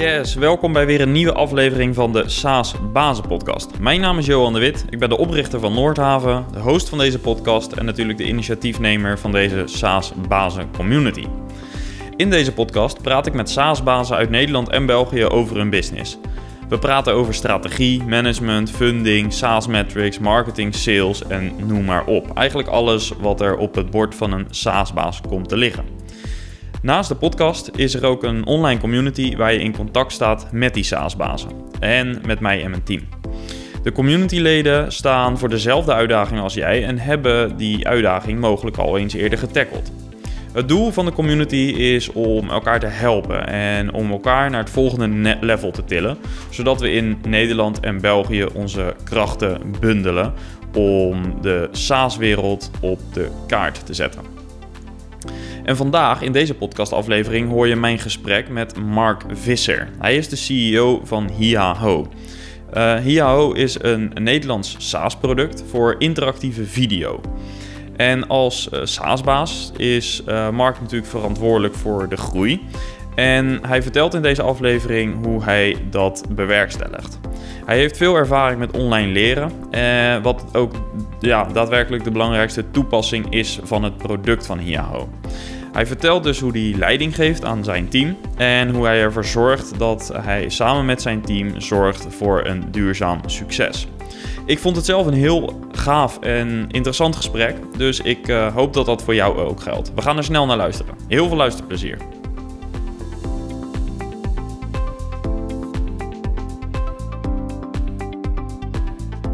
Yes, 0.00 0.34
welkom 0.34 0.72
bij 0.72 0.86
weer 0.86 1.00
een 1.00 1.12
nieuwe 1.12 1.32
aflevering 1.32 1.94
van 1.94 2.12
de 2.12 2.28
SaaS 2.28 2.74
Bazen 2.92 3.26
Podcast. 3.26 3.78
Mijn 3.78 4.00
naam 4.00 4.18
is 4.18 4.26
Johan 4.26 4.52
de 4.52 4.58
Wit, 4.58 4.84
ik 4.90 4.98
ben 4.98 5.08
de 5.08 5.16
oprichter 5.16 5.60
van 5.60 5.74
Noordhaven, 5.74 6.46
de 6.52 6.58
host 6.58 6.88
van 6.88 6.98
deze 6.98 7.18
podcast 7.18 7.72
en 7.72 7.84
natuurlijk 7.84 8.18
de 8.18 8.26
initiatiefnemer 8.26 9.18
van 9.18 9.32
deze 9.32 9.62
SaaS 9.64 10.12
Bazen 10.28 10.70
Community. 10.72 11.26
In 12.16 12.30
deze 12.30 12.52
podcast 12.52 13.02
praat 13.02 13.26
ik 13.26 13.32
met 13.32 13.50
SaaS-bazen 13.50 14.16
uit 14.16 14.30
Nederland 14.30 14.68
en 14.68 14.86
België 14.86 15.24
over 15.24 15.56
hun 15.56 15.70
business. 15.70 16.18
We 16.68 16.78
praten 16.78 17.14
over 17.14 17.34
strategie, 17.34 18.02
management, 18.02 18.70
funding, 18.70 19.32
SaaS 19.32 19.66
metrics, 19.66 20.18
marketing, 20.18 20.74
sales 20.74 21.26
en 21.26 21.52
noem 21.66 21.84
maar 21.84 22.04
op. 22.04 22.36
Eigenlijk 22.36 22.68
alles 22.68 23.12
wat 23.20 23.40
er 23.40 23.56
op 23.56 23.74
het 23.74 23.90
bord 23.90 24.14
van 24.14 24.32
een 24.32 24.46
SaaS-baas 24.50 25.20
komt 25.28 25.48
te 25.48 25.56
liggen. 25.56 25.99
Naast 26.82 27.08
de 27.08 27.14
podcast 27.14 27.70
is 27.76 27.94
er 27.94 28.06
ook 28.06 28.22
een 28.22 28.46
online 28.46 28.80
community 28.80 29.36
waar 29.36 29.52
je 29.52 29.60
in 29.60 29.76
contact 29.76 30.12
staat 30.12 30.52
met 30.52 30.74
die 30.74 30.84
SaaS-bazen 30.84 31.50
en 31.80 32.20
met 32.26 32.40
mij 32.40 32.62
en 32.62 32.70
mijn 32.70 32.82
team. 32.82 33.00
De 33.82 33.92
communityleden 33.92 34.92
staan 34.92 35.38
voor 35.38 35.48
dezelfde 35.48 35.92
uitdaging 35.92 36.40
als 36.40 36.54
jij 36.54 36.84
en 36.84 36.98
hebben 36.98 37.56
die 37.56 37.88
uitdaging 37.88 38.40
mogelijk 38.40 38.76
al 38.76 38.98
eens 38.98 39.14
eerder 39.14 39.38
getackled. 39.38 39.92
Het 40.52 40.68
doel 40.68 40.90
van 40.90 41.04
de 41.04 41.12
community 41.12 41.74
is 41.76 42.12
om 42.12 42.50
elkaar 42.50 42.80
te 42.80 42.86
helpen 42.86 43.46
en 43.46 43.92
om 43.92 44.10
elkaar 44.10 44.50
naar 44.50 44.60
het 44.60 44.70
volgende 44.70 45.36
level 45.40 45.70
te 45.70 45.84
tillen, 45.84 46.18
zodat 46.50 46.80
we 46.80 46.92
in 46.92 47.18
Nederland 47.28 47.80
en 47.80 48.00
België 48.00 48.44
onze 48.44 48.94
krachten 49.04 49.60
bundelen 49.80 50.32
om 50.74 51.40
de 51.40 51.68
SaaS-wereld 51.72 52.70
op 52.80 53.00
de 53.12 53.28
kaart 53.46 53.86
te 53.86 53.94
zetten. 53.94 54.38
En 55.64 55.76
vandaag 55.76 56.22
in 56.22 56.32
deze 56.32 56.54
podcastaflevering 56.54 57.48
hoor 57.48 57.68
je 57.68 57.76
mijn 57.76 57.98
gesprek 57.98 58.48
met 58.48 58.76
Mark 58.76 59.22
Visser. 59.32 59.88
Hij 59.98 60.16
is 60.16 60.28
de 60.28 60.36
CEO 60.36 61.00
van 61.04 61.30
Hiaho. 61.30 62.08
Uh, 62.74 62.94
Hiaho 62.94 63.52
is 63.52 63.82
een 63.82 64.10
Nederlands 64.14 64.76
SaaS-product 64.78 65.64
voor 65.70 65.94
interactieve 65.98 66.64
video. 66.64 67.20
En 67.96 68.28
als 68.28 68.68
uh, 68.72 68.80
SaaS-baas 68.84 69.72
is 69.76 70.22
uh, 70.28 70.50
Mark 70.50 70.80
natuurlijk 70.80 71.10
verantwoordelijk 71.10 71.74
voor 71.74 72.08
de 72.08 72.16
groei. 72.16 72.60
En 73.14 73.58
hij 73.66 73.82
vertelt 73.82 74.14
in 74.14 74.22
deze 74.22 74.42
aflevering 74.42 75.24
hoe 75.24 75.44
hij 75.44 75.76
dat 75.90 76.24
bewerkstelligt. 76.30 77.18
Hij 77.64 77.78
heeft 77.78 77.96
veel 77.96 78.16
ervaring 78.16 78.58
met 78.58 78.76
online 78.76 79.12
leren, 79.12 79.52
eh, 79.70 80.22
wat 80.22 80.44
ook 80.52 80.74
ja, 81.20 81.44
daadwerkelijk 81.44 82.04
de 82.04 82.10
belangrijkste 82.10 82.70
toepassing 82.70 83.32
is 83.32 83.60
van 83.62 83.84
het 83.84 83.96
product 83.96 84.46
van 84.46 84.58
Hiaho. 84.58 85.08
Hij 85.72 85.86
vertelt 85.86 86.22
dus 86.22 86.40
hoe 86.40 86.52
hij 86.52 86.74
leiding 86.78 87.14
geeft 87.14 87.44
aan 87.44 87.64
zijn 87.64 87.88
team 87.88 88.16
en 88.36 88.74
hoe 88.74 88.84
hij 88.86 89.00
ervoor 89.00 89.24
zorgt 89.24 89.78
dat 89.78 90.12
hij 90.20 90.48
samen 90.48 90.84
met 90.84 91.02
zijn 91.02 91.20
team 91.20 91.60
zorgt 91.60 92.06
voor 92.08 92.46
een 92.46 92.70
duurzaam 92.70 93.20
succes. 93.26 93.86
Ik 94.46 94.58
vond 94.58 94.76
het 94.76 94.84
zelf 94.84 95.06
een 95.06 95.14
heel 95.14 95.60
gaaf 95.72 96.18
en 96.18 96.66
interessant 96.70 97.16
gesprek, 97.16 97.56
dus 97.76 98.00
ik 98.00 98.28
uh, 98.28 98.54
hoop 98.54 98.74
dat 98.74 98.86
dat 98.86 99.02
voor 99.02 99.14
jou 99.14 99.38
ook 99.38 99.60
geldt. 99.60 99.94
We 99.94 100.02
gaan 100.02 100.16
er 100.16 100.24
snel 100.24 100.46
naar 100.46 100.56
luisteren. 100.56 100.94
Heel 101.08 101.28
veel 101.28 101.36
luisterplezier. 101.36 101.98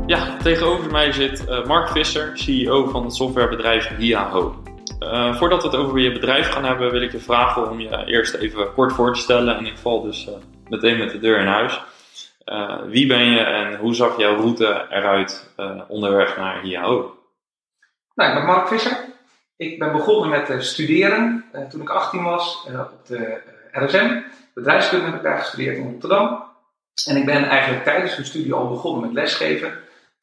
Ja, 0.06 0.36
tegenover 0.36 0.90
mij 0.90 1.12
zit 1.12 1.44
uh, 1.48 1.66
Mark 1.66 1.88
Visser, 1.88 2.30
CEO 2.34 2.86
van 2.86 3.04
het 3.04 3.14
softwarebedrijf 3.14 3.96
Hiaho. 3.96 4.65
Uh, 5.12 5.36
voordat 5.36 5.62
we 5.62 5.68
het 5.68 5.76
over 5.76 5.98
je 5.98 6.12
bedrijf 6.12 6.48
gaan 6.48 6.64
hebben, 6.64 6.90
wil 6.90 7.02
ik 7.02 7.12
je 7.12 7.18
vragen 7.18 7.70
om 7.70 7.80
je 7.80 8.04
eerst 8.06 8.34
even 8.34 8.72
kort 8.72 8.92
voor 8.92 9.14
te 9.14 9.20
stellen. 9.20 9.56
En 9.56 9.66
ik 9.66 9.78
val 9.78 10.02
dus 10.02 10.26
uh, 10.28 10.34
meteen 10.68 10.98
met 10.98 11.10
de 11.10 11.18
deur 11.18 11.40
in 11.40 11.46
huis. 11.46 11.82
Uh, 12.44 12.82
wie 12.86 13.06
ben 13.06 13.24
je 13.30 13.40
en 13.40 13.76
hoe 13.76 13.94
zag 13.94 14.18
jouw 14.18 14.36
route 14.36 14.86
eruit 14.90 15.54
onderweg 15.88 16.36
naar 16.36 16.60
Hiaho? 16.60 17.18
Nou, 18.14 18.30
ik 18.30 18.36
ben 18.36 18.46
Mark 18.46 18.68
Visser. 18.68 18.96
Ik 19.56 19.78
ben 19.78 19.92
begonnen 19.92 20.28
met 20.28 20.64
studeren 20.64 21.44
toen 21.70 21.80
ik 21.80 21.90
18 21.90 22.22
was 22.22 22.66
op 22.66 23.06
de 23.06 23.40
RSM. 23.72 24.20
Bedrijfskunde 24.54 25.04
heb 25.04 25.14
ik 25.14 25.22
daar 25.22 25.38
gestudeerd 25.38 25.76
in 25.76 25.90
Rotterdam. 25.90 26.44
En 27.08 27.16
ik 27.16 27.24
ben 27.24 27.44
eigenlijk 27.44 27.84
tijdens 27.84 28.14
mijn 28.14 28.26
studie 28.26 28.52
al 28.52 28.68
begonnen 28.68 29.00
met 29.00 29.12
lesgeven. 29.12 29.72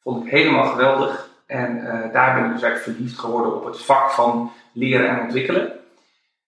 Vond 0.02 0.24
ik 0.24 0.30
helemaal 0.30 0.64
geweldig. 0.64 1.28
En 1.46 1.84
daar 2.12 2.34
ben 2.34 2.44
ik 2.44 2.52
dus 2.52 2.62
eigenlijk 2.62 2.82
verliefd 2.82 3.18
geworden 3.18 3.54
op 3.54 3.64
het 3.64 3.80
vak 3.80 4.10
van 4.10 4.52
leren 4.74 5.08
en 5.08 5.20
ontwikkelen. 5.20 5.72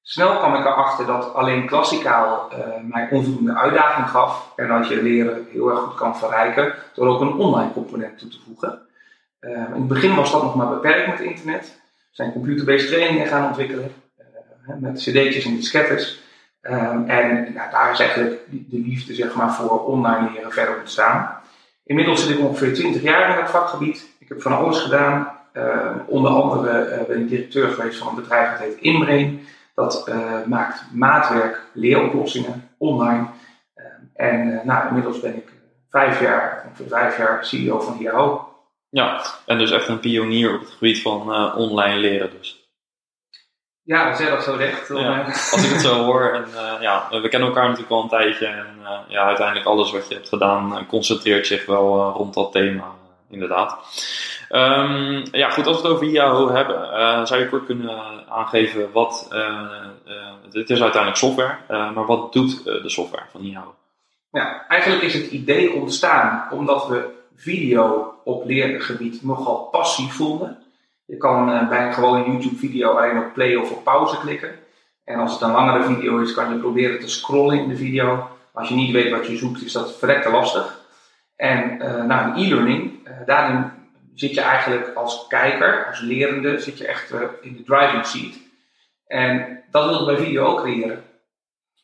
Snel 0.02 0.36
kwam 0.36 0.54
ik 0.54 0.64
erachter 0.64 1.06
dat 1.06 1.34
alleen 1.34 1.66
klassikaal 1.66 2.52
uh, 2.52 2.58
mij 2.82 3.08
onvoldoende 3.10 3.54
uitdaging 3.54 4.08
gaf. 4.08 4.52
En 4.56 4.68
dat 4.68 4.88
je 4.88 5.02
leren 5.02 5.46
heel 5.50 5.70
erg 5.70 5.78
goed 5.78 5.94
kan 5.94 6.18
verrijken 6.18 6.74
door 6.94 7.06
ook 7.06 7.20
een 7.20 7.32
online 7.32 7.72
component 7.72 8.18
toe 8.18 8.28
te 8.28 8.38
voegen. 8.46 8.78
Uh, 9.40 9.50
in 9.50 9.72
het 9.72 9.88
begin 9.88 10.14
was 10.14 10.32
dat 10.32 10.42
nog 10.42 10.54
maar 10.54 10.68
beperkt 10.68 11.06
met 11.06 11.20
internet. 11.20 11.80
We 11.84 12.22
zijn 12.22 12.32
computer-based 12.32 12.88
trainingen 12.88 13.26
gaan 13.26 13.46
ontwikkelen. 13.46 13.92
met 14.80 14.98
cd'tjes 14.98 15.44
en 15.44 15.56
diskettes. 15.56 16.22
en 16.60 17.52
ja, 17.54 17.70
daar 17.70 17.90
is 17.92 18.00
eigenlijk 18.00 18.40
de 18.48 18.78
liefde 18.78 19.14
zeg 19.14 19.34
maar, 19.34 19.54
voor 19.54 19.84
online 19.84 20.30
leren 20.32 20.52
verder 20.52 20.78
ontstaan. 20.78 21.40
Inmiddels 21.84 22.26
zit 22.26 22.36
ik 22.36 22.44
ongeveer 22.44 22.74
20 22.74 23.02
jaar 23.02 23.30
in 23.30 23.42
het 23.42 23.50
vakgebied. 23.50 24.08
Ik 24.18 24.28
heb 24.28 24.42
van 24.42 24.56
alles 24.56 24.78
gedaan. 24.78 25.35
Uh, 25.56 25.90
onder 26.06 26.30
andere 26.30 26.98
uh, 27.00 27.06
ben 27.06 27.20
ik 27.20 27.28
directeur 27.28 27.68
geweest 27.68 27.98
van 27.98 28.08
een 28.08 28.14
bedrijf 28.14 28.50
dat 28.50 28.58
heet 28.58 28.78
Inbrain. 28.78 29.46
Dat 29.74 30.08
uh, 30.08 30.44
maakt 30.46 30.82
maatwerk, 30.92 31.60
leeroplossingen 31.72 32.70
online. 32.78 33.26
en 34.14 34.60
nou, 34.64 34.88
inmiddels 34.88 35.20
ben 35.20 35.36
ik 35.36 35.52
vijf 35.90 36.20
jaar, 36.20 36.64
ongeveer 36.66 36.88
vijf 36.88 37.16
jaar 37.18 37.44
CEO 37.44 37.80
van 37.80 37.98
IAO. 38.00 38.48
Ja, 38.88 39.22
en 39.46 39.58
dus 39.58 39.70
echt 39.70 39.88
een 39.88 40.00
pionier 40.00 40.54
op 40.54 40.60
het 40.60 40.70
gebied 40.70 41.02
van 41.02 41.54
online 41.54 41.96
leren 41.96 42.30
dus. 42.38 42.64
Ja, 43.82 44.14
zeg 44.14 44.28
dat 44.28 44.42
zo 44.42 44.52
recht. 44.52 44.88
Ja, 44.88 45.24
als 45.24 45.64
ik 45.64 45.70
het 45.70 45.80
zo 45.80 46.04
hoor. 46.04 46.32
En, 46.32 46.46
ja, 46.80 47.08
we 47.10 47.28
kennen 47.28 47.48
elkaar 47.48 47.64
natuurlijk 47.64 47.92
al 47.92 48.02
een 48.02 48.08
tijdje. 48.08 48.46
En 48.46 48.66
ja, 49.08 49.26
uiteindelijk 49.26 49.66
alles 49.66 49.92
wat 49.92 50.08
je 50.08 50.14
hebt 50.14 50.28
gedaan 50.28 50.86
concentreert 50.86 51.46
zich 51.46 51.66
wel 51.66 52.10
rond 52.10 52.34
dat 52.34 52.52
thema 52.52 52.94
inderdaad. 53.30 53.78
Um, 54.50 55.22
ja, 55.32 55.50
goed, 55.50 55.66
als 55.66 55.82
we 55.82 55.82
het 55.82 55.92
over 55.92 56.06
IAO 56.06 56.50
hebben, 56.50 56.76
uh, 56.76 57.24
zou 57.24 57.40
je 57.40 57.48
kort 57.48 57.66
kunnen 57.66 58.28
aangeven 58.28 58.92
wat. 58.92 59.28
Uh, 59.32 59.38
uh, 60.06 60.14
het 60.52 60.70
is 60.70 60.82
uiteindelijk 60.82 61.16
software, 61.16 61.56
maar 61.68 62.06
wat 62.06 62.32
doet 62.32 62.64
de 62.64 62.88
software 62.88 63.24
van 63.30 63.40
IAO? 63.40 63.74
Ja, 64.30 64.66
eigenlijk 64.68 65.02
is 65.02 65.14
het 65.14 65.30
idee 65.30 65.72
ontstaan 65.72 66.48
omdat 66.50 66.88
we 66.88 67.08
video 67.36 68.14
op 68.24 68.44
leergebied 68.44 69.22
nogal 69.22 69.56
passief 69.56 70.14
vonden. 70.14 70.58
Je 71.04 71.16
kan 71.16 71.68
bij 71.68 71.94
een 71.96 72.32
YouTube-video 72.32 72.90
alleen 72.90 73.18
op 73.18 73.32
play 73.32 73.54
of 73.54 73.70
op 73.70 73.84
pauze 73.84 74.18
klikken. 74.18 74.50
En 75.04 75.18
als 75.18 75.32
het 75.32 75.40
een 75.40 75.50
langere 75.50 75.84
video 75.84 76.18
is, 76.18 76.34
kan 76.34 76.52
je 76.52 76.58
proberen 76.58 77.00
te 77.00 77.08
scrollen 77.08 77.58
in 77.58 77.68
de 77.68 77.76
video. 77.76 78.28
Als 78.52 78.68
je 78.68 78.74
niet 78.74 78.92
weet 78.92 79.10
wat 79.10 79.26
je 79.26 79.36
zoekt, 79.36 79.64
is 79.64 79.72
dat 79.72 79.98
verrekte 79.98 80.30
lastig. 80.30 80.80
En 81.36 81.78
uh, 81.78 81.88
een 81.88 82.36
e-learning, 82.36 83.08
daarin 83.26 83.70
zit 84.16 84.34
je 84.34 84.40
eigenlijk 84.40 84.94
als 84.94 85.26
kijker, 85.28 85.86
als 85.86 86.00
lerende, 86.00 86.58
zit 86.58 86.78
je 86.78 86.86
echt 86.86 87.12
uh, 87.12 87.20
in 87.40 87.56
de 87.56 87.62
driving 87.62 88.06
seat. 88.06 88.34
En 89.06 89.62
dat 89.70 89.88
wilden 89.88 90.06
bij 90.06 90.24
video 90.24 90.44
ook 90.44 90.60
creëren. 90.60 91.04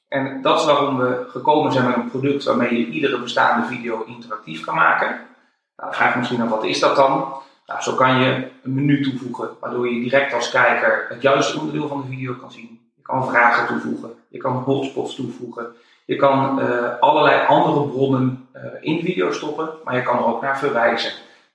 En 0.08 0.42
dat 0.42 0.58
is 0.58 0.66
waarom 0.66 0.98
we 0.98 1.24
gekomen 1.28 1.72
zijn 1.72 1.86
met 1.86 1.96
een 1.96 2.10
product 2.10 2.44
waarmee 2.44 2.78
je 2.78 2.86
iedere 2.86 3.18
bestaande 3.18 3.66
video 3.66 4.04
interactief 4.04 4.64
kan 4.64 4.74
maken. 4.74 5.08
Nou, 5.08 5.90
dan 5.90 5.94
vraag 5.94 6.12
je 6.12 6.18
misschien 6.18 6.42
af, 6.42 6.48
wat 6.48 6.64
is 6.64 6.80
dat 6.80 6.96
dan? 6.96 7.34
Nou, 7.66 7.82
zo 7.82 7.94
kan 7.94 8.20
je 8.20 8.48
een 8.62 8.74
menu 8.74 9.02
toevoegen, 9.02 9.48
waardoor 9.60 9.88
je 9.88 10.00
direct 10.00 10.34
als 10.34 10.50
kijker 10.50 11.06
het 11.08 11.22
juiste 11.22 11.58
onderdeel 11.58 11.88
van 11.88 12.00
de 12.00 12.08
video 12.08 12.34
kan 12.34 12.52
zien. 12.52 12.80
Je 12.96 13.02
kan 13.02 13.28
vragen 13.28 13.66
toevoegen, 13.66 14.10
je 14.28 14.38
kan 14.38 14.52
hotspots 14.52 15.14
toevoegen, 15.14 15.66
je 16.04 16.16
kan 16.16 16.60
uh, 16.60 16.98
allerlei 17.00 17.46
andere 17.46 17.88
bronnen 17.88 18.48
uh, 18.56 18.62
in 18.80 18.96
de 18.96 19.02
video 19.02 19.32
stoppen, 19.32 19.70
maar 19.84 19.96
je 19.96 20.02
kan 20.02 20.18
er 20.18 20.24
ook 20.24 20.42
naar 20.42 20.58
verwijzen. 20.58 21.12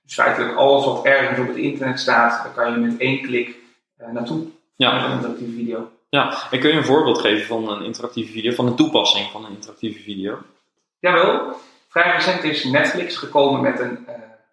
Dus 0.08 0.16
feitelijk 0.16 0.56
alles 0.56 0.84
wat 0.84 1.04
ergens 1.04 1.38
op 1.38 1.46
het 1.46 1.56
internet 1.56 2.00
staat, 2.00 2.42
daar 2.42 2.52
kan 2.52 2.72
je 2.72 2.78
met 2.86 2.98
één 2.98 3.22
klik 3.22 3.56
uh, 4.00 4.08
naartoe. 4.08 4.46
Ja. 4.76 4.94
Met 4.94 5.04
een 5.04 5.10
interactieve 5.10 5.52
video. 5.52 5.90
Ja, 6.08 6.50
en 6.50 6.60
kun 6.60 6.70
je 6.70 6.76
een 6.76 6.84
voorbeeld 6.84 7.20
geven 7.20 7.46
van 7.46 7.68
een 7.68 7.82
interactieve 7.82 8.32
video, 8.32 8.52
van 8.52 8.66
een 8.66 8.76
toepassing 8.76 9.30
van 9.30 9.44
een 9.44 9.52
interactieve 9.52 10.02
video? 10.02 10.38
Jawel. 10.98 11.56
Vrij 11.88 12.12
recent 12.12 12.44
is 12.44 12.64
Netflix 12.64 13.16
gekomen 13.16 13.60
met, 13.60 13.80
een, 13.80 14.06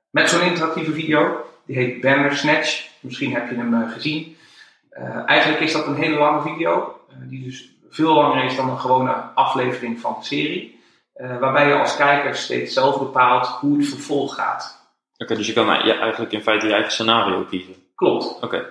met 0.09 0.29
zo'n 0.29 0.41
interactieve 0.41 0.91
video. 0.91 1.45
Die 1.65 1.75
heet 1.75 2.01
Banner 2.01 2.35
Snatch. 2.35 2.87
Misschien 2.99 3.33
heb 3.33 3.49
je 3.49 3.55
hem 3.55 3.89
gezien. 3.89 4.37
eigenlijk 5.25 5.61
is 5.61 5.73
dat 5.73 5.87
een 5.87 5.95
hele 5.95 6.17
lange 6.17 6.41
video, 6.41 6.99
die 7.29 7.43
dus 7.43 7.69
veel 7.89 8.13
langer 8.13 8.43
is 8.43 8.55
dan 8.55 8.69
een 8.69 8.79
gewone 8.79 9.11
aflevering 9.35 9.99
van 9.99 10.15
de 10.19 10.25
serie. 10.25 10.79
Waarbij 11.13 11.67
je 11.67 11.79
als 11.79 11.95
kijker 11.95 12.35
steeds 12.35 12.73
zelf 12.73 12.99
bepaalt 12.99 13.47
hoe 13.47 13.77
het 13.77 13.87
vervolg 13.87 14.35
gaat. 14.35 14.84
Oké, 15.17 15.23
okay, 15.23 15.37
dus 15.37 15.47
je 15.47 15.53
kan 15.53 15.65
ja, 15.65 15.99
eigenlijk 15.99 16.31
in 16.31 16.41
feite 16.41 16.67
je 16.67 16.73
eigen 16.73 16.91
scenario 16.91 17.43
kiezen. 17.43 17.75
Klopt. 17.95 18.35
Oké. 18.35 18.45
Okay. 18.45 18.65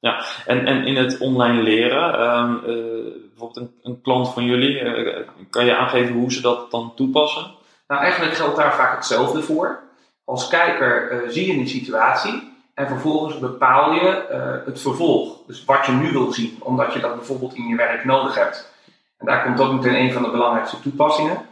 Ja, 0.00 0.24
en, 0.46 0.66
en 0.66 0.84
in 0.84 0.96
het 0.96 1.18
online 1.18 1.62
leren, 1.62 2.14
ehm, 2.14 2.54
eh, 2.54 3.12
bijvoorbeeld 3.28 3.56
een, 3.56 3.74
een, 3.82 4.00
klant 4.00 4.28
van 4.28 4.44
jullie, 4.44 4.80
uh, 4.80 5.18
kan 5.50 5.64
je 5.64 5.76
aangeven 5.76 6.14
hoe 6.14 6.32
ze 6.32 6.40
dat 6.40 6.70
dan 6.70 6.92
toepassen? 6.94 7.54
Nou, 7.88 8.02
eigenlijk 8.02 8.34
geldt 8.34 8.56
daar 8.56 8.74
vaak 8.74 8.94
hetzelfde 8.94 9.42
voor. 9.42 9.78
Als 10.24 10.48
kijker 10.48 11.12
uh, 11.12 11.28
zie 11.28 11.46
je 11.46 11.60
een 11.60 11.68
situatie 11.68 12.52
en 12.74 12.86
vervolgens 12.86 13.38
bepaal 13.38 13.92
je 13.92 14.24
het 14.64 14.80
vervolg. 14.80 15.36
Dus 15.46 15.64
wat 15.64 15.86
je 15.86 15.92
nu 15.92 16.12
wil 16.12 16.32
zien, 16.32 16.58
omdat 16.62 16.92
je 16.92 17.00
dat 17.00 17.16
bijvoorbeeld 17.16 17.54
in 17.54 17.66
je 17.66 17.76
werk 17.76 18.04
nodig 18.04 18.34
hebt. 18.34 18.72
En 19.18 19.26
daar 19.26 19.42
komt 19.42 19.60
ook 19.60 19.72
meteen 19.72 20.04
een 20.04 20.12
van 20.12 20.22
de 20.22 20.30
belangrijkste 20.30 20.80
toepassingen. 20.80 21.46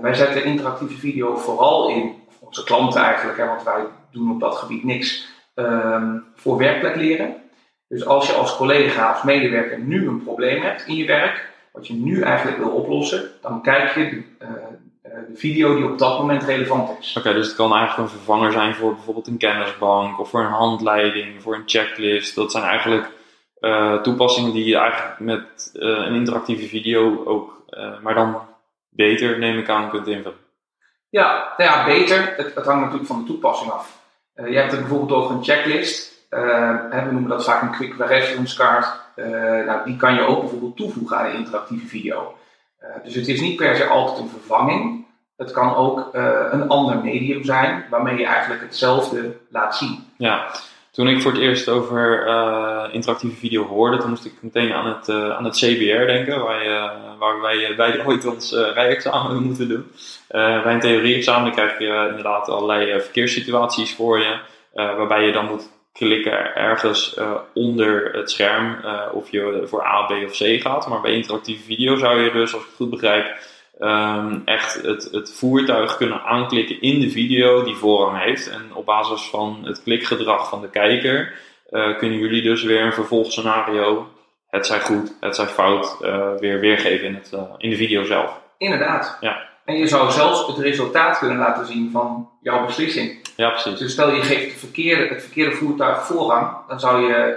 wij 0.00 0.14
zetten 0.14 0.44
interactieve 0.44 0.98
video 0.98 1.36
vooral 1.36 1.88
in, 1.88 2.14
onze 2.40 2.64
klanten 2.64 3.02
eigenlijk, 3.02 3.38
hè, 3.38 3.46
want 3.46 3.62
wij 3.62 3.84
doen 4.10 4.30
op 4.30 4.40
dat 4.40 4.56
gebied 4.56 4.84
niks, 4.84 5.28
ehm, 5.54 6.16
voor 6.34 6.56
werkplek 6.58 6.96
leren. 6.96 7.36
Dus 7.88 8.06
als 8.06 8.26
je 8.26 8.32
als 8.32 8.56
collega, 8.56 9.12
als 9.12 9.22
medewerker 9.22 9.78
nu 9.78 10.08
een 10.08 10.22
probleem 10.22 10.62
hebt 10.62 10.86
in 10.86 10.94
je 10.94 11.06
werk, 11.06 11.54
wat 11.72 11.86
je 11.86 11.94
nu 11.94 12.22
eigenlijk 12.22 12.58
wil 12.58 12.70
oplossen, 12.70 13.30
dan 13.40 13.62
kijk 13.62 13.94
je 13.94 14.08
de, 14.08 14.22
uh, 14.44 14.48
de 15.02 15.36
video 15.36 15.76
die 15.76 15.90
op 15.90 15.98
dat 15.98 16.18
moment 16.18 16.42
relevant 16.42 16.98
is. 17.00 17.16
Oké, 17.18 17.32
dus 17.32 17.46
het 17.46 17.56
kan 17.56 17.74
eigenlijk 17.74 18.08
een 18.10 18.16
vervanger 18.16 18.52
zijn 18.52 18.74
voor 18.74 18.94
bijvoorbeeld 18.94 19.26
een 19.26 19.36
kennisbank 19.36 20.18
of 20.20 20.30
voor 20.30 20.40
een 20.40 20.46
handleiding, 20.46 21.42
voor 21.42 21.54
een 21.54 21.62
checklist. 21.66 22.34
Dat 22.34 22.52
zijn 22.52 22.64
eigenlijk 22.64 23.10
uh, 23.60 24.00
toepassingen 24.02 24.52
die 24.52 24.64
je 24.64 24.76
eigenlijk 24.76 25.18
met 25.18 25.70
een 25.72 26.14
interactieve 26.14 26.66
video 26.66 27.24
ook, 27.24 27.64
maar 28.02 28.14
dan 28.14 28.40
beter, 28.90 29.38
neem 29.38 29.58
ik 29.58 29.68
aan, 29.68 29.90
kunt 29.90 30.06
invullen. 30.06 30.45
Ja, 31.08 31.54
nou 31.56 31.70
ja 31.70 31.84
beter. 31.84 32.34
Het, 32.36 32.54
het 32.54 32.64
hangt 32.64 32.80
natuurlijk 32.80 33.06
van 33.06 33.20
de 33.20 33.26
toepassing 33.26 33.70
af. 33.70 33.98
je 34.34 34.56
hebt 34.56 34.72
er 34.72 34.78
bijvoorbeeld 34.78 35.12
over 35.12 35.36
een 35.36 35.44
checklist. 35.44 36.14
Uh, 36.30 37.04
we 37.04 37.10
noemen 37.10 37.28
dat 37.28 37.44
vaak 37.44 37.62
een 37.62 37.70
quick 37.70 37.94
reference 37.98 38.56
card. 38.56 38.86
Uh, 39.16 39.26
nou, 39.66 39.84
die 39.84 39.96
kan 39.96 40.14
je 40.14 40.20
ook 40.20 40.40
bijvoorbeeld 40.40 40.76
toevoegen 40.76 41.16
aan 41.18 41.26
een 41.26 41.34
interactieve 41.34 41.86
video. 41.86 42.34
Uh, 42.82 42.88
dus 43.04 43.14
het 43.14 43.28
is 43.28 43.40
niet 43.40 43.56
per 43.56 43.76
se 43.76 43.86
altijd 43.86 44.18
een 44.18 44.28
vervanging. 44.28 45.04
Het 45.36 45.50
kan 45.50 45.74
ook 45.74 46.08
een 46.50 46.68
ander 46.68 46.98
medium 46.98 47.44
zijn 47.44 47.84
waarmee 47.90 48.18
je 48.18 48.26
eigenlijk 48.26 48.60
hetzelfde 48.60 49.36
laat 49.50 49.76
zien. 49.76 50.04
Ja, 50.16 50.50
toen 50.96 51.08
ik 51.08 51.22
voor 51.22 51.32
het 51.32 51.40
eerst 51.40 51.68
over 51.68 52.26
interactieve 52.92 53.36
video 53.36 53.66
hoorde, 53.66 53.96
toen 53.96 54.10
moest 54.10 54.24
ik 54.24 54.32
meteen 54.40 54.72
aan 54.72 54.86
het, 54.86 55.08
aan 55.08 55.44
het 55.44 55.56
CBR 55.56 56.06
denken, 56.06 56.42
waar, 56.42 56.64
je, 56.64 56.90
waar 57.18 57.40
wij 57.40 58.06
ooit 58.06 58.26
ons 58.26 58.52
rijexamen 58.52 59.42
moeten 59.48 59.68
doen. 59.68 59.92
bij 60.28 60.72
een 60.72 60.80
theorie-examen 60.80 61.52
krijg 61.52 61.78
je 61.78 62.06
inderdaad 62.08 62.48
allerlei 62.48 63.00
verkeerssituaties 63.00 63.94
voor 63.94 64.18
je, 64.18 64.38
waarbij 64.72 65.26
je 65.26 65.32
dan 65.32 65.46
moet 65.46 65.68
klikken 65.96 66.54
ergens 66.54 67.16
uh, 67.18 67.30
onder 67.54 68.12
het 68.12 68.30
scherm 68.30 68.78
uh, 68.84 69.02
of 69.12 69.30
je 69.30 69.62
voor 69.64 69.86
A, 69.86 70.02
B 70.02 70.10
of 70.10 70.36
C 70.36 70.60
gaat. 70.60 70.88
Maar 70.88 71.00
bij 71.00 71.12
interactieve 71.12 71.62
video 71.62 71.96
zou 71.96 72.22
je 72.22 72.32
dus, 72.32 72.54
als 72.54 72.62
ik 72.62 72.68
het 72.68 72.76
goed 72.76 72.90
begrijp, 72.90 73.36
um, 73.78 74.42
echt 74.44 74.82
het, 74.82 75.08
het 75.12 75.32
voertuig 75.32 75.96
kunnen 75.96 76.22
aanklikken 76.22 76.80
in 76.80 77.00
de 77.00 77.10
video 77.10 77.64
die 77.64 77.74
voorrang 77.74 78.22
heeft. 78.22 78.48
En 78.50 78.74
op 78.74 78.86
basis 78.86 79.22
van 79.22 79.60
het 79.64 79.82
klikgedrag 79.82 80.48
van 80.48 80.60
de 80.60 80.70
kijker 80.70 81.32
uh, 81.70 81.98
kunnen 81.98 82.18
jullie 82.18 82.42
dus 82.42 82.62
weer 82.62 82.80
een 82.80 82.92
vervolgscenario, 82.92 84.08
het 84.48 84.66
zij 84.66 84.80
goed, 84.80 85.16
het 85.20 85.36
zij 85.36 85.46
fout, 85.46 85.96
weer 86.40 86.60
weergeven 86.60 87.06
in, 87.06 87.14
het, 87.14 87.32
in 87.58 87.70
de 87.70 87.76
video 87.76 88.04
zelf. 88.04 88.40
Inderdaad. 88.58 89.16
Ja. 89.20 89.44
En 89.64 89.76
je 89.76 89.86
zou 89.86 90.10
zelfs 90.10 90.46
het 90.46 90.58
resultaat 90.58 91.18
kunnen 91.18 91.38
laten 91.38 91.66
zien 91.66 91.90
van 91.90 92.30
jouw 92.40 92.66
beslissing. 92.66 93.28
Ja, 93.36 93.50
precies. 93.50 93.78
Dus 93.78 93.92
stel 93.92 94.10
je 94.10 94.22
geeft 94.22 94.50
het 94.50 94.58
verkeerde, 94.58 95.06
het 95.08 95.22
verkeerde 95.22 95.56
voertuig 95.56 96.06
voorrang, 96.06 96.56
dan 96.68 96.80
zou 96.80 97.02
je 97.02 97.34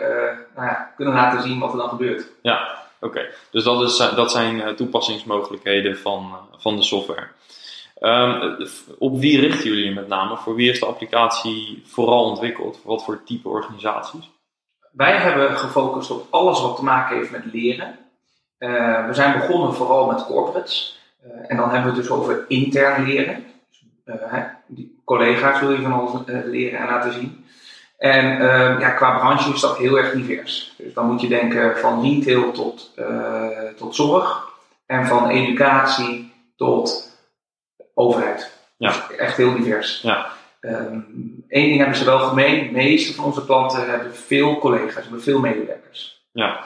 nou 0.55 0.67
ja, 0.67 0.93
kunnen 0.95 1.13
laten 1.13 1.41
zien 1.41 1.59
wat 1.59 1.71
er 1.71 1.77
dan 1.77 1.89
gebeurt. 1.89 2.27
Ja, 2.41 2.78
oké. 2.99 3.29
Dus 3.51 3.63
dat, 3.63 3.81
is, 3.81 3.97
dat 3.97 4.31
zijn 4.31 4.61
eh, 4.61 4.73
toepassingsmogelijkheden 4.73 5.97
van, 5.97 6.29
uh, 6.31 6.59
van 6.59 6.75
de 6.75 6.83
software. 6.83 7.27
Um, 8.01 8.57
op 8.97 9.19
wie 9.19 9.39
richten 9.39 9.69
jullie 9.69 9.93
met 9.93 10.07
name? 10.07 10.37
Voor 10.37 10.55
wie 10.55 10.69
is 10.69 10.79
de 10.79 10.85
applicatie 10.85 11.83
vooral 11.85 12.23
ontwikkeld? 12.23 12.77
Voor 12.77 12.91
wat 12.91 13.03
voor 13.03 13.23
type 13.23 13.49
organisaties? 13.49 14.29
Wij 14.91 15.17
hebben 15.17 15.57
gefocust 15.57 16.11
op 16.11 16.27
alles 16.29 16.61
wat 16.61 16.75
te 16.75 16.83
maken 16.83 17.17
heeft 17.17 17.31
met 17.31 17.53
leren. 17.53 17.97
We 19.07 19.09
zijn 19.11 19.39
begonnen 19.39 19.73
vooral 19.73 20.05
met 20.05 20.25
corporates. 20.25 20.99
en 21.47 21.57
dan 21.57 21.69
hebben 21.69 21.91
we 21.91 21.97
het 21.97 22.07
dus 22.07 22.17
over 22.17 22.45
intern 22.47 23.03
leren. 23.03 23.45
Uh, 24.15 24.43
die 24.67 25.01
collega's 25.05 25.59
wil 25.59 25.71
je 25.71 25.81
van 25.81 26.25
uh, 26.25 26.45
leren 26.45 26.79
en 26.79 26.85
laten 26.85 27.13
zien. 27.13 27.38
En 27.99 28.41
uh, 28.41 28.79
ja, 28.79 28.89
qua 28.89 29.17
branche 29.17 29.53
is 29.53 29.61
dat 29.61 29.77
heel 29.77 29.97
erg 29.97 30.11
divers. 30.11 30.73
Dus 30.77 30.93
dan 30.93 31.05
moet 31.05 31.21
je 31.21 31.27
denken 31.27 31.77
van 31.77 32.01
retail 32.01 32.51
tot, 32.51 32.93
tot 33.77 33.95
zorg. 33.95 34.47
En 34.85 35.07
van 35.07 35.29
educatie 35.29 36.33
tot 36.55 37.17
overheid. 37.93 38.51
Ja. 38.77 38.89
Dus 38.89 39.17
echt 39.17 39.37
heel 39.37 39.55
divers. 39.55 40.01
Ja. 40.01 40.27
Eén 40.61 41.35
ding 41.47 41.77
hebben 41.77 41.97
ze 41.97 42.05
wel 42.05 42.19
gemeen. 42.19 42.67
De 42.67 42.71
meeste 42.71 43.13
van 43.13 43.25
onze 43.25 43.45
klanten 43.45 43.89
hebben 43.89 44.15
veel 44.15 44.59
collega's, 44.59 45.03
hebben 45.03 45.21
veel 45.21 45.39
medewerkers. 45.39 46.27
Ja. 46.31 46.63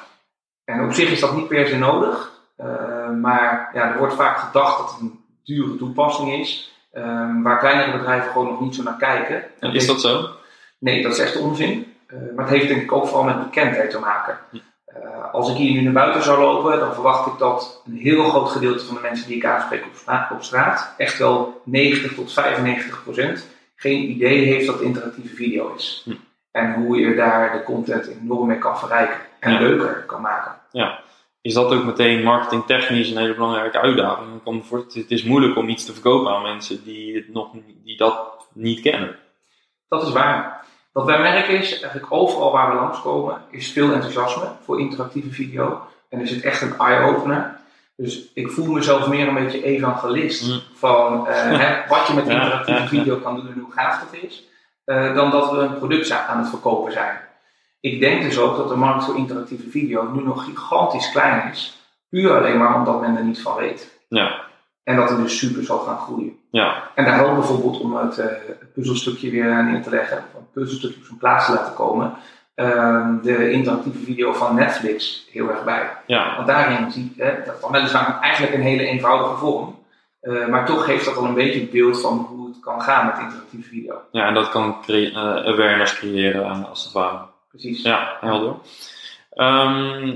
En 0.66 0.86
op 0.86 0.94
zich 0.94 1.12
is 1.12 1.20
dat 1.20 1.36
niet 1.36 1.48
per 1.48 1.68
se 1.68 1.78
nodig. 1.78 2.32
maar 3.22 3.72
ja, 3.74 3.92
er 3.92 3.98
wordt 3.98 4.16
vaak 4.16 4.38
gedacht 4.38 4.78
dat 4.78 4.92
het 4.92 5.02
een 5.02 5.24
dure 5.44 5.78
toepassing 5.78 6.34
is. 6.34 6.74
Um, 6.98 7.44
waar 7.44 7.60
kleinere 7.60 7.98
bedrijven 7.98 8.32
gewoon 8.32 8.48
nog 8.48 8.60
niet 8.60 8.76
zo 8.76 8.84
naar 8.84 8.98
kijken. 8.98 9.44
En 9.60 9.74
is 9.74 9.88
dat 9.88 10.02
zo? 10.02 10.30
Nee, 10.84 11.02
dat 11.02 11.12
is 11.12 11.20
echt 11.20 11.38
onzin. 11.40 11.94
Uh, 12.08 12.20
maar 12.36 12.46
het 12.46 12.54
heeft 12.54 12.68
denk 12.68 12.82
ik 12.82 12.92
ook 12.92 13.08
vooral 13.08 13.24
met 13.24 13.44
bekendheid 13.44 13.90
te 13.92 14.00
maken. 14.00 14.38
Uh, 14.52 15.34
als 15.34 15.50
ik 15.50 15.56
hier 15.56 15.72
nu 15.72 15.82
naar 15.82 15.94
buiten 15.94 16.24
zou 16.24 16.40
lopen, 16.40 16.80
dan 16.80 16.94
verwacht 16.94 17.28
ik 17.28 17.38
dat 17.38 17.82
een 17.86 17.98
heel 17.98 18.24
groot 18.24 18.50
gedeelte 18.50 18.86
van 18.86 18.96
de 18.96 19.02
mensen 19.02 19.28
die 19.28 19.36
ik 19.36 19.46
aanspreek 19.46 19.86
op 19.86 19.96
straat, 19.96 20.32
op 20.32 20.44
straat 20.44 20.94
echt 20.98 21.18
wel 21.18 21.62
90 21.66 22.14
tot 22.14 22.34
95 22.34 23.04
procent, 23.04 23.48
geen 23.76 24.10
idee 24.10 24.46
heeft 24.46 24.66
dat 24.66 24.82
interactieve 24.82 25.36
video 25.36 25.74
is. 25.76 26.02
Hm. 26.06 26.14
En 26.52 26.74
hoe 26.74 27.00
je 27.00 27.16
daar 27.16 27.52
de 27.52 27.64
content 27.64 28.08
enorm 28.08 28.48
mee 28.48 28.58
kan 28.58 28.80
verrijken 28.80 29.18
en 29.40 29.52
Ja. 29.52 29.60
leuker 29.60 30.04
kan 30.08 30.22
maken. 30.22 30.52
Ja. 30.72 31.00
Is 31.42 31.54
dat 31.54 31.72
ook 31.74 31.84
meteen 31.84 32.24
marketingtechnisch 32.24 33.10
een 33.10 33.18
hele 33.18 33.34
belangrijke 33.34 33.80
uitdaging? 33.80 34.64
Het 34.94 35.12
is 35.12 35.24
moeilijk 35.24 35.58
om 35.58 35.70
iets 35.70 35.86
te 35.86 35.94
verkopen 35.94 36.32
aan 36.32 36.42
mensen 36.42 36.84
die, 36.84 37.16
het 37.16 37.34
nog, 37.34 37.52
die 37.84 37.98
dat 37.98 38.48
niet 38.54 38.82
kennen. 38.82 39.16
Dat 39.88 40.08
is 40.08 40.12
waar. 40.12 40.63
Wat 40.94 41.06
wij 41.06 41.20
merken 41.20 41.58
is, 41.58 41.72
eigenlijk 41.82 42.06
overal 42.14 42.52
waar 42.52 42.70
we 42.70 42.76
langskomen, 42.76 43.42
is 43.50 43.72
veel 43.72 43.92
enthousiasme 43.94 44.48
voor 44.64 44.80
interactieve 44.80 45.32
video. 45.32 45.82
En 46.10 46.22
is 46.22 46.32
het 46.32 46.44
echt 46.44 46.62
een 46.62 46.78
eye-opener. 46.78 47.60
Dus 47.96 48.32
ik 48.34 48.52
voel 48.52 48.74
mezelf 48.74 49.08
meer 49.08 49.28
een 49.28 49.34
beetje 49.34 49.64
evangelist 49.64 50.48
Mm. 50.48 50.60
van 50.76 51.28
eh, 51.28 51.60
hè, 51.60 51.76
wat 51.96 52.08
je 52.08 52.14
met 52.14 52.28
interactieve 52.28 52.82
ja, 52.82 52.88
video 52.88 53.16
kan 53.16 53.36
doen 53.36 53.48
en 53.48 53.60
hoe 53.60 53.72
gaaf 53.72 54.00
dat 54.00 54.22
is. 54.22 54.44
eh, 54.86 55.16
dan 55.16 55.32
dat 55.32 55.52
we 55.52 55.58
een 55.58 55.78
product 55.78 56.12
aan 56.12 56.38
het 56.38 56.50
verkopen 56.50 56.92
zijn. 56.92 57.18
Ik 57.80 58.00
denk 58.00 58.22
dus 58.24 58.38
ook 58.38 58.58
dat 58.58 58.70
de 58.70 58.76
markt 58.76 59.04
voor 59.06 59.18
interactieve 59.18 59.70
video 59.70 60.12
nu 60.12 60.24
nog 60.24 60.44
gigantisch 60.46 61.12
klein 61.12 61.52
is. 61.52 61.78
Puur 62.10 62.38
alleen 62.38 62.58
maar 62.58 62.76
omdat 62.76 63.02
men 63.02 63.18
er 63.18 63.24
niet 63.24 63.42
van 63.42 63.56
weet. 63.56 64.00
Ja, 64.08 64.42
En 64.84 64.96
dat 64.96 65.10
het 65.10 65.18
dus 65.22 65.38
super 65.38 65.64
zal 65.64 65.78
gaan 65.80 65.98
groeien. 65.98 66.38
ja, 66.52 66.90
En 66.96 67.06
daar 67.06 67.16
helpt 67.16 67.34
bijvoorbeeld 67.36 67.80
om 67.80 67.96
het, 67.96 68.18
eh, 68.18 68.26
het 68.60 68.74
puzzelstukje 68.74 69.30
weer 69.30 69.64
neer 69.64 69.82
te 69.82 69.90
leggen, 69.90 70.18
of 70.18 70.40
een 70.40 70.52
puzzelstukje 70.54 70.98
op 71.00 71.06
zijn 71.06 71.18
plaats 71.18 71.46
te 71.46 71.52
laten 71.54 71.74
komen, 71.74 72.14
ehm, 72.56 73.22
de 73.22 73.52
interactieve 73.52 74.00
video 74.00 74.34
van 74.34 74.56
Netflix 74.56 75.28
heel 75.32 75.50
erg 75.50 75.64
bij. 75.64 75.92
ja, 76.08 76.36
Want 76.36 76.48
daarin 76.48 76.92
zie 76.92 77.14
je, 77.16 77.42
dat 77.46 77.62
dan 77.62 77.72
weliswaar 77.72 78.20
eigenlijk 78.20 78.54
een 78.54 78.62
hele 78.62 78.86
eenvoudige 78.86 79.36
vorm, 79.36 79.80
eh, 80.22 80.48
maar 80.48 80.66
toch 80.66 80.86
geeft 80.86 81.06
dat 81.06 81.18
al 81.18 81.26
een 81.26 81.34
beetje 81.34 81.60
het 81.60 81.72
beeld 81.72 82.02
van 82.02 82.18
hoe 82.18 82.48
het 82.48 82.60
kan 82.60 82.82
gaan 82.82 83.06
met 83.06 83.18
interactieve 83.20 83.70
video. 83.70 84.02
ja, 84.12 84.28
en 84.28 84.34
dat 84.34 84.50
kan 84.50 84.78
eh, 84.88 85.16
awareness 85.46 85.94
creëren, 85.96 86.70
als 86.70 86.84
het 86.84 86.94
ware. 86.94 87.20
Precies. 87.50 87.82
Ja, 87.84 88.18
helder. 88.20 88.56
Ehm, 89.34 90.16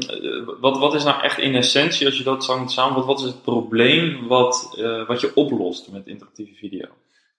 wat, 0.59 0.77
wat 0.77 0.93
is 0.93 1.03
nou 1.03 1.21
echt 1.21 1.37
in 1.37 1.55
essentie, 1.55 2.05
als 2.05 2.17
je 2.17 2.23
dat 2.23 2.43
zou 2.43 2.59
moeten 2.59 3.05
wat 3.05 3.19
is 3.19 3.25
het 3.25 3.41
probleem 3.41 4.27
wat, 4.27 4.75
eh, 4.77 5.07
wat 5.07 5.21
je 5.21 5.31
oplost 5.35 5.91
met 5.91 6.07
interactieve 6.07 6.53
video? 6.53 6.85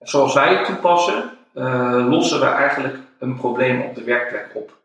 Zoals 0.01 0.35
wij 0.35 0.55
het 0.55 0.65
toepassen, 0.65 1.31
eh, 1.55 2.07
lossen 2.09 2.41
we 2.41 2.47
eigenlijk 2.47 2.97
een 3.19 3.37
probleem 3.37 3.81
op 3.81 3.95
de 3.95 4.05
werkplek 4.05 4.51
op. 4.55 4.77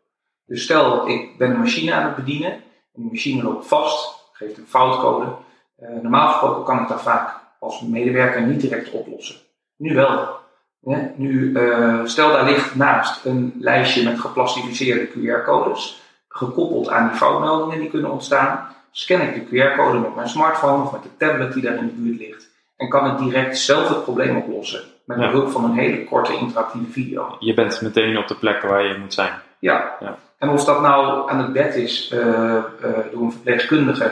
Dus 0.46 0.62
stel, 0.62 1.08
ik 1.08 1.38
ben 1.38 1.50
een 1.50 1.60
machine 1.60 1.92
aan 1.92 2.06
het 2.06 2.16
bedienen, 2.16 2.52
en 2.52 2.62
die 3.02 3.10
machine 3.10 3.42
loopt 3.42 3.66
vast, 3.66 4.14
geeft 4.32 4.58
een 4.58 4.66
foutcode. 4.66 5.26
Eh, 5.76 5.88
normaal 5.88 6.28
gesproken 6.28 6.64
kan 6.64 6.82
ik 6.82 6.88
dat 6.88 7.02
vaak 7.02 7.40
als 7.60 7.80
medewerker 7.80 8.42
niet 8.42 8.60
direct 8.60 8.90
oplossen. 8.90 9.36
Nu 9.76 9.94
wel. 9.94 10.42
Nu, 11.16 11.58
stel 12.04 12.32
daar 12.32 12.44
ligt 12.44 12.74
naast 12.74 13.24
een 13.24 13.54
lijstje 13.58 14.04
met 14.04 14.20
geplastificeerde 14.20 15.08
QR-codes, 15.08 16.03
gekoppeld 16.38 16.88
aan 16.88 17.08
die 17.08 17.16
foutmeldingen 17.16 17.80
die 17.80 17.90
kunnen 17.90 18.10
ontstaan. 18.10 18.68
Scan 18.90 19.20
ik 19.20 19.34
de 19.34 19.40
QR-code 19.72 19.98
met 19.98 20.14
mijn 20.14 20.28
smartphone 20.28 20.82
of 20.82 20.92
met 20.92 21.02
de 21.02 21.16
tablet 21.18 21.52
die 21.52 21.62
daar 21.62 21.74
in 21.76 21.86
de 21.86 21.92
buurt 21.92 22.18
ligt. 22.18 22.48
En 22.76 22.88
kan 22.88 23.10
ik 23.10 23.18
direct 23.18 23.58
zelf 23.58 23.88
het 23.88 24.02
probleem 24.02 24.36
oplossen. 24.36 24.80
Met 25.04 25.18
Ja. 25.18 25.30
behulp 25.30 25.50
van 25.50 25.64
een 25.64 25.78
hele 25.78 26.04
korte 26.04 26.32
interactieve 26.36 26.90
video. 26.90 27.36
Je 27.38 27.54
bent 27.54 27.80
meteen 27.82 28.18
op 28.18 28.28
de 28.28 28.34
plek 28.36 28.62
waar 28.62 28.82
je 28.82 28.98
moet 28.98 29.14
zijn. 29.14 29.32
Ja. 29.58 29.96
Ja. 30.00 30.16
En 30.38 30.48
of 30.48 30.64
dat 30.64 30.80
nou 30.80 31.30
aan 31.30 31.38
het 31.38 31.52
bed 31.52 31.74
is 31.74 32.10
eh, 32.12 32.56
eh, 32.56 32.62
door 33.12 33.22
een 33.22 33.32
verpleegkundige 33.32 34.04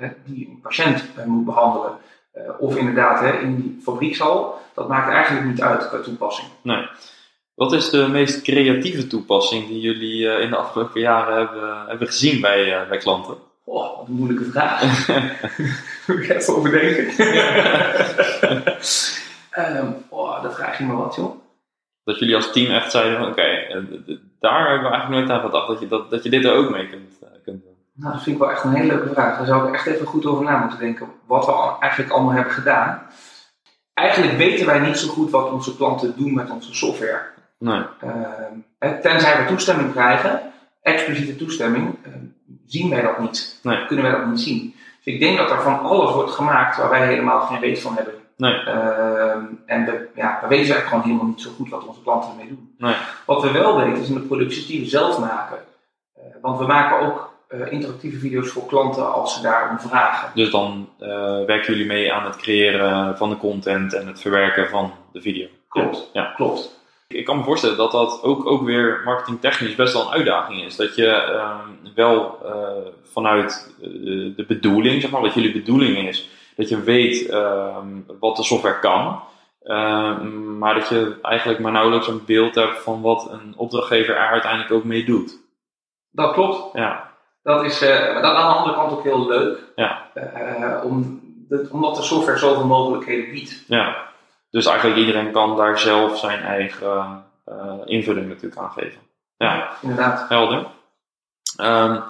eh, 0.00 0.08
die 0.24 0.48
een 0.48 0.60
patiënt 0.62 1.04
moet 1.26 1.44
behandelen, 1.44 1.92
eh, 2.32 2.42
of 2.58 2.76
inderdaad 2.76 3.20
hè, 3.20 3.30
in 3.38 3.56
die 3.56 3.80
fabriekshal, 3.82 4.60
dat 4.74 4.88
maakt 4.88 5.12
eigenlijk 5.12 5.46
niet 5.46 5.62
uit 5.62 5.88
qua 5.88 5.98
toepassing. 6.00 6.48
Nee. 6.62 6.88
Wat 7.60 7.72
is 7.72 7.90
de 7.90 8.08
meest 8.08 8.42
creatieve 8.42 9.06
toepassing 9.06 9.66
die 9.68 9.80
jullie 9.80 10.28
eh, 10.28 10.42
in 10.42 10.50
de 10.50 10.56
afgelopen 10.56 11.00
jaren 11.00 11.36
hebben, 11.36 11.84
hebben 11.86 12.06
gezien 12.06 12.40
bij, 12.40 12.80
eh, 12.80 12.88
bij 12.88 12.98
klanten? 12.98 13.36
Oh, 13.64 13.96
wat 13.98 14.08
een 14.08 14.14
moeilijke 14.14 14.50
vraag. 14.50 15.08
Moet 16.06 16.18
ik 16.18 16.28
even 16.28 16.56
over 16.56 16.70
denken. 16.70 17.06
Ehm, 19.50 19.86
oh, 20.08 20.42
dat 20.42 20.54
vraag 20.54 20.78
je 20.78 20.84
me 20.84 20.94
wat, 20.94 21.14
joh. 21.14 21.34
Dat 22.04 22.18
jullie 22.18 22.34
als 22.34 22.52
team 22.52 22.70
echt 22.72 22.90
zeiden: 22.90 23.18
van, 23.18 23.28
oké, 23.28 23.42
eh, 23.42 23.76
daar 24.40 24.68
hebben 24.68 24.90
we 24.90 24.94
eigenlijk 24.96 25.08
nooit 25.08 25.30
aan 25.30 25.44
gedacht 25.50 25.68
dat 25.68 25.80
je, 25.80 25.88
dat, 25.88 26.10
dat 26.10 26.22
je 26.22 26.30
dit 26.30 26.44
er 26.44 26.54
ook 26.54 26.70
mee 26.70 26.88
kunt, 26.88 27.18
kunt 27.44 27.62
doen. 27.62 27.76
Nou, 27.94 28.12
dat 28.12 28.22
vind 28.22 28.36
ik 28.36 28.42
wel 28.42 28.50
echt 28.50 28.64
een 28.64 28.74
hele 28.74 28.94
leuke 28.94 29.12
vraag. 29.12 29.36
Daar 29.36 29.46
zou 29.46 29.68
ik 29.68 29.74
echt 29.74 29.86
even 29.86 30.06
goed 30.06 30.26
over 30.26 30.44
na 30.44 30.58
moeten 30.58 30.78
denken. 30.78 31.08
Wat 31.26 31.46
we 31.46 31.52
al- 31.52 31.80
eigenlijk 31.80 32.12
allemaal 32.12 32.34
hebben 32.34 32.52
gedaan. 32.52 33.06
Eigenlijk 33.94 34.36
weten 34.36 34.66
wij 34.66 34.78
niet 34.78 34.98
zo 34.98 35.08
goed 35.08 35.30
wat 35.30 35.50
onze 35.50 35.76
klanten 35.76 36.14
doen 36.16 36.34
met 36.34 36.50
onze 36.50 36.74
software. 36.74 37.38
Nee. 37.60 37.82
Ehm, 38.00 39.00
tenzij 39.00 39.42
we 39.42 39.48
toestemming 39.48 39.92
krijgen, 39.92 40.40
expliciete 40.82 41.36
toestemming, 41.36 41.96
ehm, 42.04 42.24
zien 42.66 42.90
wij 42.90 43.02
dat 43.02 43.18
niet. 43.18 43.60
Nee. 43.62 43.86
Kunnen 43.86 44.04
wij 44.04 44.14
dat 44.14 44.26
niet 44.26 44.40
zien. 44.40 44.74
Dus 45.04 45.14
ik 45.14 45.20
denk 45.20 45.38
dat 45.38 45.50
er 45.50 45.62
van 45.62 45.80
alles 45.80 46.14
wordt 46.14 46.30
gemaakt 46.30 46.76
waar 46.76 46.90
wij 46.90 47.06
helemaal 47.06 47.40
geen 47.40 47.60
weet 47.60 47.80
van 47.80 47.94
hebben. 47.94 48.14
Nee. 48.36 48.54
Ehm, 48.54 49.44
en 49.66 49.84
we, 49.84 50.08
ja, 50.14 50.38
we 50.42 50.48
weten 50.48 50.74
eigenlijk 50.74 50.86
gewoon 50.86 51.02
helemaal 51.02 51.26
niet 51.26 51.40
zo 51.40 51.50
goed 51.56 51.68
wat 51.68 51.86
onze 51.86 52.02
klanten 52.02 52.30
ermee 52.30 52.48
doen. 52.48 52.74
Nee. 52.78 52.94
Wat 53.26 53.42
we 53.42 53.52
wel 53.52 53.76
weten 53.76 54.02
is 54.02 54.08
in 54.08 54.14
de 54.14 54.20
producties 54.20 54.66
die 54.66 54.80
we 54.80 54.86
zelf 54.86 55.18
maken. 55.18 55.58
Eh, 56.14 56.22
want 56.40 56.58
we 56.58 56.66
maken 56.66 57.00
ook 57.00 57.34
eh, 57.48 57.72
interactieve 57.72 58.18
video's 58.18 58.48
voor 58.48 58.66
klanten 58.66 59.12
als 59.12 59.34
ze 59.34 59.42
daarom 59.42 59.80
vragen. 59.80 60.30
Dus 60.34 60.50
dan 60.50 60.88
eh, 60.98 61.08
werken 61.44 61.72
jullie 61.72 61.86
mee 61.86 62.12
aan 62.12 62.24
het 62.24 62.36
creëren 62.36 63.16
van 63.16 63.30
de 63.30 63.36
content 63.36 63.94
en 63.94 64.06
het 64.06 64.20
verwerken 64.20 64.68
van 64.68 64.92
de 65.12 65.20
video. 65.20 65.46
Klopt. 65.68 66.10
Ja. 66.12 66.32
Klopt. 66.36 66.79
Ik 67.12 67.24
kan 67.24 67.36
me 67.36 67.44
voorstellen 67.44 67.76
dat 67.76 67.92
dat 67.92 68.22
ook, 68.22 68.46
ook 68.46 68.62
weer 68.62 69.00
marketingtechnisch 69.04 69.74
best 69.74 69.92
wel 69.92 70.02
een 70.02 70.12
uitdaging 70.12 70.64
is. 70.64 70.76
Dat 70.76 70.94
je 70.94 71.06
ehm, 71.06 71.94
wel 71.94 72.38
eh, 72.44 72.92
vanuit 73.12 73.74
eh, 73.82 73.88
de 74.36 74.44
bedoeling, 74.48 75.00
zeg 75.00 75.10
maar, 75.10 75.20
wat 75.20 75.34
jullie 75.34 75.52
bedoeling 75.52 76.08
is, 76.08 76.28
dat 76.56 76.68
je 76.68 76.80
weet 76.82 77.28
ehm, 77.28 77.86
wat 78.20 78.36
de 78.36 78.42
software 78.42 78.78
kan. 78.78 79.22
ehm, 79.62 80.58
maar 80.58 80.74
dat 80.74 80.88
je 80.88 81.18
eigenlijk 81.22 81.58
maar 81.60 81.72
nauwelijks 81.72 82.08
een 82.08 82.24
beeld 82.26 82.54
hebt 82.54 82.82
van 82.82 83.00
wat 83.00 83.30
een 83.32 83.54
opdrachtgever 83.56 84.16
er 84.16 84.26
uiteindelijk 84.28 84.72
ook 84.72 84.84
mee 84.84 85.04
doet. 85.04 85.38
Dat 86.10 86.32
klopt. 86.32 86.72
Ja, 86.78 87.10
Dat 87.42 87.64
is 87.64 87.80
eh, 87.82 88.14
dat 88.14 88.22
aan 88.24 88.52
de 88.52 88.56
andere 88.58 88.74
kant 88.74 88.92
ook 88.92 89.02
heel 89.02 89.26
leuk. 89.28 89.58
Ja. 89.76 90.08
Om, 90.84 91.20
omdat 91.70 91.96
de 91.96 92.02
software 92.02 92.38
zoveel 92.38 92.66
mogelijkheden 92.66 93.30
biedt. 93.30 93.64
ja. 93.66 94.08
Dus 94.50 94.66
eigenlijk 94.66 94.98
iedereen 94.98 95.32
kan 95.32 95.56
daar 95.56 95.78
zelf 95.78 96.18
zijn 96.18 96.40
eigen 96.42 97.24
eh, 97.44 97.74
invulling 97.84 98.28
natuurlijk 98.28 98.60
aan 98.60 98.70
geven. 98.70 99.00
Ja. 99.36 99.70
Inderdaad. 99.82 100.28
Helder. 100.28 100.66
Ehm, 101.56 102.00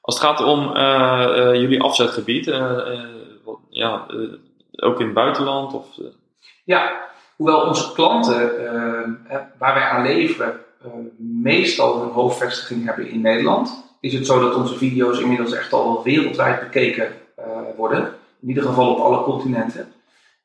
als 0.00 0.14
het 0.14 0.24
gaat 0.24 0.40
om 0.44 0.76
eh, 0.76 1.22
eh, 1.48 1.54
jullie 1.60 1.82
afzetgebied, 1.82 2.46
eh, 2.48 2.92
eh, 2.92 3.00
wat- 3.44 3.58
ja, 3.70 4.06
eh, 4.08 4.16
ook 4.84 4.98
in 5.00 5.04
het 5.04 5.14
buitenland? 5.14 5.72
Of, 5.74 5.98
eh, 5.98 6.04
Ja, 6.64 7.00
hoewel 7.36 7.60
onze 7.60 7.92
klanten 7.92 8.66
eh, 8.66 9.02
eh, 9.34 9.40
waar 9.58 9.74
wij 9.74 9.82
aan 9.82 10.02
leveren 10.02 10.60
eh, 10.84 10.90
meestal 11.42 12.00
hun 12.00 12.10
hoofdvestiging 12.10 12.84
hebben 12.84 13.08
in 13.10 13.20
Nederland, 13.20 13.84
is 14.00 14.12
het 14.12 14.26
zo 14.26 14.40
dat 14.40 14.54
onze 14.54 14.74
video's 14.76 15.18
inmiddels 15.18 15.52
echt 15.52 15.72
al 15.72 15.84
wel 15.92 16.02
wereldwijd 16.02 16.60
bekeken 16.60 17.12
eh, 17.36 17.44
worden. 17.76 18.14
In 18.40 18.48
ieder 18.48 18.62
geval 18.62 18.90
op 18.94 18.98
alle 18.98 19.22
continenten. 19.22 19.92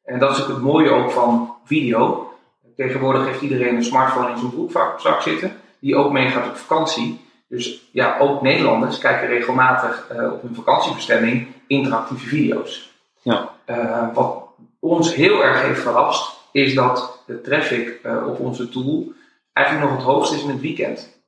En 0.03 0.19
dat 0.19 0.31
is 0.31 0.41
ook 0.41 0.48
het 0.48 0.62
mooie 0.62 0.89
ook 0.89 1.12
van 1.12 1.55
video. 1.63 2.31
Tegenwoordig 2.75 3.25
heeft 3.25 3.41
iedereen 3.41 3.75
een 3.75 3.83
smartphone 3.83 4.31
in 4.31 4.38
zijn 4.38 4.51
broekzak 4.51 5.22
zitten, 5.22 5.55
die 5.79 5.95
ook 5.95 6.12
meegaat 6.12 6.48
op 6.48 6.55
vakantie. 6.55 7.22
Dus 7.48 7.89
ja, 7.91 8.19
ook 8.19 8.41
Nederlanders 8.41 8.98
kijken 8.98 9.27
regelmatig 9.27 10.07
eh, 10.10 10.31
op 10.31 10.41
hun 10.41 10.55
vakantiebestemming 10.55 11.48
interactieve 11.67 12.27
video's. 12.27 12.91
Ja. 13.22 13.50
Eh, 13.65 14.07
wat 14.13 14.43
ons 14.79 15.15
heel 15.15 15.43
erg 15.43 15.62
heeft 15.62 15.81
verrast, 15.81 16.39
is 16.51 16.75
dat 16.75 17.24
de 17.25 17.41
traffic 17.41 18.00
eh, 18.03 18.27
op 18.27 18.39
onze 18.39 18.69
tool 18.69 19.12
eigenlijk 19.53 19.89
nog 19.89 19.98
het 19.98 20.07
hoogst 20.07 20.33
is 20.33 20.43
in 20.43 20.50
het 20.50 20.62
weekend. 20.62 21.22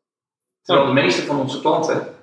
Terwijl 0.61 0.87
de 0.87 0.93
meeste 0.93 1.21
van 1.21 1.39
onze 1.39 1.61
klanten 1.61 2.13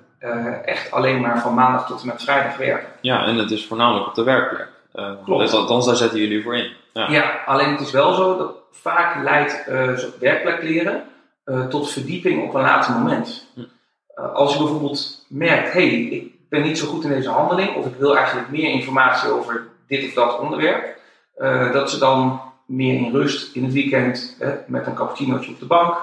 echt 0.65 0.91
alleen 0.91 1.21
maar 1.21 1.41
van 1.41 1.53
maandag 1.53 1.87
tot 1.87 2.01
en 2.01 2.07
met 2.07 2.23
vrijdag 2.23 2.57
werken. 2.57 2.89
ja, 3.01 3.25
en 3.25 3.35
het 3.35 3.51
is 3.51 3.65
voornamelijk 3.67 4.07
op 4.07 4.15
de 4.15 4.23
werkplek. 4.23 4.72
Eh, 4.93 5.11
Klopt. 5.23 5.41
Dus 5.41 5.53
althans, 5.53 5.85
daar 5.85 5.95
zetten 5.95 6.19
jullie 6.19 6.43
voor 6.43 6.55
in. 6.55 6.71
Ja. 6.93 7.09
Ja, 7.09 7.41
alleen 7.45 7.71
het 7.71 7.79
is 7.79 7.91
wel 7.91 8.13
zo 8.13 8.37
dat 8.37 8.55
vaak 8.71 9.23
leidt 9.23 9.67
eh, 9.67 9.89
werkplek 10.19 10.63
leren 10.63 11.03
eh, 11.43 11.67
tot 11.67 11.91
verdieping 11.91 12.43
op 12.43 12.53
een 12.53 12.61
later 12.61 12.93
moment. 12.93 13.47
Hm. 13.53 13.61
Als 14.33 14.53
je 14.53 14.59
bijvoorbeeld 14.59 15.25
merkt, 15.29 15.73
hé, 15.73 15.87
hey, 15.87 15.99
ik 15.99 16.49
ben 16.49 16.61
niet 16.61 16.77
zo 16.77 16.87
goed 16.87 17.03
in 17.03 17.09
deze 17.09 17.29
handeling, 17.29 17.75
of 17.75 17.85
ik 17.85 17.95
wil 17.97 18.15
eigenlijk 18.17 18.49
meer 18.49 18.71
informatie 18.71 19.29
over 19.29 19.67
dit 19.87 20.05
of 20.05 20.13
dat 20.13 20.39
onderwerp, 20.39 20.97
dat 21.73 21.89
ze 21.89 21.99
dan 21.99 22.41
meer 22.65 22.95
in 22.95 23.11
rust 23.11 23.55
in 23.55 23.63
het 23.63 23.73
weekend 23.73 24.37
met 24.67 24.87
een 24.87 24.93
cappuccinootje 24.93 25.51
op 25.51 25.59
de 25.59 25.65
bank 25.65 25.95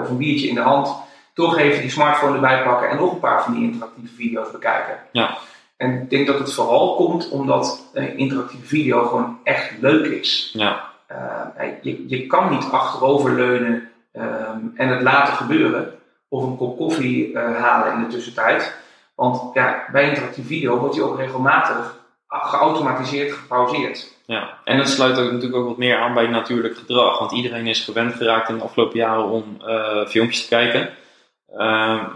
of 0.00 0.08
een 0.08 0.16
biertje 0.16 0.48
in 0.48 0.54
de 0.54 0.60
hand, 0.60 0.94
toch 1.34 1.58
even 1.58 1.80
die 1.80 1.90
smartphone 1.90 2.34
erbij 2.34 2.62
pakken 2.62 2.88
en 2.88 2.96
nog 2.96 3.12
een 3.12 3.20
paar 3.20 3.42
van 3.44 3.54
die 3.54 3.62
interactieve 3.62 4.14
video's 4.14 4.50
bekijken. 4.50 4.98
Ja. 5.12 5.38
En 5.82 6.02
ik 6.02 6.10
denk 6.10 6.26
dat 6.26 6.38
het 6.38 6.52
vooral 6.52 6.94
komt 6.94 7.28
omdat 7.30 7.90
eh, 7.92 8.18
interactieve 8.18 8.66
video 8.66 9.04
gewoon 9.04 9.38
echt 9.42 9.70
leuk 9.80 10.06
is. 10.06 10.50
Ja. 10.52 10.90
Uh, 11.10 11.66
je, 11.82 12.08
je 12.08 12.26
kan 12.26 12.50
niet 12.50 12.68
achteroverleunen 12.70 13.88
um, 14.12 14.72
en 14.76 14.88
het 14.88 15.02
laten 15.02 15.34
gebeuren 15.34 15.92
of 16.28 16.44
een 16.44 16.56
kop 16.56 16.76
koffie 16.76 17.32
uh, 17.32 17.56
halen 17.56 17.92
in 17.92 18.00
de 18.00 18.06
tussentijd. 18.06 18.76
Want 19.14 19.54
ja, 19.54 19.84
bij 19.92 20.08
interactieve 20.08 20.48
video 20.48 20.78
wordt 20.78 20.94
die 20.94 21.04
ook 21.04 21.18
regelmatig 21.18 21.96
geautomatiseerd 22.28 23.32
gepauzeerd. 23.32 24.16
Ja, 24.24 24.58
en 24.64 24.78
het 24.78 24.88
sluit 24.88 25.18
ook 25.18 25.30
natuurlijk 25.30 25.56
ook 25.56 25.68
wat 25.68 25.76
meer 25.76 25.96
aan 25.96 26.14
bij 26.14 26.26
natuurlijk 26.26 26.76
gedrag. 26.76 27.18
Want 27.18 27.32
iedereen 27.32 27.66
is 27.66 27.84
gewend 27.84 28.14
geraakt 28.14 28.48
in 28.48 28.58
de 28.58 28.64
afgelopen 28.64 28.98
jaren 28.98 29.24
om 29.24 29.56
filmpjes 30.08 30.42
te 30.42 30.48
kijken. 30.48 30.88
Uh, 31.56 32.14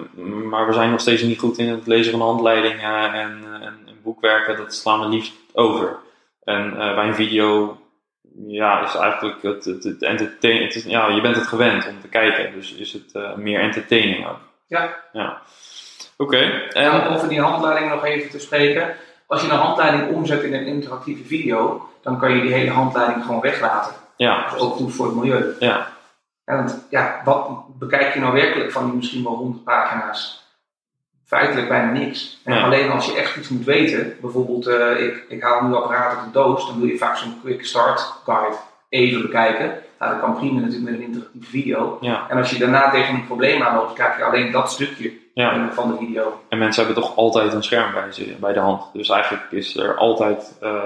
maar 0.51 0.67
we 0.67 0.73
zijn 0.73 0.91
nog 0.91 1.01
steeds 1.01 1.23
niet 1.23 1.39
goed 1.39 1.59
in 1.59 1.69
het 1.69 1.87
lezen 1.87 2.13
van 2.13 2.21
handleidingen 2.21 3.13
en, 3.13 3.45
en, 3.61 3.79
en 3.87 3.99
boekwerken. 4.03 4.57
Dat 4.57 4.75
slaan 4.75 5.01
we 5.01 5.09
liefst 5.09 5.35
over. 5.53 5.97
En 6.45 6.73
uh, 6.73 6.95
bij 6.95 7.07
een 7.07 7.15
video 7.15 7.79
ja, 8.47 8.85
is 8.85 8.95
eigenlijk 8.95 9.43
het, 9.43 9.65
het, 9.65 9.85
het 9.85 10.03
entertain, 10.03 10.63
het 10.63 10.75
is, 10.75 10.85
ja, 10.85 11.09
je 11.09 11.21
bent 11.21 11.37
het 11.37 11.47
gewend 11.47 11.89
om 11.89 12.01
te 12.01 12.09
kijken. 12.09 12.53
Dus 12.55 12.75
is 12.75 12.93
het 12.93 13.11
uh, 13.13 13.35
meer 13.35 13.61
entertaining 13.61 14.27
ook. 14.27 14.39
Ja. 14.67 14.97
ja. 15.13 15.43
Oké. 16.17 16.37
Okay. 16.37 16.69
En 16.69 16.93
om 16.93 17.15
over 17.15 17.29
die 17.29 17.41
handleiding 17.41 17.91
nog 17.91 18.05
even 18.05 18.31
te 18.31 18.39
spreken. 18.39 18.97
Als 19.27 19.43
je 19.43 19.49
een 19.49 19.57
handleiding 19.57 20.15
omzet 20.15 20.43
in 20.43 20.55
een 20.55 20.67
interactieve 20.67 21.25
video, 21.25 21.89
dan 22.03 22.19
kan 22.19 22.35
je 22.35 22.41
die 22.41 22.53
hele 22.53 22.71
handleiding 22.71 23.25
gewoon 23.25 23.41
weglaten. 23.41 23.93
Ja. 24.17 24.45
Dat 24.45 24.55
is 24.55 24.61
ook 24.61 24.75
goed 24.75 24.95
voor 24.95 25.07
het 25.07 25.15
milieu. 25.15 25.55
Ja. 25.59 25.89
Ja 26.47 26.57
want 26.57 26.87
ja, 26.91 27.21
wat 27.25 27.49
bekijk 27.79 28.15
je 28.15 28.21
nou 28.21 28.33
werkelijk 28.33 28.73
van 28.73 28.85
die 28.85 28.95
misschien 28.95 29.25
wel 29.25 29.35
100 29.35 29.65
pagina's? 29.65 30.45
Feitelijk 31.25 31.69
bijna 31.69 31.91
niks. 31.91 32.41
En 32.45 32.55
ja. 32.55 32.63
alleen 32.63 32.91
als 32.91 33.07
je 33.07 33.17
echt 33.17 33.37
iets 33.37 33.49
moet 33.49 33.65
weten, 33.65 34.17
bijvoorbeeld 34.21 34.69
uh, 34.69 35.01
ik, 35.01 35.25
ik 35.29 35.43
haal 35.43 35.65
nu 35.65 35.75
apparaat 35.75 36.17
uit 36.17 36.25
de 36.25 36.31
doos, 36.31 36.67
dan 36.67 36.81
wil 36.81 36.89
je 36.89 36.99
vaak 36.99 37.17
zo'n 37.17 37.41
quick 37.43 37.65
start 37.65 38.13
guide 38.25 38.57
even 38.89 39.23
bekijken. 39.23 39.83
Nou, 39.99 40.13
dat 40.13 40.21
kan 40.21 40.37
prima 40.37 40.61
natuurlijk 40.61 40.91
met 40.91 40.95
een 40.95 41.07
interactieve 41.07 41.51
video. 41.51 41.99
Ja. 42.01 42.27
En 42.29 42.37
als 42.37 42.51
je 42.51 42.59
daarna 42.59 42.91
tegen 42.91 43.15
een 43.15 43.27
probleem 43.27 43.63
aanloopt, 43.63 43.93
kijk 43.93 44.17
je 44.17 44.25
alleen 44.25 44.53
dat 44.53 44.71
stukje 44.71 45.13
ja. 45.35 45.73
van 45.73 45.91
de 45.91 45.97
video. 45.97 46.41
En 46.49 46.59
mensen 46.59 46.85
hebben 46.85 47.03
toch 47.03 47.17
altijd 47.17 47.53
een 47.53 47.63
scherm 47.63 47.93
bij, 47.93 48.13
ze, 48.13 48.37
bij 48.41 48.53
de 48.53 48.61
hand. 48.61 48.83
Dus 48.93 49.09
eigenlijk 49.09 49.43
is 49.51 49.77
er 49.77 49.97
altijd, 49.97 50.59
uh, 50.63 50.81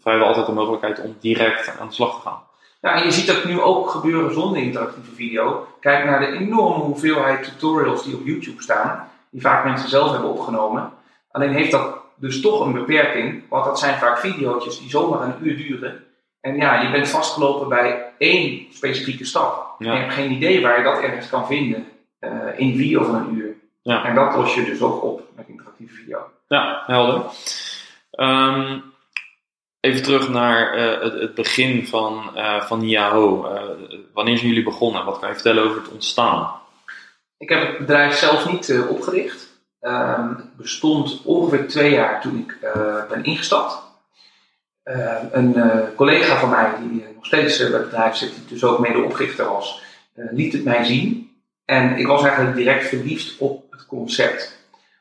vrijwel 0.00 0.26
altijd 0.26 0.46
de 0.46 0.52
mogelijkheid 0.52 1.00
om 1.00 1.16
direct 1.20 1.78
aan 1.80 1.86
de 1.86 1.94
slag 1.94 2.14
te 2.14 2.28
gaan. 2.28 2.40
Ja, 2.86 2.94
en 2.94 3.04
je 3.04 3.12
ziet 3.12 3.26
dat 3.26 3.44
nu 3.44 3.60
ook 3.60 3.90
gebeuren 3.90 4.32
zonder 4.32 4.62
interactieve 4.62 5.14
video. 5.14 5.66
Kijk 5.80 6.04
naar 6.04 6.20
de 6.20 6.26
enorme 6.26 6.84
hoeveelheid 6.84 7.44
tutorials 7.44 8.04
die 8.04 8.14
op 8.14 8.26
YouTube 8.26 8.62
staan, 8.62 9.08
die 9.30 9.40
vaak 9.40 9.64
mensen 9.64 9.88
zelf 9.88 10.10
hebben 10.10 10.30
opgenomen. 10.30 10.92
Alleen 11.30 11.52
heeft 11.52 11.70
dat 11.70 11.98
dus 12.16 12.40
toch 12.40 12.60
een 12.60 12.72
beperking, 12.72 13.42
want 13.48 13.64
dat 13.64 13.78
zijn 13.78 13.98
vaak 13.98 14.18
video's 14.18 14.80
die 14.80 14.90
zomaar 14.90 15.22
een 15.22 15.34
uur 15.40 15.56
duren. 15.56 16.04
En 16.40 16.56
ja, 16.56 16.80
je 16.80 16.90
bent 16.90 17.08
vastgelopen 17.08 17.68
bij 17.68 18.12
één 18.18 18.66
specifieke 18.72 19.24
stap. 19.24 19.74
Ja. 19.78 19.90
En 19.90 19.96
je 19.96 20.02
hebt 20.02 20.14
geen 20.14 20.32
idee 20.32 20.62
waar 20.62 20.78
je 20.78 20.84
dat 20.84 21.00
ergens 21.00 21.28
kan 21.28 21.46
vinden 21.46 21.86
uh, 22.20 22.30
in 22.56 22.68
een 22.68 22.76
video 22.76 23.04
van 23.04 23.14
een 23.14 23.34
uur. 23.36 23.54
Ja. 23.82 24.04
En 24.04 24.14
dat 24.14 24.34
los 24.34 24.54
je 24.54 24.64
dus 24.64 24.80
ook 24.80 25.02
op 25.02 25.22
met 25.36 25.48
interactieve 25.48 25.94
video. 25.94 26.18
Ja, 26.48 26.82
helder. 26.86 27.22
Um, 28.10 28.82
even 29.86 30.02
terug 30.02 30.28
naar 30.28 30.78
uh, 30.78 31.02
het, 31.02 31.20
het, 31.20 31.34
begin 31.34 31.86
van, 31.86 32.30
uh, 32.34 32.62
van 32.62 32.88
Yahoo. 32.88 33.52
Uh, 33.52 33.62
wanneer 34.12 34.36
zijn 34.36 34.48
jullie 34.48 34.64
begonnen? 34.64 35.04
Wat 35.04 35.18
kan 35.18 35.28
je 35.28 35.34
vertellen 35.34 35.64
over 35.64 35.82
het 35.82 35.92
ontstaan? 35.92 36.50
Ik 37.38 37.48
heb 37.48 37.66
het 37.66 37.78
bedrijf 37.78 38.14
zelf 38.14 38.50
niet 38.50 38.78
opgericht. 38.88 39.48
Ehm, 39.80 40.28
het 40.28 40.56
bestond 40.56 41.22
ongeveer 41.24 41.68
twee 41.68 41.90
jaar 41.90 42.20
toen 42.20 42.38
ik 42.38 42.58
ben 43.08 43.24
ingestapt. 43.24 43.84
Uh, 44.84 45.16
een 45.32 45.54
collega 45.96 46.38
van 46.38 46.50
mij, 46.50 46.72
die 46.80 47.04
nog 47.14 47.26
steeds 47.26 47.58
bij 47.58 47.66
het 47.66 47.90
bedrijf 47.90 48.16
zit, 48.16 48.34
die 48.34 48.44
dus 48.48 48.64
ook 48.64 48.78
medeoprichter 48.78 49.44
was, 49.44 49.82
liet 50.14 50.52
het 50.52 50.64
mij 50.64 50.84
zien. 50.84 51.30
En 51.64 51.96
ik 51.96 52.06
was 52.06 52.22
eigenlijk 52.22 52.56
direct 52.56 52.86
verliefd 52.88 53.38
op 53.38 53.64
het 53.70 53.86
concept. 53.86 54.55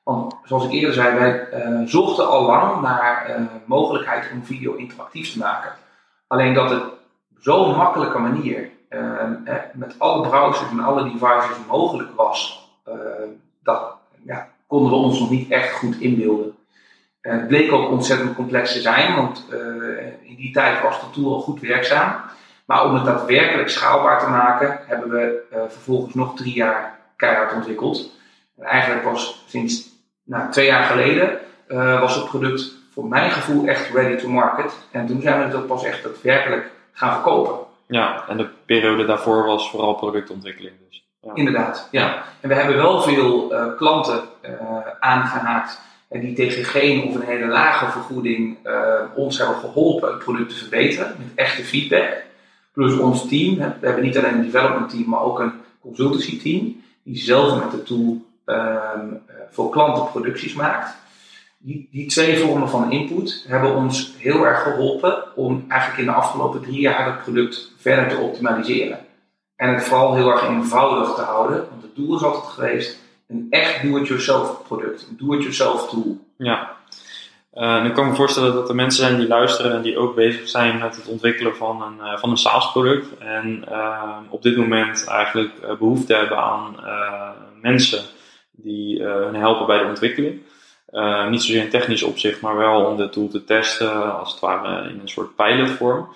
Want 0.05 0.35
zoals 0.43 0.65
ik 0.65 0.71
eerder 0.71 0.93
zei, 0.93 1.15
wij 1.15 1.47
zochten 1.87 2.29
al 2.29 2.45
lang 2.45 2.81
naar 2.81 3.39
mogelijkheid 3.65 4.31
om 4.33 4.45
video 4.45 4.73
interactief 4.73 5.31
te 5.31 5.37
maken. 5.37 5.71
Alleen 6.27 6.53
dat 6.53 6.69
het 6.69 6.83
zo'n 7.39 7.75
makkelijke 7.75 8.19
manier 8.19 8.69
eh, 8.89 8.99
met 9.73 9.95
alle 9.97 10.27
browsers 10.27 10.69
en 10.69 10.79
alle 10.79 11.03
devices 11.03 11.57
mogelijk 11.67 12.15
was, 12.15 12.69
dat 13.63 13.95
ja, 14.25 14.47
konden 14.67 14.91
we 14.91 14.97
ons 14.97 15.19
nog 15.19 15.29
niet 15.29 15.51
echt 15.51 15.73
goed 15.73 15.99
inbeelden. 15.99 16.55
het 17.21 17.47
bleek 17.47 17.71
ook 17.71 17.91
ontzettend 17.91 18.35
complex 18.35 18.73
te 18.73 18.81
zijn, 18.81 19.15
want 19.15 19.45
eh, 19.51 20.29
in 20.29 20.35
die 20.35 20.51
tijd 20.51 20.81
was 20.81 20.99
de 20.99 21.09
tool 21.09 21.33
al 21.33 21.41
goed 21.41 21.59
werkzaam. 21.59 22.15
Maar 22.65 22.85
om 22.85 22.93
het 22.93 23.05
daadwerkelijk 23.05 23.69
schaalbaar 23.69 24.19
te 24.19 24.29
maken, 24.29 24.79
hebben 24.85 25.09
we 25.09 25.43
uh, 25.53 25.59
vervolgens 25.67 26.13
nog 26.13 26.35
drie 26.35 26.53
jaar 26.53 26.99
keihard 27.15 27.53
ontwikkeld. 27.53 28.11
En 28.57 28.65
eigenlijk 28.65 29.03
was 29.03 29.43
sinds 29.47 29.89
nou, 30.25 30.51
twee 30.51 30.65
jaar 30.65 30.83
geleden 30.83 31.39
was 31.99 32.15
het 32.15 32.25
product 32.25 32.73
voor 32.95 33.07
mijn 33.07 33.31
gevoel 33.31 33.67
echt 33.67 33.93
ready 33.93 34.15
to 34.15 34.29
market. 34.29 34.73
En 34.91 35.07
toen 35.07 35.21
zijn 35.21 35.39
we 35.39 35.45
het 35.45 35.55
ook 35.55 35.67
pas 35.67 35.83
echt 35.83 36.03
daadwerkelijk 36.03 36.71
gaan 36.91 37.13
verkopen. 37.13 37.55
Ja, 37.87 38.25
en 38.27 38.37
de 38.37 38.47
periode 38.65 39.05
daarvoor 39.05 39.45
was 39.45 39.69
vooral 39.69 39.93
productontwikkeling 39.93 40.73
dus. 40.87 41.03
Ja. 41.21 41.31
Inderdaad, 41.33 41.87
ja. 41.91 42.23
En 42.39 42.49
we 42.49 42.55
hebben 42.55 42.75
wel 42.75 43.01
veel 43.01 43.53
uh, 43.53 43.75
klanten 43.77 44.21
uh, 44.41 44.51
aangehaakt 44.99 45.81
en 46.09 46.19
die 46.19 46.35
tegen 46.35 46.63
geen 46.63 47.03
of 47.03 47.15
een 47.15 47.21
hele 47.21 47.45
lage 47.45 47.91
vergoeding 47.91 48.57
ons 49.15 49.37
hebben 49.37 49.55
geholpen 49.57 50.09
het 50.09 50.19
product 50.19 50.49
te 50.49 50.55
verbeteren 50.55 51.15
met 51.17 51.27
echte 51.35 51.63
feedback. 51.63 52.23
Plus 52.73 52.97
ons 52.97 53.27
team, 53.27 53.57
we 53.57 53.85
hebben 53.85 54.03
niet 54.03 54.17
alleen 54.17 54.33
een 54.33 54.51
development 54.51 54.89
team, 54.89 55.09
maar 55.09 55.21
ook 55.21 55.39
een 55.39 55.51
consultancy 55.81 56.41
team 56.41 56.81
die 57.03 57.17
zelf 57.17 57.63
met 57.63 57.71
de 57.71 57.83
tool 57.83 58.25
ehm, 58.45 59.07
voor 59.51 59.69
klanten 59.69 60.07
producties 60.11 60.53
maakt 60.53 61.03
die, 61.65 61.87
die 61.91 62.07
twee 62.07 62.37
vormen 62.37 62.69
van 62.69 62.91
input 62.91 63.45
hebben 63.47 63.75
ons 63.75 64.13
heel 64.17 64.45
erg 64.45 64.63
geholpen 64.63 65.23
om 65.35 65.65
eigenlijk 65.67 65.99
in 66.01 66.05
de 66.05 66.11
afgelopen 66.17 66.61
drie 66.61 66.79
jaar 66.79 67.05
het 67.05 67.23
product 67.23 67.71
verder 67.77 68.07
te 68.07 68.17
optimaliseren. 68.17 68.99
En 69.55 69.73
het 69.73 69.83
vooral 69.83 70.15
heel 70.15 70.31
erg 70.31 70.47
eenvoudig 70.47 71.15
te 71.15 71.21
houden, 71.21 71.65
want 71.69 71.81
het 71.81 71.95
doel 71.95 72.15
is 72.15 72.23
altijd 72.23 72.53
geweest 72.53 73.03
een 73.27 73.47
echt 73.49 73.81
do-it-yourself 73.81 74.61
product, 74.67 75.07
een 75.09 75.17
do-it-yourself 75.17 75.89
tool. 75.89 76.17
Ja, 76.37 76.71
uh, 77.53 77.83
nu 77.83 77.91
kan 77.91 78.03
ik 78.03 78.09
me 78.09 78.15
voorstellen 78.15 78.53
dat 78.53 78.69
er 78.69 78.75
mensen 78.75 79.05
zijn 79.05 79.19
die 79.19 79.27
luisteren 79.27 79.75
en 79.75 79.81
die 79.81 79.97
ook 79.97 80.15
bezig 80.15 80.49
zijn 80.49 80.79
met 80.79 80.95
het 80.95 81.07
ontwikkelen 81.07 81.55
van 81.55 81.81
een, 81.81 81.97
uh, 81.97 82.17
van 82.17 82.29
een 82.29 82.37
SaaS-product. 82.37 83.17
En 83.17 83.65
uh, 83.69 84.17
op 84.29 84.41
dit 84.41 84.57
moment 84.57 85.07
eigenlijk 85.07 85.77
behoefte 85.79 86.15
hebben 86.15 86.37
aan 86.37 86.75
mensen 87.61 88.03
die 88.55 89.03
hun 89.03 89.35
helpen 89.35 89.65
bij 89.65 89.77
de 89.77 89.85
ontwikkeling. 89.85 90.41
Uh, 90.95 91.29
niet 91.29 91.41
zozeer 91.41 91.61
in 91.61 91.69
technisch 91.69 92.03
opzicht, 92.03 92.41
maar 92.41 92.55
wel 92.55 92.85
om 92.85 92.97
de 92.97 93.09
tool 93.09 93.27
te 93.27 93.43
testen, 93.43 94.17
als 94.19 94.31
het 94.31 94.39
ware 94.39 94.89
in 94.89 94.99
een 94.99 95.09
soort 95.09 95.35
pilotvorm. 95.35 96.07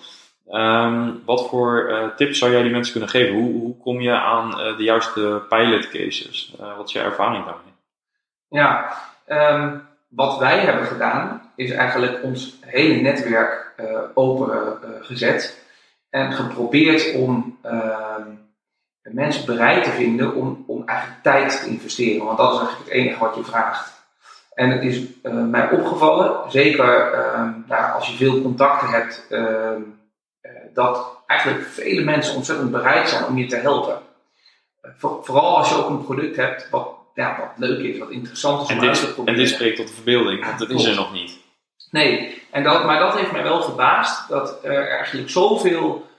Um, 0.50 1.22
wat 1.24 1.48
voor 1.48 1.86
uh, 1.90 2.08
tips 2.16 2.38
zou 2.38 2.52
jij 2.52 2.62
die 2.62 2.70
mensen 2.70 2.92
kunnen 2.92 3.10
geven? 3.10 3.34
Hoe, 3.34 3.52
hoe 3.52 3.76
kom 3.76 4.00
je 4.00 4.12
aan 4.12 4.50
de 4.50 4.82
juiste 4.82 5.42
pilot 5.48 5.88
cases? 5.88 6.54
wat 6.76 6.86
is 6.86 6.92
je 6.92 6.98
ervaring 6.98 7.44
daarmee? 7.44 7.72
Ja, 8.48 8.92
um, 9.28 9.82
wat 10.08 10.38
wij 10.38 10.58
hebben 10.58 10.86
gedaan, 10.86 11.50
is 11.56 11.70
eigenlijk 11.70 12.22
ons 12.22 12.56
hele 12.60 13.00
netwerk 13.00 13.74
open 14.14 14.78
gezet 15.00 15.64
en 16.10 16.32
geprobeerd 16.32 17.14
om 17.14 17.58
ehm, 17.62 18.28
mensen 19.02 19.46
bereid 19.46 19.84
te 19.84 19.90
vinden 19.90 20.34
om, 20.34 20.64
om 20.80 20.88
eigenlijk 20.88 21.22
tijd 21.22 21.62
te 21.62 21.68
investeren. 21.68 22.24
Want 22.24 22.38
dat 22.38 22.52
is 22.52 22.58
eigenlijk 22.58 22.88
het 22.90 22.98
enige 22.98 23.18
wat 23.18 23.34
je 23.34 23.44
vraagt. 23.44 23.98
En 24.54 24.70
het 24.70 24.82
is 24.82 25.00
uh, 25.22 25.32
mij 25.32 25.70
opgevallen, 25.70 26.50
zeker 26.50 27.14
uh, 27.14 27.48
nou, 27.66 27.92
als 27.94 28.08
je 28.08 28.16
veel 28.16 28.42
contacten 28.42 28.88
hebt, 28.88 29.26
uh, 29.30 29.70
dat 30.74 31.22
eigenlijk 31.26 31.62
vele 31.62 32.04
mensen 32.04 32.36
ontzettend 32.36 32.70
bereid 32.70 33.08
zijn 33.08 33.24
om 33.24 33.38
je 33.38 33.46
te 33.46 33.56
helpen. 33.56 33.98
Voor, 34.98 35.24
vooral 35.24 35.56
als 35.56 35.68
je 35.68 35.74
ook 35.74 35.88
een 35.88 36.04
product 36.04 36.36
hebt 36.36 36.70
wat, 36.70 36.88
ja, 37.14 37.36
wat 37.38 37.68
leuk 37.68 37.78
is, 37.78 37.98
wat 37.98 38.10
interessant 38.10 38.62
is 38.62 38.68
en 38.68 38.80
dit, 38.80 39.14
En 39.24 39.36
dit 39.36 39.48
spreekt 39.48 39.76
tot 39.76 39.86
de 39.86 39.94
verbeelding, 39.94 40.44
want 40.44 40.58
dat 40.58 40.70
is 40.70 40.84
er 40.84 40.94
nog 40.94 41.12
niet. 41.12 41.38
Nee, 41.90 42.42
en 42.50 42.62
dat, 42.62 42.84
maar 42.84 42.98
dat 42.98 43.16
heeft 43.16 43.32
mij 43.32 43.42
wel 43.42 43.62
verbaasd, 43.62 44.28
dat 44.28 44.64
er 44.64 44.88
eigenlijk 44.88 45.30
zoveel 45.30 46.09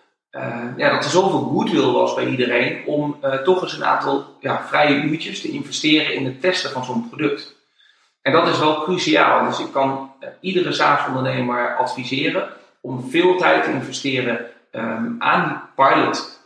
ja, 0.77 0.89
dat 0.89 1.03
er 1.03 1.09
zoveel 1.09 1.39
goodwill 1.39 1.91
was 1.91 2.13
bij 2.13 2.25
iedereen 2.25 2.85
om 2.85 3.19
toch 3.43 3.61
eens 3.61 3.73
een 3.73 3.85
aantal 3.85 4.25
ja, 4.39 4.63
vrije 4.67 5.01
uurtjes 5.01 5.41
te 5.41 5.51
investeren 5.51 6.13
in 6.13 6.25
het 6.25 6.41
testen 6.41 6.71
van 6.71 6.85
zo'n 6.85 7.09
product. 7.09 7.55
En 8.21 8.31
dat 8.31 8.47
is 8.47 8.59
wel 8.59 8.83
cruciaal. 8.83 9.45
Dus 9.45 9.59
ik 9.59 9.71
kan 9.71 10.11
uh, 10.19 10.29
iedere 10.39 10.71
zaagondernemer 10.71 11.75
adviseren 11.75 12.49
om 12.81 13.09
veel 13.09 13.37
tijd 13.37 13.63
te 13.63 13.71
investeren 13.71 14.45
um, 14.71 15.15
aan 15.19 15.47
die 15.47 15.85
pilot, 15.85 16.39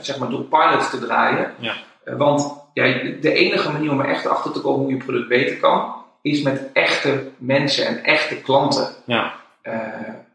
zeg 0.00 0.18
maar 0.18 0.28
door 0.28 0.42
pilots 0.42 0.90
te 0.90 0.98
draaien. 0.98 1.52
Ja. 1.58 1.74
Want 2.04 2.54
ja, 2.74 2.84
de 3.20 3.32
enige 3.32 3.72
manier 3.72 3.90
om 3.90 4.00
er 4.00 4.08
echt 4.08 4.26
achter 4.26 4.52
te 4.52 4.60
komen 4.60 4.80
hoe 4.80 4.92
je 4.92 5.04
product 5.04 5.28
beter 5.28 5.56
kan, 5.56 5.94
is 6.22 6.42
met 6.42 6.70
echte 6.72 7.30
mensen 7.36 7.86
en 7.86 8.04
echte 8.04 8.36
klanten. 8.36 8.88
Ja. 9.04 9.34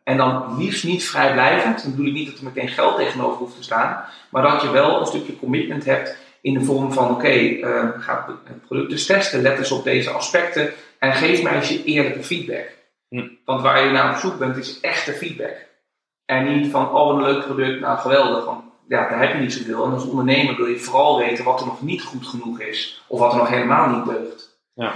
En 0.06 0.18
dan 0.18 0.58
liefst 0.58 0.84
niet 0.84 1.10
vrijblijvend. 1.10 1.82
Dan 1.82 1.92
bedoel 1.92 2.06
ik 2.06 2.14
niet 2.14 2.28
dat 2.30 2.38
er 2.38 2.44
meteen 2.44 2.68
geld 2.68 2.98
tegenover 2.98 3.38
hoeft 3.38 3.56
te 3.56 3.64
staan, 3.64 4.04
maar 4.30 4.42
dat 4.42 4.62
je 4.62 4.72
wel 4.72 5.00
een 5.00 5.06
stukje 5.06 5.40
commitment 5.40 5.86
hebt 5.86 6.18
in 6.42 6.54
de 6.54 6.66
vorm 6.66 6.94
van: 6.94 7.04
oké, 7.04 7.14
okay, 7.14 7.50
uh, 7.50 7.90
ga 7.98 8.26
het 8.44 8.66
product 8.66 8.90
dus 8.90 9.06
testen, 9.06 9.42
let 9.42 9.58
eens 9.58 9.72
op 9.72 9.84
deze 9.84 10.10
aspecten 10.10 10.72
en 11.00 11.14
geef 11.14 11.44
mij 11.44 11.56
eens 11.56 11.70
je 11.70 11.84
eerlijke 11.84 12.24
feedback. 12.24 12.72
Hm. 13.10 13.28
Want 13.46 13.62
waar 13.62 13.86
je 13.86 13.92
naar 13.92 14.14
op 14.14 14.20
zoek 14.20 14.38
bent, 14.40 14.58
is 14.58 14.80
echte 14.80 15.12
feedback. 15.12 15.66
En 16.26 16.58
niet 16.58 16.72
van: 16.72 16.92
oh, 16.92 17.16
een 17.16 17.24
leuk 17.24 17.46
product, 17.46 17.80
nou 17.80 17.98
geweldig. 17.98 18.46
Want 18.46 18.64
ja, 18.88 19.10
daar 19.10 19.20
heb 19.20 19.34
je 19.34 19.40
niet 19.40 19.54
zoveel. 19.54 19.86
En 19.86 19.92
als 19.92 20.06
ondernemer 20.06 20.56
wil 20.56 20.66
je 20.66 20.80
vooral 20.80 21.18
weten 21.18 21.46
wat 21.46 21.60
er 21.60 21.66
nog 21.66 21.82
niet 21.82 22.04
goed 22.04 22.28
genoeg 22.28 22.60
is, 22.60 23.04
of 23.08 23.20
wat 23.20 23.32
er 23.32 23.38
nog 23.38 23.50
helemaal 23.50 23.90
niet 23.90 24.06
deugt. 24.06 24.60
Ja. 24.74 24.94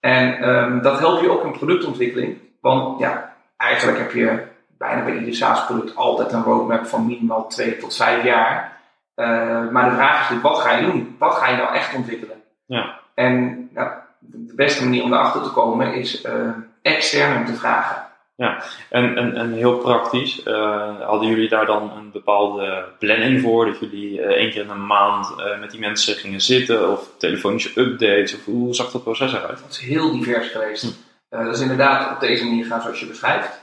En 0.00 0.48
um, 0.48 0.82
dat 0.82 0.98
helpt 0.98 1.20
je 1.20 1.30
ook 1.30 1.44
in 1.44 1.52
productontwikkeling. 1.52 2.38
Want 2.60 2.98
ja, 2.98 3.35
eigenlijk 3.56 3.98
heb 3.98 4.12
je 4.12 4.42
bijna 4.78 5.04
bij 5.04 5.18
ieder 5.18 5.34
SaaS-product 5.34 5.96
altijd 5.96 6.32
een 6.32 6.42
roadmap 6.42 6.86
van 6.86 7.06
minimaal 7.06 7.48
2 7.48 7.76
tot 7.76 7.96
5 7.96 8.24
jaar. 8.24 8.76
Uh, 9.16 9.68
maar 9.70 9.90
de 9.90 9.96
vraag 9.96 10.14
is 10.14 10.28
natuurlijk, 10.28 10.48
wat 10.48 10.58
ga 10.58 10.76
je 10.76 10.86
doen? 10.86 11.16
Wat 11.18 11.34
ga 11.34 11.48
je 11.48 11.56
nou 11.56 11.74
echt 11.74 11.94
ontwikkelen? 11.94 12.42
Ja. 12.66 12.98
En 13.14 13.68
nou, 13.74 13.90
de 14.18 14.54
beste 14.54 14.84
manier 14.84 15.02
om 15.02 15.10
daarachter 15.10 15.42
te 15.42 15.50
komen 15.50 15.94
is 15.94 16.24
uh, 16.24 16.48
extern 16.82 17.44
te 17.44 17.54
vragen. 17.54 18.04
Ja, 18.34 18.62
en, 18.90 19.16
en, 19.16 19.36
en 19.36 19.52
heel 19.52 19.78
praktisch, 19.78 20.46
uh, 20.46 21.00
hadden 21.00 21.28
jullie 21.28 21.48
daar 21.48 21.66
dan 21.66 21.92
een 21.96 22.10
bepaalde 22.10 22.84
planning 22.98 23.40
voor? 23.40 23.66
Dat 23.66 23.78
jullie 23.78 24.22
één 24.22 24.50
keer 24.50 24.62
in 24.62 24.70
een 24.70 24.86
maand 24.86 25.34
met 25.60 25.70
die 25.70 25.80
mensen 25.80 26.14
gingen 26.14 26.40
zitten 26.40 26.90
of 26.90 27.10
telefonische 27.18 27.80
updates? 27.80 28.34
Of 28.34 28.44
hoe 28.44 28.74
zag 28.74 28.90
dat 28.90 29.02
proces 29.02 29.32
eruit? 29.32 29.58
Dat 29.62 29.70
is 29.70 29.78
heel 29.78 30.12
divers 30.12 30.48
geweest. 30.48 30.82
Hm. 30.82 31.05
Dat 31.28 31.54
is 31.54 31.60
inderdaad 31.60 32.12
op 32.12 32.20
deze 32.20 32.44
manier 32.44 32.64
gaan 32.64 32.82
zoals 32.82 33.00
je 33.00 33.06
beschrijft. 33.06 33.60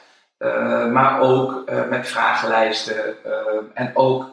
maar 0.91 1.19
ook 1.19 1.71
met 1.89 2.07
vragenlijsten 2.07 3.15
en 3.73 3.91
ook 3.93 4.29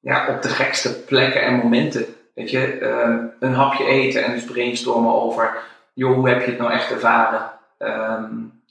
ja, 0.00 0.28
op 0.28 0.42
de 0.42 0.48
gekste 0.48 1.04
plekken 1.04 1.42
en 1.42 1.54
momenten. 1.54 2.06
Weet 2.34 2.50
je, 2.50 2.78
ehm, 2.78 3.26
een 3.40 3.54
hapje 3.54 3.84
eten 3.84 4.24
en 4.24 4.32
dus 4.32 4.44
brainstormen 4.44 5.12
over, 5.12 5.56
joh, 5.92 6.14
hoe 6.14 6.28
heb 6.28 6.40
je 6.40 6.50
het 6.50 6.58
nou 6.58 6.72
echt 6.72 6.90
ervaren? 6.90 7.50
Um, 7.78 8.62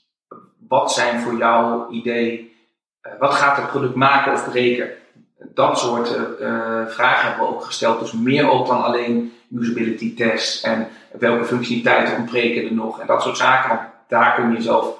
wat 0.68 0.92
zijn 0.92 1.20
voor 1.20 1.36
jou 1.36 1.92
idee, 1.92 2.56
uh, 3.02 3.12
wat 3.18 3.34
gaat 3.34 3.56
het 3.56 3.66
product 3.66 3.94
maken 3.94 4.32
of 4.32 4.50
breken? 4.50 4.90
Dat 5.38 5.78
soort 5.78 6.16
uh, 6.40 6.86
vragen 6.86 7.28
hebben 7.28 7.46
we 7.46 7.52
ook 7.54 7.64
gesteld. 7.64 8.00
Dus 8.00 8.12
meer 8.12 8.50
ook 8.50 8.66
dan 8.66 8.82
alleen 8.82 9.32
usability 9.50 10.16
tests 10.16 10.62
en 10.62 10.88
welke 11.18 11.44
functionaliteiten 11.44 12.16
ontbreken 12.16 12.64
er 12.64 12.74
nog 12.74 13.00
en 13.00 13.06
dat 13.06 13.22
soort 13.22 13.36
zaken. 13.36 13.91
Daar 14.12 14.34
kun 14.34 14.52
je 14.52 14.62
zelf 14.62 14.96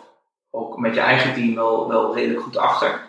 ook 0.51 0.79
met 0.79 0.95
je 0.95 1.01
eigen 1.01 1.35
team 1.35 1.55
wel, 1.55 1.89
wel 1.89 2.15
redelijk 2.15 2.43
goed 2.43 2.57
achter. 2.57 3.01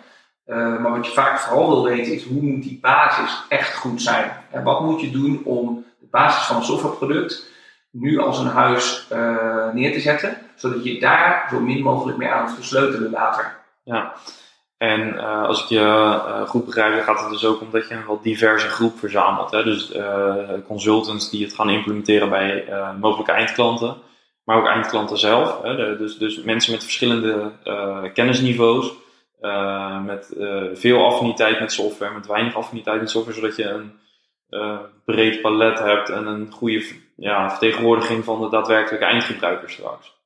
Uh, 0.46 0.58
maar 0.58 0.92
wat 0.92 1.06
je 1.06 1.12
vaak 1.12 1.40
vooral 1.40 1.70
wil 1.70 1.84
weten 1.84 2.14
is 2.14 2.26
hoe 2.26 2.42
moet 2.42 2.64
die 2.64 2.80
basis 2.82 3.44
echt 3.50 3.76
goed 3.76 4.02
zijn? 4.02 4.32
En 4.52 4.64
wat 4.64 4.82
moet 4.82 5.02
je 5.02 5.12
doen 5.12 5.42
om 5.44 5.86
de 6.00 6.08
basis 6.12 6.44
van 6.44 6.56
een 6.56 6.64
softwareproduct 6.64 7.52
nu 7.92 8.20
als 8.20 8.40
een 8.40 8.48
huis 8.48 9.08
uh, 9.12 9.74
neer 9.74 9.92
te 9.92 10.00
zetten, 10.00 10.38
zodat 10.56 10.84
je 10.84 11.00
daar 11.00 11.48
zo 11.50 11.60
min 11.60 11.82
mogelijk 11.82 12.18
mee 12.18 12.30
aan 12.30 12.42
hoeft 12.42 12.56
te 12.56 12.64
sleutelen 12.64 13.12
later. 13.12 13.56
Ja, 13.84 14.14
En 14.78 15.14
uh, 15.14 15.44
als 15.44 15.64
ik 15.64 15.70
je 15.70 16.44
goed 16.48 16.66
begrijp, 16.66 17.04
gaat 17.04 17.20
het 17.20 17.30
dus 17.30 17.46
ook 17.46 17.62
om 17.62 17.72
dat 17.72 17.88
je 17.88 17.94
een 17.94 18.06
wat 18.06 18.24
diverse 18.24 18.68
groep 18.68 19.00
verzamelt. 19.00 19.52
Hè? 19.52 19.64
Dus 19.64 19.92
consultants 20.68 21.30
die 21.30 21.44
het 21.44 21.54
gaan 21.54 21.70
implementeren 21.70 22.30
bij 22.30 22.66
mogelijke 23.00 23.32
eindklanten, 23.32 23.96
maar 24.44 24.58
ook 24.58 24.68
eindklanten 24.68 25.18
zelf. 25.18 25.62
Hè? 25.62 25.98
Dus, 25.98 26.18
dus 26.18 26.44
mensen 26.44 26.72
met 26.72 26.84
verschillende 26.84 27.52
kennisniveaus, 28.14 28.94
met 30.06 30.34
veel 30.74 31.06
affiniteit 31.06 31.60
met 31.60 31.72
software, 31.72 32.14
met 32.14 32.28
weinig 32.28 32.56
affiniteit 32.56 33.00
met 33.00 33.10
software, 33.10 33.40
zodat 33.40 33.56
je 33.56 33.70
een 33.70 34.00
breed 35.06 35.42
palet 35.42 35.80
hebt 35.80 36.10
en 36.10 36.26
een 36.26 36.52
goede 36.52 36.86
ja, 37.16 37.50
vertegenwoordiging 37.50 38.24
van 38.24 38.42
de 38.42 38.50
daadwerkelijke 38.50 39.06
eindgebruiker 39.06 39.70
straks. 39.70 40.22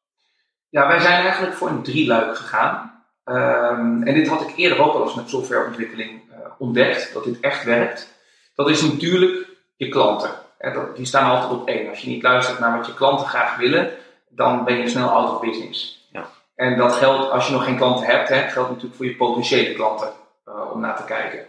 Ja, 0.69 0.88
wij 0.88 0.99
zijn 0.99 1.21
eigenlijk 1.21 1.53
voor 1.53 1.69
een 1.69 1.84
drieluik 1.84 2.38
gegaan. 2.38 3.03
Um, 3.25 4.03
en 4.03 4.13
dit 4.13 4.27
had 4.27 4.41
ik 4.41 4.53
eerder 4.56 4.80
ook 4.80 4.93
al 4.93 5.03
eens 5.03 5.15
met 5.15 5.30
softwareontwikkeling 5.30 6.21
ontdekt, 6.58 7.13
dat 7.13 7.23
dit 7.23 7.39
echt 7.39 7.63
werkt. 7.63 8.15
Dat 8.56 8.69
is 8.69 8.82
natuurlijk 8.82 9.47
je 9.75 9.89
klanten. 9.89 10.30
Hè, 10.58 10.93
die 10.93 11.06
staan 11.06 11.30
altijd 11.30 11.51
op 11.51 11.67
één. 11.67 11.89
Als 11.89 11.99
je 11.99 12.10
niet 12.10 12.23
luistert 12.23 12.60
naar 12.60 12.77
wat 12.77 12.88
je 12.88 12.93
klanten 12.93 13.27
graag 13.27 13.58
willen, 13.58 13.91
dan 14.38 14.63
ben 14.63 14.78
je 14.78 14.89
snel 14.89 15.10
out 15.10 15.30
of 15.30 15.41
business. 15.41 16.08
Ja. 16.12 16.26
En 16.56 16.78
dat 16.78 16.93
geldt 16.93 17.32
als 17.32 17.47
je 17.47 17.54
nog 17.54 17.63
geen 17.63 17.78
klanten 17.78 18.06
hebt, 18.06 18.30
hè, 18.30 18.47
geldt 18.47 18.69
natuurlijk 18.69 18.95
voor 18.95 19.06
je 19.06 19.15
potentiële 19.15 19.73
klanten 19.73 20.10
uh, 20.47 20.71
om 20.73 20.80
naar 20.80 20.95
te 20.95 21.04
kijken. 21.04 21.45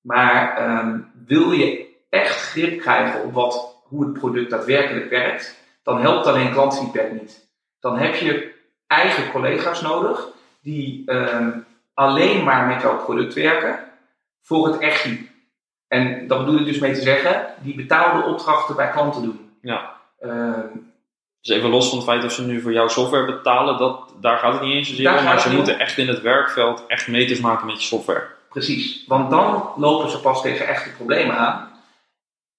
Maar 0.00 0.68
um, 0.68 1.10
wil 1.26 1.50
je 1.50 1.86
echt 2.10 2.50
grip 2.50 2.80
krijgen 2.80 3.22
op 3.22 3.32
wat, 3.32 3.82
hoe 3.82 4.04
het 4.04 4.12
product 4.12 4.50
daadwerkelijk 4.50 5.10
werkt, 5.10 5.64
dan 5.82 6.00
helpt 6.00 6.26
alleen 6.26 6.52
klantfeedback 6.52 7.12
niet. 7.12 7.48
Dan 7.80 7.98
heb 7.98 8.14
je 8.14 8.54
eigen 8.86 9.30
collega's 9.30 9.82
nodig 9.82 10.28
die 10.60 11.02
uh, 11.06 11.48
alleen 11.94 12.44
maar 12.44 12.66
met 12.66 12.82
jouw 12.82 12.96
product 12.96 13.34
werken 13.34 13.78
voor 14.42 14.66
het 14.66 14.78
echte. 14.78 15.18
En 15.88 16.26
dat 16.26 16.38
bedoel 16.38 16.60
ik 16.60 16.66
dus 16.66 16.78
mee 16.78 16.92
te 16.92 17.00
zeggen, 17.00 17.46
die 17.60 17.74
betaalde 17.74 18.26
opdrachten 18.26 18.76
bij 18.76 18.90
klanten 18.90 19.22
doen. 19.22 19.50
Ja. 19.60 19.94
Uh, 20.20 20.58
dus 21.46 21.56
even 21.56 21.70
los 21.70 21.88
van 21.88 21.98
het 21.98 22.06
feit 22.06 22.22
dat 22.22 22.32
ze 22.32 22.42
nu 22.42 22.60
voor 22.60 22.72
jouw 22.72 22.88
software 22.88 23.24
betalen, 23.24 23.78
dat, 23.78 24.14
daar 24.20 24.38
gaat 24.38 24.52
het 24.52 24.62
niet 24.62 24.74
eens 24.74 24.88
zozeer 24.88 25.18
om. 25.18 25.24
Maar 25.24 25.40
ze 25.40 25.54
moeten 25.54 25.78
echt 25.78 25.98
in 25.98 26.08
het 26.08 26.20
werkveld 26.20 26.84
echt 26.86 27.08
meters 27.08 27.40
maken 27.40 27.66
met 27.66 27.76
je 27.76 27.86
software. 27.86 28.26
Precies, 28.48 29.04
want 29.06 29.30
dan 29.30 29.72
lopen 29.76 30.10
ze 30.10 30.20
pas 30.20 30.42
tegen 30.42 30.66
echte 30.66 30.90
problemen 30.90 31.36
aan. 31.36 31.68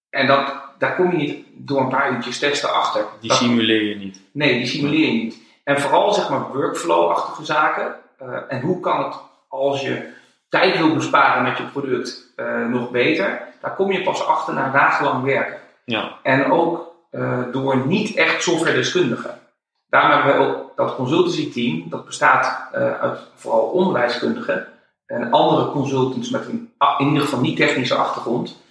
En 0.10 0.28
dat, 0.28 0.54
daar 0.78 0.95
kom 0.95 1.12
je 1.12 1.17
niet 1.17 1.45
door 1.54 1.80
een 1.80 1.89
paar 1.89 2.12
uurtjes 2.12 2.39
testen 2.39 2.73
achter. 2.73 3.06
Die 3.19 3.34
simuleer 3.34 3.84
je 3.84 3.95
niet. 3.95 4.21
Nee, 4.32 4.58
die 4.58 4.67
simuleer 4.67 5.06
je 5.06 5.23
niet. 5.23 5.38
En 5.63 5.82
vooral 5.82 6.13
zeg 6.13 6.30
maar 6.30 6.52
workflow-achtige 6.54 7.45
zaken. 7.45 7.95
Uh, 8.21 8.38
en 8.47 8.62
hoe 8.62 8.80
kan 8.80 9.04
het 9.04 9.15
als 9.47 9.82
je 9.82 10.10
tijd 10.50 10.78
wil 10.78 10.93
besparen 10.93 11.43
met 11.43 11.58
je 11.58 11.63
product 11.63 12.34
uh, 12.36 12.65
nog 12.65 12.91
beter? 12.91 13.41
Daar 13.62 13.76
kom 13.76 13.91
je 13.91 14.04
pas 14.04 14.26
achter 14.26 14.54
na 14.54 14.71
dagenlang 14.71 15.23
werken. 15.23 15.60
Ja. 15.86 16.17
En 16.23 16.52
ook 16.52 16.87
uh, 17.17 17.43
door 17.51 17.88
niet 17.88 18.15
echt 18.15 18.43
software-deskundigen. 18.43 19.39
Daarom 19.89 20.12
hebben 20.12 20.47
we 20.47 20.47
ook 20.47 20.75
dat 20.75 20.95
consultancy 20.95 21.51
team, 21.51 21.89
dat 21.89 22.06
bestaat 22.06 22.73
uit 22.73 23.19
vooral 23.36 23.62
onderwijskundigen 23.62 24.67
en 25.06 25.32
andere 25.32 25.71
consultants 25.71 26.30
met 26.30 26.45
een 26.45 26.71
in 26.97 27.08
ieder 27.08 27.21
geval 27.21 27.39
niet 27.39 27.58
technische 27.58 27.95
achtergrond. 27.95 28.62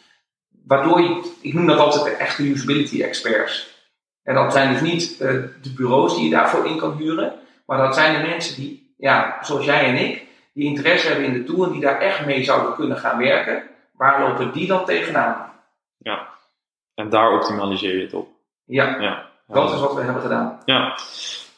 Waardoor 0.66 1.00
je, 1.00 1.36
ik 1.40 1.54
noem 1.54 1.66
dat 1.66 1.78
altijd 1.78 2.04
de 2.04 2.10
echte 2.10 2.42
usability 2.42 3.02
experts. 3.02 3.74
En 4.22 4.34
dat 4.34 4.52
zijn 4.52 4.72
dus 4.72 4.80
niet 4.80 5.10
uh, 5.12 5.18
de 5.62 5.72
bureaus 5.76 6.14
die 6.14 6.24
je 6.24 6.30
daarvoor 6.30 6.66
in 6.66 6.78
kan 6.78 6.96
huren, 6.96 7.34
maar 7.66 7.78
dat 7.78 7.94
zijn 7.94 8.22
de 8.22 8.28
mensen 8.28 8.56
die, 8.56 8.94
ja, 8.96 9.38
zoals 9.42 9.64
jij 9.64 9.84
en 9.84 9.96
ik, 9.96 10.26
die 10.52 10.64
interesse 10.64 11.06
hebben 11.08 11.26
in 11.26 11.32
de 11.32 11.44
tool 11.44 11.64
en 11.64 11.72
die 11.72 11.80
daar 11.80 12.00
echt 12.00 12.26
mee 12.26 12.44
zouden 12.44 12.74
kunnen 12.74 12.96
gaan 12.96 13.18
werken. 13.18 13.62
Waar 13.92 14.20
lopen 14.20 14.52
die 14.52 14.66
dan 14.66 14.84
tegenaan? 14.84 15.52
Ja, 15.96 16.28
en 16.94 17.08
daar 17.08 17.32
optimaliseer 17.32 17.96
je 17.96 18.02
het 18.02 18.14
op. 18.14 18.28
Ja, 18.66 19.00
ja. 19.00 19.26
dat 19.46 19.72
is 19.72 19.80
wat 19.80 19.94
we 19.94 20.00
hebben 20.00 20.22
gedaan. 20.22 20.62
Ja, 20.64 20.94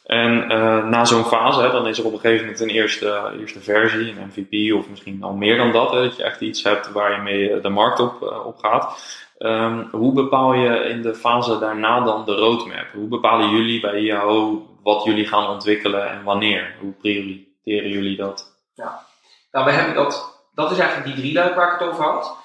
en 0.09 0.51
uh, 0.51 0.85
na 0.85 1.05
zo'n 1.05 1.23
fase, 1.23 1.61
hè, 1.61 1.71
dan 1.71 1.87
is 1.87 1.99
er 1.99 2.05
op 2.05 2.13
een 2.13 2.19
gegeven 2.19 2.45
moment 2.45 2.61
een 2.61 2.69
eerste, 2.69 3.31
eerste 3.39 3.59
versie, 3.59 4.09
een 4.09 4.31
MVP 4.33 4.73
of 4.73 4.89
misschien 4.89 5.23
al 5.23 5.33
meer 5.33 5.57
dan 5.57 5.71
dat. 5.71 5.91
Hè, 5.91 6.01
dat 6.01 6.15
je 6.15 6.23
echt 6.23 6.41
iets 6.41 6.63
hebt 6.63 6.91
waar 6.91 7.11
je 7.11 7.21
mee 7.21 7.61
de 7.61 7.69
markt 7.69 7.99
op, 7.99 8.21
uh, 8.21 8.45
op 8.45 8.57
gaat. 8.57 9.17
Um, 9.39 9.87
hoe 9.91 10.13
bepaal 10.13 10.53
je 10.53 10.79
in 10.79 11.01
de 11.01 11.15
fase 11.15 11.59
daarna 11.59 11.99
dan 11.99 12.25
de 12.25 12.35
roadmap? 12.35 12.85
Hoe 12.93 13.07
bepalen 13.07 13.49
jullie 13.49 13.79
bij 13.79 13.99
IAO 13.99 14.67
wat 14.83 15.03
jullie 15.03 15.27
gaan 15.27 15.47
ontwikkelen 15.47 16.09
en 16.09 16.23
wanneer? 16.23 16.75
Hoe 16.79 16.91
prioriteren 16.91 17.89
jullie 17.89 18.17
dat? 18.17 18.59
Ja, 18.73 19.05
nou, 19.51 19.65
we 19.65 19.71
hebben 19.71 19.95
dat, 19.95 20.41
dat 20.53 20.71
is 20.71 20.77
eigenlijk 20.77 21.15
die 21.15 21.23
drie 21.23 21.33
luik 21.33 21.55
waar 21.55 21.73
ik 21.73 21.79
het 21.79 21.89
over 21.89 22.03
had. 22.03 22.37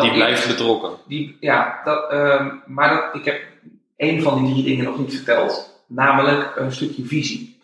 die 0.00 0.12
blijft 0.12 0.46
betrokken. 0.46 0.90
Die, 1.06 1.36
ja, 1.40 1.80
dat, 1.84 2.12
um, 2.12 2.62
maar 2.66 2.88
dat, 2.88 3.14
ik 3.14 3.24
heb 3.24 3.42
één 4.02 4.22
van 4.22 4.44
die 4.44 4.52
drie 4.52 4.64
dingen 4.64 4.84
nog 4.84 4.98
niet 4.98 5.14
verteld, 5.14 5.82
namelijk 5.86 6.56
een 6.56 6.72
stukje 6.72 7.04
visie. 7.04 7.60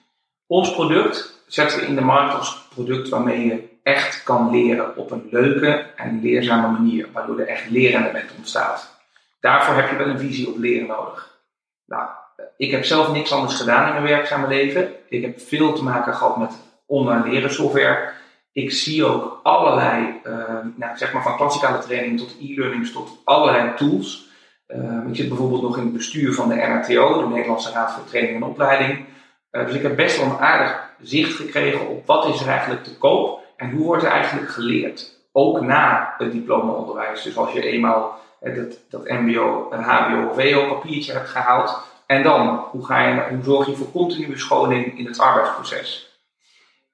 Ons 0.46 0.72
product 0.72 1.42
zetten 1.46 1.78
we 1.78 1.86
in 1.86 1.94
de 1.94 2.00
markt 2.00 2.34
als 2.34 2.66
product 2.74 3.08
waarmee 3.08 3.46
je 3.46 3.68
echt 3.82 4.22
kan 4.22 4.50
leren 4.50 4.96
op 4.96 5.10
een 5.10 5.28
leuke 5.30 5.86
en 5.96 6.20
leerzame 6.22 6.68
manier, 6.68 7.08
waardoor 7.12 7.38
er 7.38 7.48
echt 7.48 7.70
leerelement 7.70 8.30
ontstaat. 8.36 8.96
Daarvoor 9.40 9.74
heb 9.74 9.90
je 9.90 9.96
wel 9.96 10.06
een 10.06 10.18
visie 10.18 10.48
op 10.48 10.58
leren 10.58 10.86
nodig. 10.86 11.38
Nou, 11.86 12.08
ik 12.56 12.70
heb 12.70 12.84
zelf 12.84 13.12
niks 13.12 13.32
anders 13.32 13.54
gedaan 13.54 13.86
in 13.86 13.92
mijn 13.92 14.14
werkzame 14.14 14.48
leven. 14.48 14.92
Ik 15.08 15.22
heb 15.22 15.40
veel 15.40 15.72
te 15.72 15.82
maken 15.82 16.14
gehad 16.14 16.36
met 16.36 16.52
online 16.86 17.28
leren 17.28 17.52
software. 17.52 18.10
Ik 18.52 18.72
zie 18.72 19.04
ook 19.04 19.40
allerlei, 19.42 20.20
uh, 20.24 20.34
nou, 20.76 20.96
zeg 20.96 21.12
maar 21.12 21.22
van 21.22 21.36
klassikale 21.36 21.78
training 21.78 22.18
tot 22.18 22.36
e-learnings 22.40 22.92
tot 22.92 23.20
allerlei 23.24 23.74
tools. 23.76 24.27
Uh, 24.68 25.08
ik 25.08 25.16
zit 25.16 25.28
bijvoorbeeld 25.28 25.62
nog 25.62 25.76
in 25.76 25.82
het 25.82 25.92
bestuur 25.92 26.34
van 26.34 26.48
de 26.48 26.54
NRTO, 26.54 27.20
de 27.20 27.28
Nederlandse 27.28 27.72
Raad 27.72 27.92
voor 27.92 28.04
Training 28.04 28.36
en 28.36 28.48
Opleiding. 28.48 29.04
Uh, 29.52 29.66
dus 29.66 29.74
ik 29.74 29.82
heb 29.82 29.96
best 29.96 30.18
wel 30.18 30.26
een 30.26 30.38
aardig 30.38 30.90
zicht 31.00 31.34
gekregen 31.34 31.88
op 31.88 32.06
wat 32.06 32.26
is 32.26 32.40
er 32.40 32.48
eigenlijk 32.48 32.84
te 32.84 32.98
koop 32.98 33.40
en 33.56 33.70
hoe 33.70 33.84
wordt 33.84 34.02
er 34.02 34.10
eigenlijk 34.10 34.48
geleerd? 34.48 35.16
Ook 35.32 35.60
na 35.60 36.14
het 36.18 36.32
diplomaonderwijs. 36.32 37.22
Dus 37.22 37.36
als 37.36 37.52
je 37.52 37.62
eenmaal 37.62 38.18
dat, 38.40 38.78
dat 38.88 39.08
MBO, 39.08 39.68
HBO 39.70 40.28
of 40.28 40.34
VO 40.36 40.68
papiertje 40.68 41.12
hebt 41.12 41.28
gehaald. 41.28 41.86
En 42.06 42.22
dan, 42.22 42.64
hoe, 42.70 42.86
ga 42.86 43.08
je, 43.08 43.22
hoe 43.28 43.44
zorg 43.44 43.66
je 43.66 43.76
voor 43.76 43.90
continue 43.90 44.38
scholing 44.38 44.98
in 44.98 45.06
het 45.06 45.18
arbeidsproces? 45.18 46.18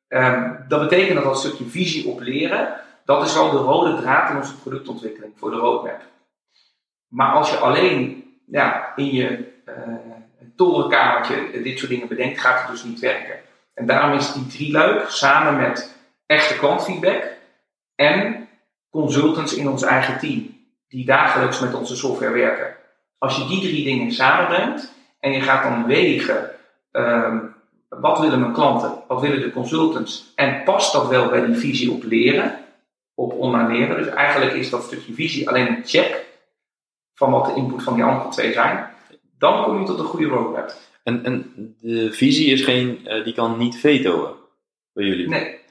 Um, 0.08 0.64
dat 0.68 0.80
betekent 0.80 1.14
dat 1.14 1.24
dat 1.24 1.38
stukje 1.38 1.64
visie 1.64 2.08
op 2.08 2.20
leren, 2.20 2.80
dat 3.04 3.24
is 3.24 3.34
wel 3.34 3.50
de 3.50 3.56
rode 3.56 4.00
draad 4.00 4.30
in 4.30 4.36
onze 4.36 4.56
productontwikkeling 4.56 5.32
voor 5.36 5.50
de 5.50 5.56
roadmap. 5.56 6.00
Maar 7.14 7.32
als 7.32 7.50
je 7.50 7.56
alleen 7.56 8.24
ja, 8.46 8.92
in 8.96 9.12
je 9.12 9.52
uh, 9.68 11.62
dit 11.62 11.78
soort 11.78 11.90
dingen 11.90 12.08
bedenkt, 12.08 12.40
gaat 12.40 12.60
het 12.60 12.70
dus 12.70 12.84
niet 12.84 13.00
werken. 13.00 13.36
En 13.74 13.86
daarom 13.86 14.18
is 14.18 14.32
die 14.32 14.46
drieluik 14.46 15.08
samen 15.08 15.56
met 15.56 15.96
echte 16.26 16.58
klantfeedback 16.58 17.22
en 17.94 18.48
consultants 18.90 19.54
in 19.54 19.68
ons 19.68 19.82
eigen 19.82 20.18
team, 20.18 20.66
die 20.88 21.04
dagelijks 21.04 21.60
met 21.60 21.74
onze 21.74 21.96
software 21.96 22.32
werken. 22.32 22.76
Als 23.18 23.36
je 23.36 23.46
die 23.46 23.60
drie 23.60 23.84
dingen 23.84 24.12
samenbrengt 24.12 24.92
en 25.20 25.32
je 25.32 25.40
gaat 25.40 25.62
dan 25.62 25.86
wegen, 25.86 26.50
um, 26.92 27.54
wat 27.88 28.18
willen 28.18 28.40
mijn 28.40 28.52
klanten, 28.52 28.92
wat 29.08 29.20
willen 29.20 29.40
de 29.40 29.52
consultants 29.52 30.32
en 30.34 30.62
past 30.62 30.92
dat 30.92 31.08
wel 31.08 31.28
bij 31.28 31.46
die 31.46 31.56
visie 31.56 31.90
op 31.90 32.02
leren, 32.02 32.58
op 33.14 33.32
online 33.32 33.72
leren. 33.72 33.96
Dus 33.96 34.08
eigenlijk 34.08 34.52
is 34.52 34.70
dat 34.70 34.82
stukje 34.82 35.14
visie 35.14 35.48
alleen 35.48 35.66
een 35.66 35.84
check 35.84 36.32
van 37.14 37.30
wat 37.30 37.46
de 37.46 37.54
input 37.54 37.82
van 37.82 37.94
die 37.94 38.04
andere 38.04 38.28
twee 38.28 38.52
zijn. 38.52 38.90
Dan 39.38 39.64
kom 39.64 39.80
je 39.80 39.86
tot 39.86 39.98
een 39.98 40.04
goede 40.04 40.26
roadmap. 40.26 40.74
En, 41.02 41.24
en 41.24 41.52
de 41.80 42.12
visie 42.12 42.52
is 42.52 42.62
geen, 42.62 43.00
uh, 43.04 43.24
die 43.24 43.34
kan 43.34 43.58
niet 43.58 43.76
vetoen 43.76 44.26
bij 44.92 45.04
jullie? 45.04 45.28
Nee, 45.28 45.62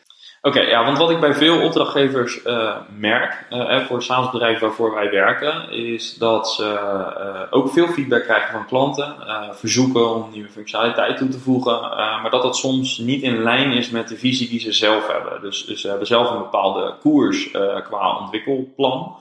Oké, 0.46 0.60
ja, 0.60 0.86
want 0.86 0.98
wat 0.98 1.10
ik 1.10 1.20
bij 1.20 1.34
veel 1.34 1.62
opdrachtgevers 1.62 2.46
uh, 2.46 2.76
merk, 2.98 3.46
uh, 3.52 3.86
voor 3.86 4.04
SaaS-bedrijven 4.04 4.68
waarvoor 4.68 4.94
wij 4.94 5.10
werken, 5.10 5.70
is 5.72 6.18
dat 6.18 6.52
ze 6.52 7.48
ook 7.50 7.72
veel 7.72 7.88
feedback 7.88 8.24
krijgen 8.24 8.52
van 8.52 8.66
klanten, 8.66 9.16
verzoeken 9.52 10.16
om 10.16 10.30
nieuwe 10.32 10.50
functionaliteit 10.50 11.18
toe 11.18 11.28
te 11.28 11.40
voegen, 11.40 11.80
maar 12.22 12.30
dat 12.30 12.42
dat 12.42 12.58
soms 12.58 12.98
niet 12.98 13.22
in 13.22 13.44
lijn 13.44 13.72
is 13.72 13.90
met 13.90 14.08
de 14.08 14.18
visie 14.18 14.50
die 14.50 14.60
ze 14.60 14.72
zelf 14.72 15.08
hebben. 15.08 15.42
Dus, 15.42 15.66
dus 15.66 15.82
ze 15.82 15.88
hebben 15.88 16.08
zelf 16.08 16.32
een 16.32 16.38
bepaalde 16.38 16.94
koers 17.02 17.52
qua 17.84 18.18
ontwikkelplan. 18.20 19.16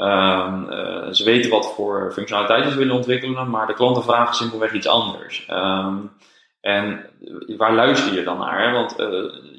Ehm, 0.00 0.64
ze 1.12 1.24
weten 1.24 1.50
wat 1.50 1.72
voor 1.74 2.10
functionaliteiten 2.12 2.72
ze 2.72 2.78
willen 2.78 2.94
ontwikkelen, 2.94 3.50
maar 3.50 3.66
de 3.66 3.74
klanten 3.74 4.02
vragen 4.02 4.34
simpelweg 4.34 4.72
iets 4.72 4.86
anders. 4.86 5.46
Um, 5.50 6.10
en 6.60 7.04
waar 7.56 7.74
luister 7.74 8.14
je 8.14 8.22
dan 8.22 8.38
naar? 8.38 8.66
Hè? 8.66 8.72
Want 8.72 9.00
uh, 9.00 9.06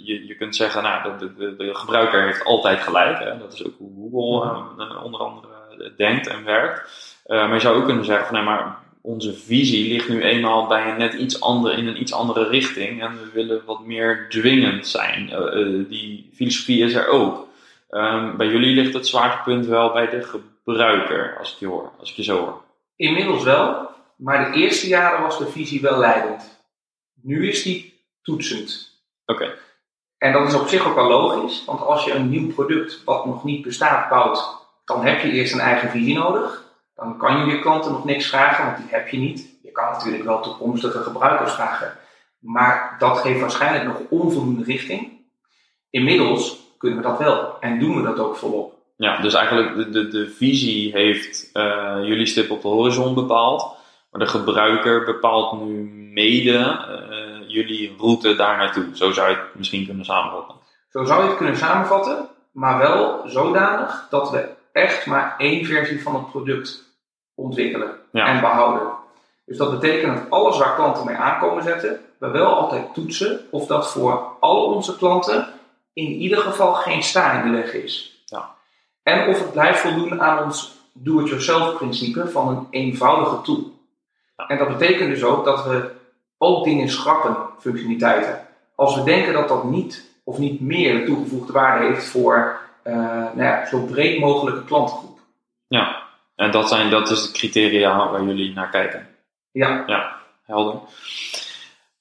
je, 0.05 0.27
je 0.27 0.35
kunt 0.35 0.55
zeggen, 0.55 0.83
nou, 0.83 1.17
de, 1.19 1.33
de, 1.35 1.55
de 1.55 1.75
gebruiker 1.75 2.23
heeft 2.23 2.45
altijd 2.45 2.79
gelijk. 2.79 3.19
Hè? 3.19 3.37
Dat 3.37 3.53
is 3.53 3.65
ook 3.65 3.73
hoe 3.77 4.11
Google 4.11 4.63
uh, 4.77 5.03
onder 5.03 5.19
andere 5.19 5.93
denkt 5.97 6.27
en 6.27 6.43
werkt. 6.43 6.81
Maar 7.27 7.53
je 7.53 7.59
zou 7.59 7.77
ook 7.77 7.85
kunnen 7.85 8.05
zeggen 8.05 8.25
van, 8.25 8.35
nee, 8.35 8.43
maar 8.43 8.81
onze 9.01 9.33
visie 9.33 9.93
ligt 9.93 10.09
nu 10.09 10.21
eenmaal 10.21 10.67
bij 10.67 10.89
een 10.89 10.97
net 10.97 11.13
iets 11.13 11.41
andere, 11.41 11.77
in 11.77 11.87
een 11.87 12.01
iets 12.01 12.13
andere 12.13 12.47
richting. 12.47 13.01
En 13.01 13.11
we 13.11 13.29
willen 13.33 13.61
wat 13.65 13.85
meer 13.85 14.25
dwingend 14.29 14.87
zijn. 14.87 15.29
Eh, 15.29 15.37
eh, 15.37 15.89
die 15.89 16.29
filosofie 16.33 16.83
is 16.83 16.93
er 16.93 17.07
ook. 17.07 17.47
Ehm, 17.91 18.37
bij 18.37 18.47
jullie 18.47 18.75
ligt 18.75 18.93
het 18.93 19.07
zwaartepunt 19.07 19.65
wel 19.65 19.91
bij 19.91 20.09
de 20.09 20.21
gebruiker, 20.21 21.37
als 21.37 21.53
ik 21.53 21.59
je 21.59 21.67
hoor, 21.67 21.91
als 21.99 22.09
ik 22.09 22.15
je 22.15 22.23
zo 22.23 22.37
hoor. 22.37 22.63
Inmiddels 22.95 23.43
wel, 23.43 23.89
maar 24.17 24.51
de 24.51 24.57
eerste 24.57 24.87
jaren 24.87 25.21
was 25.21 25.37
de 25.37 25.47
visie 25.47 25.81
wel 25.81 25.97
leidend. 25.97 26.63
Nu 27.21 27.47
is 27.49 27.63
die 27.63 28.03
toetsend. 28.21 28.99
Oké. 29.25 29.53
En 30.17 30.33
dat 30.33 30.47
is 30.47 30.53
op 30.53 30.67
zich 30.67 30.87
ook 30.87 30.95
wel 30.95 31.07
logisch, 31.07 31.65
want 31.65 31.81
als 31.81 32.05
je 32.05 32.13
een 32.13 32.29
nieuw 32.29 32.53
product 32.53 33.03
wat 33.03 33.25
nog 33.25 33.43
niet 33.43 33.61
bestaat 33.61 34.09
bouwt, 34.09 34.57
dan 34.85 35.05
heb 35.05 35.21
je 35.21 35.31
eerst 35.31 35.53
een 35.53 35.59
eigen 35.59 35.89
visie 35.89 36.15
nodig. 36.15 36.63
Dan 36.95 37.17
kan 37.17 37.37
je 37.39 37.45
je 37.45 37.61
klanten 37.61 37.91
nog 37.91 38.05
niks 38.05 38.29
vragen, 38.29 38.65
want 38.65 38.77
die 38.77 38.87
heb 38.89 39.07
je 39.07 39.17
niet. 39.17 39.59
Je 39.63 39.71
kan 39.71 39.91
natuurlijk 39.91 40.23
wel 40.23 40.41
toekomstige 40.41 41.03
gebruikers 41.03 41.53
vragen, 41.53 41.97
maar 42.39 42.95
dat 42.99 43.17
geeft 43.17 43.39
waarschijnlijk 43.39 43.83
nog 43.83 43.99
onvoldoende 44.09 44.63
richting. 44.63 45.25
Inmiddels 45.89 46.61
kunnen 46.81 47.01
we 47.01 47.07
dat 47.07 47.17
wel 47.17 47.57
en 47.59 47.79
doen 47.79 47.95
we 47.95 48.01
dat 48.01 48.19
ook 48.19 48.35
volop. 48.35 48.73
Ja, 48.95 49.21
dus 49.21 49.33
eigenlijk 49.33 49.75
de, 49.75 49.89
de, 49.89 50.07
de 50.07 50.29
visie 50.29 50.91
heeft 50.91 51.49
uh, 51.53 51.97
jullie 52.01 52.25
stip 52.25 52.51
op 52.51 52.61
de 52.61 52.67
horizon 52.67 53.13
bepaald, 53.13 53.75
maar 54.11 54.21
de 54.21 54.27
gebruiker 54.27 55.05
bepaalt 55.05 55.61
nu 55.61 55.89
mede 56.13 56.57
uh, 56.59 57.49
jullie 57.49 57.95
route 57.97 58.35
daar 58.35 58.57
naartoe. 58.57 58.85
Zo 58.93 59.11
zou 59.11 59.29
je 59.29 59.35
het 59.35 59.55
misschien 59.55 59.85
kunnen 59.85 60.05
samenvatten. 60.05 60.55
Zo 60.89 61.03
zou 61.03 61.21
je 61.21 61.27
het 61.27 61.37
kunnen 61.37 61.57
samenvatten, 61.57 62.27
maar 62.51 62.77
wel 62.77 63.21
zodanig 63.25 64.07
dat 64.09 64.29
we 64.29 64.49
echt 64.71 65.05
maar 65.05 65.35
één 65.37 65.65
versie 65.65 66.01
van 66.01 66.15
het 66.15 66.31
product 66.31 66.83
ontwikkelen 67.35 67.91
en 68.11 68.39
behouden. 68.39 68.87
Dus 69.45 69.57
dat 69.57 69.79
betekent 69.79 70.17
dat 70.17 70.29
alles 70.29 70.57
waar 70.57 70.75
klanten 70.75 71.05
mee 71.05 71.15
aankomen 71.15 71.63
zetten, 71.63 71.99
we 72.17 72.29
wel 72.29 72.55
altijd 72.55 72.93
toetsen 72.93 73.39
of 73.51 73.67
dat 73.67 73.91
voor 73.91 74.21
al 74.39 74.65
onze 74.65 74.97
klanten 74.97 75.47
in 75.93 76.11
ieder 76.11 76.37
geval 76.37 76.73
geen 76.73 77.03
sta 77.03 77.41
in 77.41 77.51
de 77.51 77.57
weg 77.57 77.73
is. 77.73 78.23
Ja. 78.25 78.55
En 79.03 79.27
of 79.27 79.39
het 79.39 79.51
blijft 79.51 79.79
voldoen 79.79 80.21
aan 80.21 80.43
ons 80.43 80.79
do-it-yourself 80.93 81.75
principe 81.75 82.27
van 82.27 82.47
een 82.47 82.67
eenvoudige 82.69 83.41
tool. 83.41 83.71
Ja. 84.37 84.47
En 84.47 84.57
dat 84.57 84.77
betekent 84.77 85.09
dus 85.09 85.23
ook 85.23 85.45
dat 85.45 85.65
we 85.65 85.91
ook 86.37 86.63
dingen 86.63 86.89
schrappen, 86.89 87.37
functionaliteiten. 87.59 88.47
Als 88.75 88.95
we 88.95 89.03
denken 89.03 89.33
dat 89.33 89.47
dat 89.47 89.63
niet 89.63 90.09
of 90.23 90.37
niet 90.37 90.61
meer 90.61 90.99
de 90.99 91.05
toegevoegde 91.05 91.53
waarde 91.53 91.85
heeft 91.85 92.05
voor 92.05 92.59
uh, 92.83 92.95
nou 92.95 93.43
ja, 93.43 93.65
zo 93.65 93.85
breed 93.85 94.19
mogelijke 94.19 94.63
klantengroep. 94.63 95.19
Ja, 95.67 96.01
en 96.35 96.51
dat, 96.51 96.69
zijn, 96.69 96.89
dat 96.89 97.09
is 97.09 97.21
de 97.21 97.31
criteria 97.31 98.11
waar 98.11 98.23
jullie 98.23 98.53
naar 98.53 98.69
kijken. 98.69 99.07
Ja. 99.51 99.83
Ja, 99.87 100.15
helder. 100.45 100.79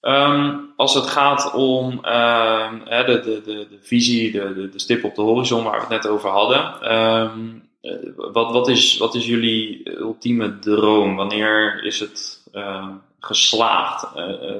Um, 0.00 0.72
als 0.76 0.94
het 0.94 1.06
gaat 1.06 1.54
om 1.54 2.00
uh, 2.04 2.72
de, 3.06 3.20
de, 3.24 3.42
de, 3.44 3.66
de 3.70 3.78
visie, 3.80 4.32
de, 4.32 4.68
de, 4.70 4.78
stip 4.78 5.04
op 5.04 5.14
de 5.14 5.22
horizon 5.22 5.64
waar 5.64 5.74
we 5.74 5.80
het 5.80 5.88
net 5.88 6.06
over 6.06 6.30
hadden. 6.30 6.94
Um, 6.96 7.68
wat, 8.16 8.52
wat, 8.52 8.68
is, 8.68 8.96
wat 8.96 9.14
is 9.14 9.26
jullie 9.26 9.90
ultieme 9.98 10.58
droom? 10.58 11.16
Wanneer 11.16 11.84
is 11.84 12.00
het 12.00 12.48
geslaagd? 13.20 14.16
Uh, 14.16 14.56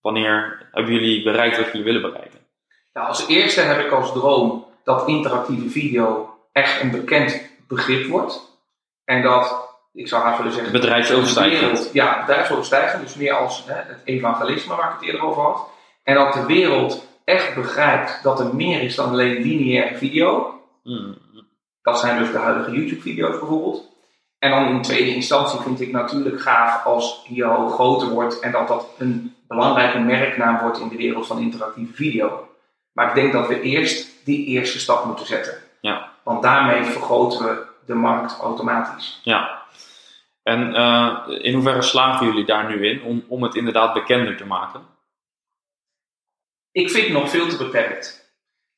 wanneer 0.00 0.68
hebben 0.72 0.92
jullie 0.92 1.22
bereikt 1.22 1.56
wat 1.56 1.66
jullie 1.66 1.84
willen 1.84 2.02
bereiken? 2.02 2.38
Nou, 2.92 3.08
als 3.08 3.26
eerste 3.26 3.60
heb 3.60 3.84
ik 3.84 3.92
als 3.92 4.12
droom 4.12 4.66
dat 4.84 5.08
interactieve 5.08 5.68
video 5.68 6.34
echt 6.52 6.82
een 6.82 6.90
bekend 6.90 7.50
begrip 7.68 8.06
wordt. 8.06 8.60
En 9.04 9.22
dat 9.22 9.65
ik 9.96 10.08
zou 10.08 10.22
haast 10.22 10.38
willen 10.38 10.52
zeggen. 10.52 10.72
Bedrijfsoverstijgend. 10.72 11.90
Ja, 11.92 12.20
bedrijfsoverstijgend. 12.20 13.02
Dus 13.02 13.14
meer 13.14 13.32
als 13.32 13.64
hè, 13.66 13.74
het 13.74 14.00
evangelisme 14.04 14.76
waar 14.76 14.88
ik 14.88 14.94
het 15.00 15.02
eerder 15.02 15.22
over 15.22 15.42
had. 15.42 15.68
En 16.02 16.14
dat 16.14 16.32
de 16.32 16.46
wereld 16.46 17.06
echt 17.24 17.54
begrijpt 17.54 18.22
dat 18.22 18.40
er 18.40 18.54
meer 18.54 18.82
is 18.82 18.94
dan 18.94 19.08
alleen 19.08 19.42
lineaire 19.42 19.96
video. 19.96 20.60
Mm. 20.82 21.18
Dat 21.82 22.00
zijn 22.00 22.18
dus 22.18 22.32
de 22.32 22.38
huidige 22.38 22.70
YouTube-video's 22.70 23.38
bijvoorbeeld. 23.38 23.94
En 24.38 24.50
dan 24.50 24.66
in 24.68 24.82
tweede 24.82 25.14
instantie 25.14 25.60
vind 25.60 25.80
ik 25.80 25.92
natuurlijk 25.92 26.40
gaaf 26.40 26.84
als 26.84 27.26
Yo 27.28 27.68
groter 27.68 28.08
wordt 28.08 28.40
en 28.40 28.52
dat 28.52 28.68
dat 28.68 28.88
een 28.98 29.34
belangrijke 29.48 29.98
merknaam 29.98 30.58
wordt 30.60 30.78
in 30.78 30.88
de 30.88 30.96
wereld 30.96 31.26
van 31.26 31.38
interactieve 31.38 31.92
video. 31.92 32.48
Maar 32.92 33.08
ik 33.08 33.14
denk 33.14 33.32
dat 33.32 33.48
we 33.48 33.60
eerst 33.60 34.24
die 34.24 34.46
eerste 34.46 34.78
stap 34.78 35.04
moeten 35.04 35.26
zetten. 35.26 35.54
Ja. 35.80 36.08
Want 36.22 36.42
daarmee 36.42 36.84
vergroten 36.84 37.44
we 37.44 37.62
de 37.86 37.94
markt 37.94 38.38
automatisch. 38.40 39.20
Ja, 39.22 39.62
en 40.46 40.70
uh, 40.70 41.18
in 41.26 41.54
hoeverre 41.54 41.82
slagen 41.82 42.26
jullie 42.26 42.44
daar 42.44 42.68
nu 42.68 42.86
in 42.86 43.02
om, 43.02 43.24
om 43.28 43.42
het 43.42 43.54
inderdaad 43.54 43.94
bekender 43.94 44.36
te 44.36 44.46
maken? 44.46 44.80
Ik 46.72 46.90
vind 46.90 47.04
het 47.04 47.12
nog 47.12 47.30
veel 47.30 47.48
te 47.48 47.56
beperkt. 47.56 48.06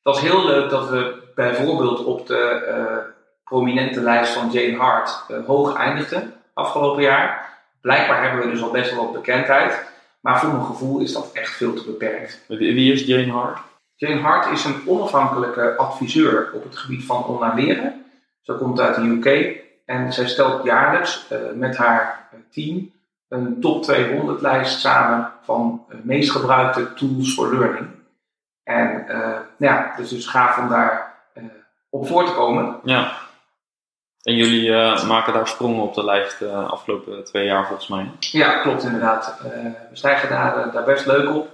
Het 0.01 0.15
was 0.15 0.21
heel 0.21 0.45
leuk 0.45 0.69
dat 0.69 0.89
we 0.89 1.31
bijvoorbeeld 1.35 2.03
op 2.03 2.27
de 2.27 2.65
uh, 2.67 3.13
prominente 3.43 4.01
lijst 4.01 4.33
van 4.33 4.51
Jane 4.51 4.77
Hart 4.77 5.25
uh, 5.31 5.45
hoog 5.45 5.75
eindigden 5.75 6.33
afgelopen 6.53 7.03
jaar. 7.03 7.57
Blijkbaar 7.81 8.23
hebben 8.23 8.45
we 8.45 8.51
dus 8.51 8.61
al 8.61 8.71
best 8.71 8.91
wel 8.91 9.03
wat 9.03 9.13
bekendheid. 9.13 9.87
Maar 10.19 10.39
voor 10.39 10.49
mijn 10.49 10.65
gevoel 10.65 10.99
is 10.99 11.13
dat 11.13 11.31
echt 11.33 11.51
veel 11.51 11.73
te 11.73 11.85
beperkt. 11.85 12.45
Wie 12.47 12.93
is 12.93 13.05
Jane 13.05 13.31
Hart? 13.31 13.59
Jane 13.95 14.21
Hart 14.21 14.51
is 14.51 14.63
een 14.63 14.81
onafhankelijke 14.85 15.75
adviseur 15.75 16.51
op 16.53 16.63
het 16.63 16.77
gebied 16.77 17.05
van 17.05 17.23
online 17.23 17.61
leren. 17.61 18.05
Ze 18.41 18.53
komt 18.53 18.79
uit 18.79 18.95
de 18.95 19.01
UK 19.01 19.57
en 19.89 20.13
zij 20.13 20.27
stelt 20.27 20.63
jaarlijks 20.63 21.25
uh, 21.31 21.37
met 21.53 21.77
haar 21.77 22.29
team 22.51 22.91
een 23.27 23.61
top 23.61 23.83
200 23.83 24.41
lijst 24.41 24.79
samen 24.79 25.31
van 25.41 25.85
de 25.89 25.99
meest 26.03 26.31
gebruikte 26.31 26.93
tools 26.93 27.33
for 27.33 27.57
learning. 27.57 27.87
En 28.63 29.05
ja, 29.57 29.89
het 29.91 29.99
is 29.99 30.09
dus 30.09 30.27
gaaf 30.27 30.57
om 30.57 30.69
daar 30.69 31.15
op 31.89 32.07
voor 32.07 32.25
te 32.25 32.33
komen. 32.33 32.79
Ja. 32.83 33.11
En 34.21 34.35
jullie 34.35 34.71
maken 35.05 35.33
daar 35.33 35.47
sprongen 35.47 35.83
op 35.83 35.93
de 35.93 36.03
lijst 36.03 36.39
de 36.39 36.51
afgelopen 36.51 37.23
twee 37.23 37.45
jaar 37.45 37.65
volgens 37.67 37.87
mij. 37.87 38.11
Ja, 38.19 38.61
klopt 38.61 38.83
inderdaad. 38.83 39.39
we 39.89 39.95
stijgen 39.95 40.29
daar, 40.29 40.71
daar 40.71 40.83
best 40.83 41.05
leuk 41.05 41.35
op. 41.35 41.49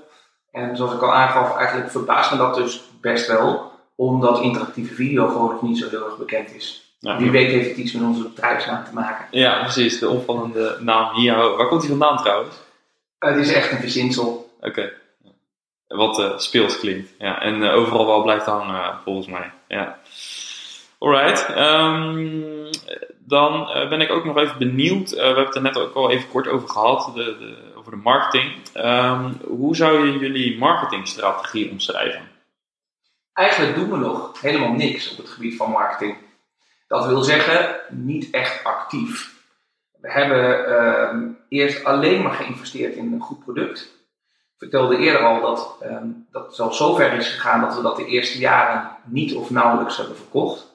En 0.52 0.78
zoals 0.78 0.94
ik 0.94 1.02
al 1.02 1.14
aangaf, 1.14 1.58
eigenlijk 1.58 1.92
verbaast 1.92 2.32
me 2.32 2.38
dat 2.38 2.56
dus 2.56 2.84
best 3.02 3.28
wel, 3.28 3.72
omdat 3.96 4.42
interactieve 4.42 4.94
video 4.94 5.28
gewoon 5.28 5.52
nog 5.52 5.62
niet 5.62 5.78
zo 5.78 5.90
heel 5.90 6.06
erg 6.06 6.18
bekend 6.18 6.54
is. 6.54 6.85
Ja. 7.06 7.18
Wie 7.18 7.32
weet 7.32 7.52
heeft 7.52 7.70
het 7.70 7.78
iets 7.78 7.92
met 7.92 8.04
onze 8.04 8.24
bedrijfsnaam 8.24 8.84
te 8.84 8.94
maken. 8.94 9.26
Ja, 9.32 9.60
precies. 9.60 10.00
De 10.00 10.10
opvallende 10.10 10.78
naam 10.80 11.16
hier. 11.16 11.36
Waar 11.36 11.68
komt 11.68 11.82
die 11.82 11.90
vandaan 11.90 12.18
trouwens? 12.18 12.56
Het 13.20 13.38
is 13.38 13.54
echt 13.54 13.72
een 13.72 13.78
verzinsel. 13.78 14.50
Oké. 14.58 14.68
Okay. 14.68 14.94
Wat 15.88 16.20
uh, 16.20 16.38
speels 16.38 16.80
klinkt. 16.80 17.10
Ja, 17.20 17.42
en 17.42 17.62
uh, 17.62 17.76
overal 17.76 18.06
wel 18.06 18.22
blijft 18.22 18.46
hangen, 18.46 19.00
volgens 19.04 19.28
mij. 19.28 19.52
Ja. 19.68 20.00
Alright. 21.00 21.58
Um, 21.58 22.70
dan 23.20 23.68
ben 23.90 24.02
ik 24.02 24.12
ook 24.12 24.26
nog 24.26 24.38
even 24.38 24.58
benieuwd. 24.58 25.10
we 25.10 25.22
hebben 25.22 25.46
het 25.46 25.56
er 25.56 25.62
net 25.62 25.78
ook 25.78 25.96
al 25.96 26.12
even 26.12 26.30
kort 26.30 26.48
over 26.48 26.70
gehad. 26.70 27.12
De, 27.16 27.24
de, 27.24 27.56
over 27.76 27.92
de 27.92 27.98
marketing. 27.98 28.52
Um, 28.74 29.38
hoe 29.48 29.76
zou 29.76 30.08
je 30.08 30.20
jullie 30.20 30.58
marketingstrategie 30.58 31.72
omschrijven? 31.72 32.22
Eigenlijk 33.34 33.76
doen 33.76 33.92
we 33.92 33.98
nog 33.98 34.42
helemaal 34.42 34.72
niks 34.72 35.12
op 35.12 35.18
het 35.18 35.30
gebied 35.30 35.56
van 35.56 35.72
marketing. 35.72 36.18
Dat 36.88 37.06
wil 37.06 37.24
zeggen, 37.24 37.76
niet 37.90 38.30
echt 38.30 38.64
actief. 38.64 39.34
We 40.02 40.12
hebben 40.12 40.70
uh, 40.70 41.36
eerst 41.50 41.84
alleen 41.84 42.22
maar 42.22 42.34
geïnvesteerd 42.34 42.96
in 42.96 43.14
een 43.14 43.20
goed 43.20 43.40
product. 43.40 43.82
Ik 43.82 44.58
vertelde 44.58 44.98
eerder 44.98 45.22
al 45.22 45.42
dat 45.42 45.78
um, 45.84 46.28
dat 46.32 46.56
zelfs 46.56 46.78
zover 46.78 47.14
is 47.14 47.28
gegaan 47.28 47.62
dat 47.62 47.76
we 47.76 47.82
dat 47.82 47.96
de 47.96 48.06
eerste 48.06 48.40
jaren 48.40 48.92
niet 49.04 49.36
of 49.36 49.50
nauwelijks 49.50 49.98
hebben 49.98 50.16
verkocht. 50.16 50.74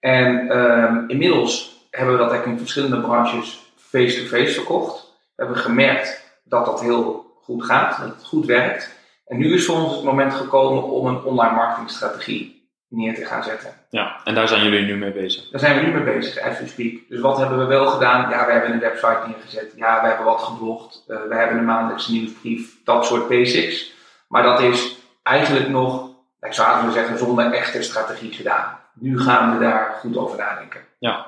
En 0.00 0.58
um, 0.58 1.08
inmiddels 1.08 1.86
hebben 1.90 2.14
we 2.14 2.20
dat 2.20 2.30
eigenlijk 2.30 2.60
in 2.60 2.66
verschillende 2.66 3.06
branches 3.06 3.72
face-to-face 3.76 4.44
-face 4.44 4.54
verkocht. 4.54 5.16
We 5.34 5.44
hebben 5.44 5.62
gemerkt 5.62 6.40
dat 6.44 6.64
dat 6.64 6.80
heel 6.80 7.36
goed 7.42 7.64
gaat, 7.64 7.98
dat 7.98 8.08
het 8.08 8.24
goed 8.24 8.46
werkt. 8.46 8.96
En 9.26 9.38
nu 9.38 9.54
is 9.54 9.66
voor 9.66 9.76
ons 9.76 9.94
het 9.94 10.04
moment 10.04 10.34
gekomen 10.34 10.82
om 10.82 11.06
een 11.06 11.22
online 11.22 11.54
marketingstrategie 11.54 12.57
neer 12.88 13.14
te 13.14 13.24
gaan 13.24 13.44
zetten. 13.44 13.74
Ja, 13.90 14.20
en 14.24 14.34
daar 14.34 14.48
zijn 14.48 14.62
jullie 14.62 14.86
nu 14.86 14.96
mee 14.96 15.12
bezig? 15.12 15.50
Daar 15.50 15.60
zijn 15.60 15.78
we 15.78 15.86
nu 15.86 15.92
mee 15.92 16.14
bezig, 16.14 16.42
as 16.42 16.58
we 16.58 16.66
speak. 16.66 16.92
Dus 17.08 17.20
wat 17.20 17.38
hebben 17.38 17.58
we 17.58 17.64
wel 17.64 17.86
gedaan? 17.86 18.30
Ja, 18.30 18.46
we 18.46 18.52
hebben 18.52 18.72
een 18.72 18.80
website 18.80 19.20
neergezet. 19.26 19.72
Ja, 19.76 20.00
we 20.00 20.08
hebben 20.08 20.26
wat 20.26 20.42
geblogd. 20.42 21.04
Uh, 21.08 21.16
we 21.28 21.34
hebben 21.34 21.58
een 21.58 21.64
maandelijkse 21.64 22.12
nieuwsbrief. 22.12 22.76
Dat 22.84 23.06
soort 23.06 23.28
basics. 23.28 23.92
Maar 24.28 24.42
dat 24.42 24.60
is 24.60 24.96
eigenlijk 25.22 25.68
nog, 25.68 26.10
ik 26.40 26.52
zou 26.52 26.90
zeggen, 26.90 27.18
zonder 27.18 27.52
echte 27.52 27.82
strategie 27.82 28.32
gedaan. 28.32 28.78
Nu 28.94 29.20
gaan 29.20 29.52
we 29.52 29.64
daar 29.64 29.96
goed 30.00 30.16
over 30.16 30.38
nadenken. 30.38 30.80
Ja. 30.98 31.26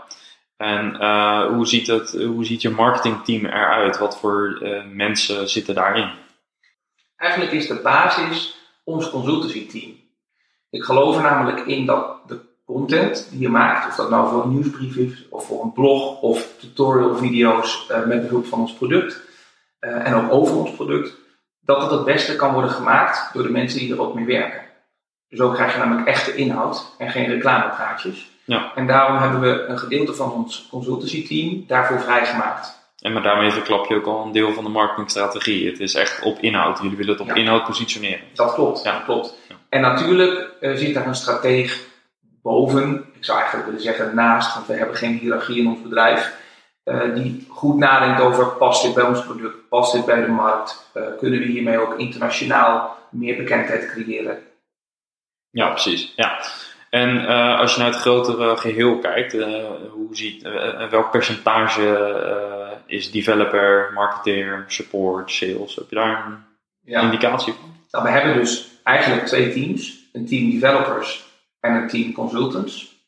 En 0.56 0.96
uh, 1.00 1.46
hoe, 1.46 1.66
ziet 1.66 1.86
het, 1.86 2.10
hoe 2.10 2.44
ziet 2.44 2.62
je 2.62 2.70
marketingteam 2.70 3.44
eruit? 3.44 3.98
Wat 3.98 4.18
voor 4.18 4.58
uh, 4.62 4.82
mensen 4.92 5.48
zitten 5.48 5.74
daarin? 5.74 6.10
Eigenlijk 7.16 7.52
is 7.52 7.66
de 7.66 7.80
basis 7.82 8.56
ons 8.84 9.10
consultancy 9.10 9.66
team. 9.66 9.99
Ik 10.70 10.82
geloof 10.82 11.16
er 11.16 11.22
namelijk 11.22 11.60
in 11.66 11.86
dat 11.86 12.16
de 12.26 12.38
content 12.66 13.28
die 13.30 13.40
je 13.40 13.48
maakt, 13.48 13.86
of 13.88 13.94
dat 13.94 14.10
nou 14.10 14.28
voor 14.28 14.42
een 14.42 14.54
nieuwsbrief 14.54 14.96
is, 14.96 15.24
of 15.30 15.46
voor 15.46 15.62
een 15.62 15.72
blog, 15.72 16.20
of 16.20 16.54
tutorial 16.58 17.16
video's 17.16 17.86
uh, 17.90 18.04
met 18.06 18.22
behulp 18.22 18.46
van 18.46 18.60
ons 18.60 18.72
product, 18.72 19.20
uh, 19.80 20.06
en 20.06 20.14
ook 20.14 20.32
over 20.32 20.56
ons 20.56 20.70
product, 20.70 21.16
dat 21.60 21.82
het 21.82 21.90
het 21.90 22.04
beste 22.04 22.36
kan 22.36 22.52
worden 22.52 22.70
gemaakt 22.70 23.30
door 23.32 23.42
de 23.42 23.50
mensen 23.50 23.78
die 23.78 23.92
er 23.92 24.00
ook 24.00 24.14
mee 24.14 24.24
werken. 24.24 24.60
Dus 25.28 25.38
zo 25.38 25.50
krijg 25.50 25.72
je 25.72 25.78
namelijk 25.78 26.06
echte 26.06 26.34
inhoud 26.34 26.94
en 26.98 27.10
geen 27.10 27.26
reclamepraatjes. 27.26 28.30
Ja. 28.44 28.72
En 28.74 28.86
daarom 28.86 29.16
hebben 29.18 29.40
we 29.40 29.64
een 29.66 29.78
gedeelte 29.78 30.14
van 30.14 30.32
ons 30.32 30.66
consultancy 30.70 31.26
team 31.26 31.64
daarvoor 31.66 32.00
vrijgemaakt. 32.00 32.78
En 32.98 33.12
maar 33.12 33.22
daarmee 33.22 33.50
verklap 33.50 33.86
je 33.86 33.94
ook 33.94 34.06
al 34.06 34.24
een 34.24 34.32
deel 34.32 34.52
van 34.52 34.64
de 34.64 34.70
marketingstrategie. 34.70 35.70
Het 35.70 35.80
is 35.80 35.94
echt 35.94 36.22
op 36.22 36.38
inhoud. 36.38 36.78
Jullie 36.82 36.96
willen 36.96 37.12
het 37.12 37.20
op 37.20 37.28
Ja. 37.28 37.34
inhoud 37.34 37.64
positioneren. 37.64 38.20
Dat 38.34 38.54
klopt, 38.54 38.82
Ja. 38.82 38.92
dat 38.92 39.04
klopt. 39.04 39.38
Ja. 39.48 39.54
En 39.70 39.80
natuurlijk 39.80 40.50
eh, 40.60 40.74
zit 40.74 40.94
daar 40.94 41.06
een 41.06 41.14
strateeg 41.14 41.88
boven, 42.42 43.04
ik 43.14 43.24
zou 43.24 43.38
eigenlijk 43.38 43.68
willen 43.68 43.84
zeggen 43.84 44.14
naast, 44.14 44.54
want 44.54 44.66
we 44.66 44.74
hebben 44.74 44.96
geen 44.96 45.18
hiërarchie 45.18 45.60
in 45.60 45.66
ons 45.66 45.82
bedrijf, 45.82 46.34
eh, 46.82 47.14
die 47.14 47.46
goed 47.48 47.76
nadenkt 47.76 48.20
over 48.20 48.46
past 48.46 48.82
dit 48.82 48.94
bij 48.94 49.04
ons 49.04 49.24
product, 49.24 49.68
past 49.68 49.92
dit 49.92 50.04
bij 50.04 50.20
de 50.20 50.28
markt, 50.28 50.90
eh, 50.92 51.02
kunnen 51.18 51.40
we 51.40 51.46
hiermee 51.46 51.78
ook 51.78 51.98
internationaal 51.98 52.98
meer 53.10 53.36
bekendheid 53.36 53.86
creëren. 53.86 54.38
Ja, 55.50 55.68
precies. 55.68 56.12
Ja. 56.16 56.40
En 56.90 57.26
als 57.56 57.74
je 57.74 57.80
naar 57.80 57.90
het 57.90 58.00
grotere 58.00 58.56
geheel 58.56 58.98
kijkt, 58.98 59.32
hoe 59.90 60.08
ziet, 60.10 60.42
welk 60.90 61.10
percentage 61.10 62.82
is 62.86 63.10
developer, 63.10 63.90
marketeer, 63.94 64.64
support, 64.66 65.30
sales? 65.30 65.74
Heb 65.74 65.84
je 65.88 65.94
daar 65.94 66.26
een 66.26 66.44
Ja. 66.80 67.00
indicatie 67.00 67.52
van? 67.52 67.74
Nou, 67.90 68.04
we 68.04 68.10
hebben 68.10 68.34
dus 68.34 68.79
eigenlijk 68.90 69.26
twee 69.26 69.52
teams. 69.52 70.08
Een 70.12 70.26
team 70.26 70.50
developers 70.50 71.24
en 71.60 71.74
een 71.74 71.88
team 71.88 72.12
consultants. 72.12 72.98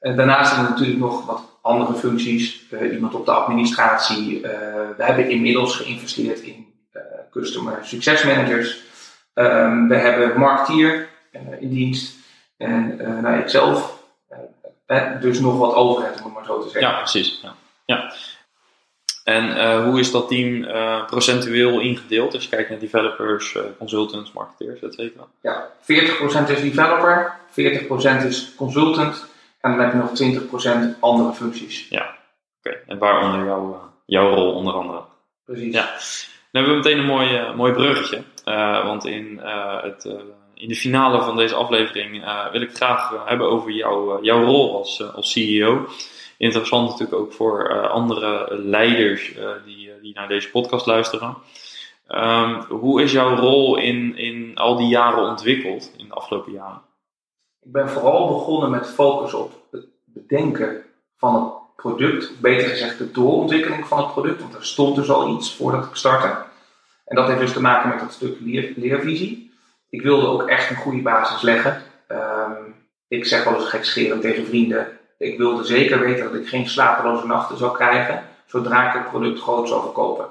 En 0.00 0.16
daarnaast 0.16 0.50
hebben 0.50 0.64
we 0.64 0.72
natuurlijk 0.72 0.98
nog 0.98 1.26
wat 1.26 1.58
andere 1.62 1.94
functies. 1.94 2.68
Eh, 2.70 2.92
iemand 2.92 3.14
op 3.14 3.24
de 3.24 3.30
administratie. 3.32 4.40
Eh, 4.40 4.50
we 4.96 5.04
hebben 5.04 5.30
inmiddels 5.30 5.76
geïnvesteerd 5.76 6.40
in 6.40 6.66
eh, 6.92 7.02
customer 7.30 7.78
success 7.82 8.24
managers. 8.24 8.84
Ehm, 9.36 9.86
we 9.88 9.96
hebben 9.96 10.38
marketeer 10.38 11.08
eh, 11.32 11.40
in 11.60 11.68
dienst. 11.68 12.16
En 12.56 13.00
eh 13.00 13.18
nou, 13.18 13.38
ikzelf. 13.40 14.02
Eh, 14.28 14.38
eh, 14.86 15.20
dus 15.20 15.40
nog 15.40 15.58
wat 15.58 15.74
overheid, 15.74 16.18
om 16.18 16.24
het 16.24 16.34
maar 16.34 16.44
zo 16.44 16.58
te 16.58 16.68
zeggen. 16.68 16.90
Ja, 16.90 16.96
precies. 16.96 17.40
Ja. 17.42 17.54
ja. 17.84 18.12
En 19.26 19.56
eh, 19.56 19.84
hoe 19.84 19.98
is 19.98 20.10
dat 20.10 20.28
team 20.28 20.64
eh, 20.64 21.06
procentueel 21.06 21.80
ingedeeld? 21.80 22.34
Als 22.34 22.42
je 22.42 22.48
kijkt 22.48 22.70
naar 22.70 22.78
developers, 22.78 23.54
eh, 23.54 23.62
consultants, 23.78 24.32
marketeers, 24.32 24.80
et 24.80 24.94
cetera. 24.94 25.24
Ja, 25.42 25.70
40% 25.80 26.50
is 26.50 26.60
developer, 26.60 27.34
40% 27.50 28.24
is 28.26 28.54
consultant. 28.56 29.26
En 29.60 29.70
dan 29.70 29.80
heb 29.80 29.92
je 29.92 29.98
nog 29.98 30.14
20% 30.14 31.00
andere 31.00 31.32
functies. 31.32 31.88
Oké, 32.58 32.76
en 32.86 32.98
waaronder 32.98 33.46
jouw, 33.46 33.92
jouw 34.04 34.34
rol 34.34 34.52
onder 34.52 34.74
andere? 34.74 35.00
Precies. 35.44 35.74
Ja. 35.74 35.84
Dan 36.52 36.64
hebben 36.64 36.70
we 36.70 36.76
meteen 36.76 36.98
een 36.98 37.06
mooi, 37.06 37.52
mooi 37.56 37.72
bruggetje. 37.72 38.22
Want 38.84 39.04
in, 39.04 39.40
het, 39.82 40.04
in 40.54 40.68
de 40.68 40.76
finale 40.76 41.22
van 41.22 41.36
deze 41.36 41.54
aflevering 41.54 42.24
wil 42.52 42.60
ik 42.60 42.68
het 42.68 42.76
graag 42.76 43.24
hebben 43.24 43.50
over 43.50 43.70
jouw, 43.70 44.16
eh, 44.16 44.24
jouw 44.24 44.44
rol 44.44 44.78
als, 44.78 45.12
als 45.14 45.32
CEO. 45.32 45.86
Interessant 46.38 46.88
natuurlijk 46.88 47.18
ook 47.18 47.32
voor 47.32 47.68
eh, 47.68 47.90
andere 47.90 48.56
leiders 48.58 49.34
eh, 49.34 49.50
die, 49.64 49.90
eh, 49.90 50.02
die 50.02 50.14
naar 50.14 50.28
deze 50.28 50.50
podcast 50.50 50.86
luisteren. 50.86 51.36
Ehm, 52.06 52.62
hoe 52.62 53.02
is 53.02 53.12
jouw 53.12 53.36
rol 53.36 53.76
in, 53.76 54.16
in 54.16 54.56
al 54.56 54.76
die 54.76 54.88
jaren 54.88 55.28
ontwikkeld, 55.28 55.92
in 55.96 56.08
de 56.08 56.14
afgelopen 56.14 56.52
jaren? 56.52 56.82
Ik 57.62 57.72
ben 57.72 57.88
vooral 57.88 58.28
begonnen 58.28 58.70
met 58.70 58.90
focus 58.90 59.34
op 59.34 59.52
het 59.70 59.86
bedenken 60.04 60.82
van 61.16 61.34
het 61.34 61.52
product. 61.76 62.40
Beter 62.40 62.68
gezegd, 62.68 62.98
de 62.98 63.10
doorontwikkeling 63.10 63.86
van 63.86 63.98
het 63.98 64.12
product. 64.12 64.40
Want 64.40 64.54
er 64.54 64.64
stond 64.64 64.96
dus 64.96 65.10
al 65.10 65.36
iets 65.36 65.54
voordat 65.54 65.84
ik 65.84 65.94
startte. 65.94 66.44
En 67.04 67.16
dat 67.16 67.26
heeft 67.26 67.40
dus 67.40 67.52
te 67.52 67.60
maken 67.60 67.88
met 67.88 68.00
dat 68.00 68.12
stuk 68.12 68.40
leer, 68.40 68.72
leervisie. 68.76 69.52
Ik 69.90 70.02
wilde 70.02 70.26
ook 70.26 70.48
echt 70.48 70.70
een 70.70 70.76
goede 70.76 71.02
basis 71.02 71.42
leggen. 71.42 71.82
Ehm, 72.06 72.62
ik 73.08 73.24
zeg 73.24 73.44
wel 73.44 73.54
eens 73.54 73.68
gekscherend 73.68 74.20
tegen 74.20 74.46
vrienden. 74.46 74.95
Ik 75.18 75.38
wilde 75.38 75.64
zeker 75.64 76.00
weten 76.00 76.24
dat 76.24 76.40
ik 76.40 76.48
geen 76.48 76.68
slapeloze 76.68 77.26
nachten 77.26 77.56
zou 77.56 77.74
krijgen. 77.74 78.24
Zodra 78.46 78.88
ik 78.88 78.92
het 78.92 79.10
product 79.10 79.40
groot 79.40 79.68
zou 79.68 79.82
verkopen. 79.82 80.26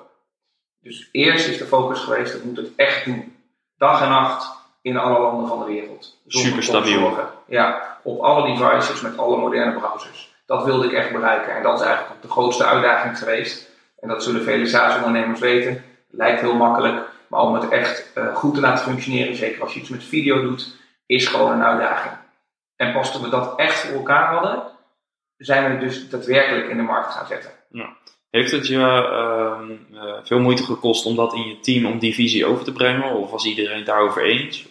Dus 0.82 1.10
eerst 1.12 1.48
is 1.48 1.58
de 1.58 1.66
focus 1.66 2.00
geweest, 2.00 2.34
ik 2.34 2.44
moet 2.44 2.58
het 2.58 2.70
echt 2.76 3.06
doen. 3.06 3.36
Dag 3.78 4.02
en 4.02 4.10
nacht 4.10 4.52
in 4.82 4.98
alle 4.98 5.20
landen 5.20 5.48
van 5.48 5.60
de 5.60 5.66
wereld. 5.66 6.18
Zonder 6.28 6.52
Super 6.52 6.64
stabiel. 6.64 7.18
Ja, 7.48 7.98
op 8.04 8.20
alle 8.20 8.58
devices 8.58 9.02
met 9.02 9.18
alle 9.18 9.38
moderne 9.38 9.80
browsers. 9.80 10.34
Dat 10.46 10.64
wilde 10.64 10.86
ik 10.86 10.94
echt 10.94 11.12
bereiken. 11.12 11.56
En 11.56 11.64
dat 11.64 11.80
is 11.80 11.86
eigenlijk 11.86 12.22
de 12.22 12.30
grootste 12.30 12.66
uitdaging 12.66 13.18
geweest. 13.18 13.70
En 14.00 14.08
dat 14.08 14.24
zullen 14.24 14.44
vele 14.44 14.66
SaaS-ondernemers 14.66 15.40
weten. 15.40 15.84
Lijkt 16.10 16.42
heel 16.42 16.56
makkelijk, 16.56 17.08
maar 17.28 17.42
om 17.42 17.54
het 17.54 17.70
echt 17.70 18.12
eh, 18.14 18.36
goed 18.36 18.54
te 18.54 18.62
laten 18.62 18.86
functioneren, 18.86 19.36
zeker 19.36 19.62
als 19.62 19.74
je 19.74 19.80
iets 19.80 19.90
met 19.90 20.04
video 20.04 20.42
doet, 20.42 20.76
is 21.06 21.28
gewoon 21.28 21.52
een 21.52 21.64
uitdaging. 21.64 22.14
En 22.76 22.94
pas 22.94 23.12
toen 23.12 23.22
we 23.22 23.30
dat 23.30 23.54
echt 23.56 23.80
voor 23.80 23.98
elkaar 23.98 24.34
hadden, 24.34 24.64
zijn 25.38 25.74
we 25.80 25.86
dus 25.86 26.10
daadwerkelijk 26.10 26.70
in 26.70 26.78
de 26.78 26.84
markt 26.84 27.14
gaan 27.14 27.28
zetten. 27.28 27.52
Heeft 28.30 28.52
het 28.52 28.68
je 28.68 28.78
ehm, 28.78 29.72
eh, 29.98 30.14
veel 30.24 30.40
moeite 30.40 30.64
gekost 30.64 31.06
om 31.06 31.16
dat 31.16 31.34
in 31.34 31.48
je 31.48 31.60
team, 31.60 31.86
om 31.86 32.00
die 32.00 32.14
visie 32.14 32.46
over 32.46 32.64
te 32.64 32.72
brengen? 32.72 33.12
Of 33.12 33.32
was 33.32 33.46
iedereen 33.46 33.78
het 33.78 33.86
daarover 33.86 34.24
eens? 34.24 34.66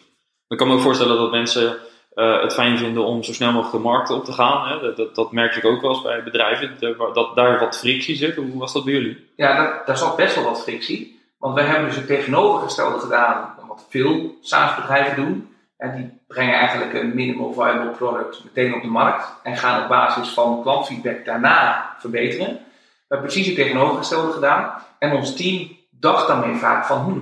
Ik 0.49 0.57
kan 0.59 0.69
me 0.69 0.75
ook 0.75 0.81
voorstellen 0.81 1.17
dat 1.17 1.31
mensen 1.31 1.77
eh, 2.15 2.41
het 2.41 2.55
fijn 2.55 2.79
vinden 2.79 3.05
om 3.05 3.23
zo 3.23 3.33
snel 3.33 3.53
mogelijk 3.53 3.77
de 3.77 3.89
markt 3.89 4.11
op 4.11 4.25
te 4.25 4.33
gaan. 4.33 4.69
Hè? 4.69 4.81
Dat, 4.81 4.97
dat, 4.97 5.15
dat 5.15 5.33
merk 5.33 5.55
ik 5.57 5.65
ook 5.65 5.81
wel 5.81 5.91
eens 5.91 6.03
bij 6.03 6.23
bedrijven, 6.23 6.97
waar- 6.97 7.13
dat 7.13 7.37
daar 7.37 7.59
wat 7.59 7.79
frictie 7.79 8.17
zit. 8.17 8.37
Hoe 8.37 8.59
was 8.59 8.73
dat 8.73 8.85
bij 8.85 8.93
jullie? 8.93 9.31
Ja, 9.37 9.57
daar, 9.57 9.83
daar 9.87 9.97
zat 9.97 10.17
best 10.17 10.35
wel 10.35 10.45
wat 10.45 10.63
frictie. 10.63 11.21
Want 11.39 11.55
wij 11.55 11.65
hebben 11.65 11.87
dus 11.87 11.97
het 11.97 12.07
tegenovergestelde 12.07 12.99
gedaan 12.99 13.55
wat 13.67 13.87
veel 13.89 14.39
SaaS-bedrijven 14.41 15.17
doen. 15.17 15.54
En 15.77 15.97
die 15.97 16.21
brengen 16.27 16.55
eigenlijk 16.55 16.95
een 16.95 17.15
minimal 17.15 17.53
viable 17.53 17.91
product 17.91 18.45
meteen 18.45 18.75
op 18.75 18.83
de 18.83 18.89
markt. 18.89 19.33
En 19.43 19.57
gaan 19.57 19.83
op 19.83 19.89
basis 19.89 20.29
van 20.29 20.63
klantfeedback 20.63 21.25
daarna 21.25 21.95
verbeteren. 21.99 22.49
We 22.49 23.15
hebben 23.15 23.27
precies 23.27 23.47
het 23.47 23.57
tegenovergestelde 23.57 24.33
gedaan. 24.33 24.75
En 24.99 25.13
ons 25.13 25.37
team 25.37 25.77
dacht 25.91 26.27
daarmee 26.27 26.55
vaak 26.55 26.85
van, 26.85 26.99
hm, 26.99 27.19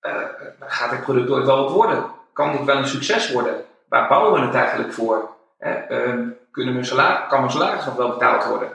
eh, 0.00 0.12
gaat 0.60 0.90
dit 0.90 1.02
product 1.02 1.30
ooit 1.30 1.46
wel 1.46 1.62
wat 1.62 1.72
worden? 1.72 2.04
Kan 2.32 2.52
dit 2.52 2.64
wel 2.64 2.76
een 2.76 2.86
succes 2.86 3.32
worden? 3.32 3.64
Waar 3.88 4.08
bouwen 4.08 4.40
we 4.40 4.46
het 4.46 4.54
eigenlijk 4.54 4.92
voor? 4.92 5.30
Hè, 5.58 5.70
ehm, 5.70 6.28
kunnen 6.50 6.72
mijn 6.72 6.86
salaris, 6.86 7.28
kan 7.28 7.40
mijn 7.40 7.52
salaris 7.52 7.84
nog 7.84 7.96
wel 7.96 8.08
betaald 8.08 8.44
worden? 8.44 8.68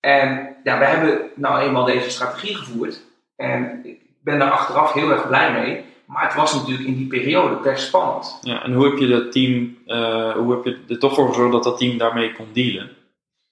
En 0.00 0.56
ja, 0.62 0.78
we 0.78 0.84
hebben 0.84 1.30
nou 1.34 1.60
eenmaal 1.60 1.84
deze 1.84 2.10
strategie 2.10 2.56
gevoerd. 2.56 3.00
En 3.36 3.80
ik 3.84 4.00
ben 4.20 4.38
daar 4.38 4.50
achteraf 4.50 4.92
heel 4.92 5.10
erg 5.10 5.28
blij 5.28 5.52
mee. 5.52 5.91
Maar 6.12 6.22
het 6.22 6.34
was 6.34 6.54
natuurlijk 6.54 6.88
in 6.88 6.96
die 6.96 7.06
periode 7.06 7.54
best 7.54 7.86
spannend. 7.86 8.38
Ja, 8.42 8.62
en 8.62 8.72
hoe 8.72 8.84
heb 8.84 8.98
je 8.98 9.08
dat 9.08 9.32
team, 9.32 9.78
eh, 9.86 10.30
hoe 10.30 10.52
heb 10.52 10.64
je 10.64 10.84
er 10.88 10.98
toch 10.98 11.14
voor 11.14 11.28
gezorgd 11.28 11.52
dat 11.52 11.64
dat 11.64 11.78
team 11.78 11.98
daarmee 11.98 12.32
kon 12.32 12.48
dealen? 12.52 12.90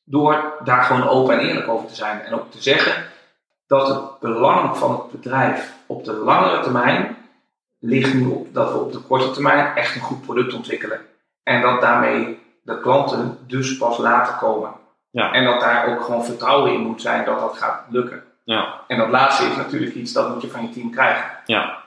Door 0.04 0.54
daar 0.64 0.82
gewoon 0.82 1.08
open 1.08 1.38
en 1.38 1.46
eerlijk 1.46 1.68
over 1.68 1.88
te 1.88 1.94
zijn. 1.94 2.20
En 2.20 2.34
ook 2.34 2.50
te 2.50 2.62
zeggen 2.62 3.04
dat 3.66 3.88
het 3.88 4.18
belang 4.20 4.76
van 4.76 4.90
het 4.90 5.10
bedrijf 5.10 5.74
op 5.86 6.04
de 6.04 6.12
langere 6.12 6.62
termijn 6.62 7.16
ligt 7.78 8.14
nu 8.14 8.26
op 8.26 8.54
dat 8.54 8.72
we 8.72 8.78
op 8.78 8.92
de 8.92 8.98
korte 8.98 9.30
termijn 9.30 9.74
echt 9.74 9.94
een 9.94 10.00
goed 10.00 10.22
product 10.22 10.54
ontwikkelen. 10.54 11.00
En 11.42 11.62
dat 11.62 11.80
daarmee 11.80 12.38
de 12.62 12.80
klanten 12.80 13.38
dus 13.46 13.76
pas 13.76 13.98
later 13.98 14.34
komen. 14.34 14.70
Ja. 15.10 15.32
En 15.32 15.44
dat 15.44 15.60
daar 15.60 15.86
ook 15.86 16.02
gewoon 16.02 16.24
vertrouwen 16.24 16.72
in 16.72 16.80
moet 16.80 17.02
zijn 17.02 17.24
dat 17.24 17.40
dat 17.40 17.58
gaat 17.58 17.84
lukken. 17.88 18.22
Ja, 18.44 18.80
En 18.86 18.98
dat 18.98 19.08
laatste 19.08 19.44
is 19.46 19.56
natuurlijk 19.56 19.94
iets 19.94 20.12
dat 20.12 20.32
moet 20.32 20.42
je 20.42 20.48
van 20.48 20.62
je 20.62 20.70
team 20.70 20.90
krijgen. 20.90 21.30
ja. 21.46 21.78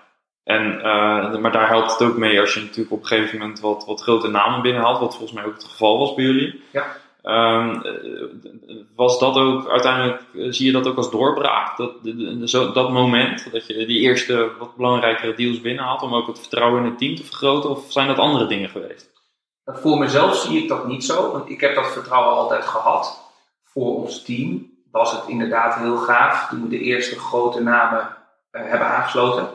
En, 0.43 0.81
eh, 0.81 1.37
maar 1.37 1.51
daar 1.51 1.67
helpt 1.67 1.91
het 1.91 2.01
ook 2.01 2.17
mee 2.17 2.39
als 2.39 2.53
je 2.53 2.59
natuurlijk 2.59 2.91
op 2.91 2.99
een 3.01 3.07
gegeven 3.07 3.39
moment 3.39 3.59
wat, 3.59 3.85
wat 3.85 4.01
grote 4.01 4.27
namen 4.27 4.61
binnenhaalt, 4.61 4.99
wat 4.99 5.15
volgens 5.15 5.31
mij 5.31 5.45
ook 5.45 5.53
het 5.53 5.63
geval 5.63 5.97
was 5.99 6.13
bij 6.13 6.23
jullie. 6.25 6.63
Ja. 6.71 6.85
Ehm, 7.21 7.69
eh, 7.81 8.75
was 8.95 9.19
dat 9.19 9.35
ook 9.35 9.69
uiteindelijk, 9.69 10.21
eh, 10.33 10.45
zie 10.49 10.65
je 10.65 10.71
dat 10.71 10.87
ook 10.87 10.97
als 10.97 11.11
doorbraak? 11.11 11.77
Dat, 11.77 12.03
de- 12.03 12.15
de- 12.15 12.37
de- 12.37 12.47
zo, 12.49 12.71
dat 12.71 12.89
moment 12.91 13.51
dat 13.51 13.67
je 13.67 13.85
die 13.85 13.99
eerste 13.99 14.51
wat 14.59 14.75
belangrijkere 14.75 15.33
deals 15.33 15.61
binnenhaalt 15.61 16.01
om 16.01 16.15
ook 16.15 16.27
het 16.27 16.39
vertrouwen 16.39 16.79
in 16.83 16.89
het 16.89 16.97
team 16.97 17.15
te 17.15 17.23
vergroten? 17.23 17.69
Of 17.69 17.91
zijn 17.91 18.07
dat 18.07 18.17
andere 18.19 18.47
dingen 18.47 18.69
geweest? 18.69 19.11
Voor 19.65 19.97
mezelf 19.97 20.35
zie 20.35 20.61
ik 20.63 20.69
dat 20.69 20.87
niet 20.87 21.05
zo, 21.05 21.31
want 21.31 21.49
ik 21.49 21.61
heb 21.61 21.75
dat 21.75 21.91
vertrouwen 21.91 22.33
altijd 22.37 22.65
gehad. 22.65 23.31
Voor 23.63 23.95
ons 23.95 24.23
team 24.23 24.71
was 24.91 25.11
het 25.11 25.27
inderdaad 25.27 25.75
heel 25.75 25.97
gaaf 25.97 26.49
toen 26.49 26.61
we 26.61 26.67
de 26.69 26.79
eerste 26.79 27.19
grote 27.19 27.61
namen 27.61 28.15
hebben 28.51 28.87
aangesloten. 28.87 29.47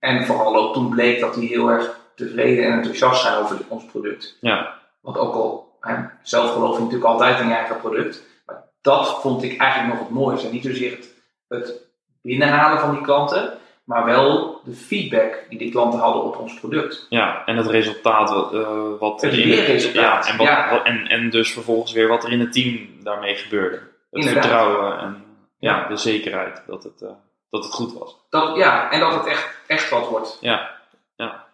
En 0.00 0.24
vooral 0.26 0.56
ook 0.56 0.74
toen 0.74 0.88
bleek 0.88 1.20
dat 1.20 1.34
die 1.34 1.48
heel 1.48 1.68
erg 1.70 1.98
tevreden 2.14 2.64
en 2.64 2.72
enthousiast 2.72 3.22
zijn 3.22 3.34
over 3.38 3.56
ons 3.68 3.84
product. 3.84 4.36
Ja, 4.40 4.78
Want 5.00 5.18
ook 5.18 5.34
al, 5.34 5.76
hè, 5.80 5.94
zelf 6.22 6.52
geloof 6.52 6.74
je 6.76 6.82
natuurlijk 6.82 7.10
altijd 7.10 7.40
in 7.40 7.48
je 7.48 7.54
eigen 7.54 7.76
product. 7.80 8.26
Maar 8.46 8.62
dat 8.80 9.20
vond 9.20 9.42
ik 9.42 9.60
eigenlijk 9.60 9.92
nog 9.94 10.02
het 10.08 10.14
mooiste. 10.16 10.48
Niet 10.52 10.64
zozeer 10.64 10.90
het, 10.90 11.14
het 11.48 11.82
binnenhalen 12.22 12.80
van 12.80 12.90
die 12.92 13.00
klanten, 13.00 13.52
maar 13.84 14.04
wel 14.04 14.60
de 14.64 14.72
feedback 14.72 15.44
die 15.48 15.58
die 15.58 15.70
klanten 15.70 16.00
hadden 16.00 16.22
op 16.22 16.36
ons 16.38 16.54
product. 16.60 17.06
Ja, 17.08 17.42
en 17.46 17.56
het 17.56 17.66
resultaat 17.66 18.30
wat, 18.30 18.52
uh, 18.54 18.68
wat 18.98 19.20
Het 19.20 19.32
er 19.32 19.38
in 19.38 19.48
het, 19.50 19.58
leerresultaat, 19.58 20.26
ja, 20.26 20.32
en, 20.32 20.36
wat, 20.38 20.46
ja. 20.46 20.70
wat- 20.70 20.84
en, 20.84 21.06
en 21.06 21.30
dus 21.30 21.52
vervolgens 21.52 21.92
weer 21.92 22.08
wat 22.08 22.24
er 22.24 22.32
in 22.32 22.40
het 22.40 22.52
team 22.52 22.88
daarmee 23.02 23.34
gebeurde. 23.36 23.76
Het 23.76 23.84
Inderdaad. 24.10 24.44
vertrouwen 24.44 24.98
en 24.98 25.24
ja, 25.58 25.76
Ja. 25.82 25.88
de 25.88 25.96
zekerheid 25.96 26.62
dat 26.66 26.82
het, 26.82 27.02
eh, 27.02 27.08
dat 27.50 27.64
het 27.64 27.72
goed 27.72 27.92
was. 27.92 28.16
Dat, 28.30 28.56
ja, 28.56 28.90
en 28.90 29.00
dat 29.00 29.14
het 29.14 29.26
echt, 29.26 29.48
echt 29.66 29.90
wat 29.90 30.08
wordt. 30.08 30.38
Ja, 30.40 30.70
ja. 31.16 31.46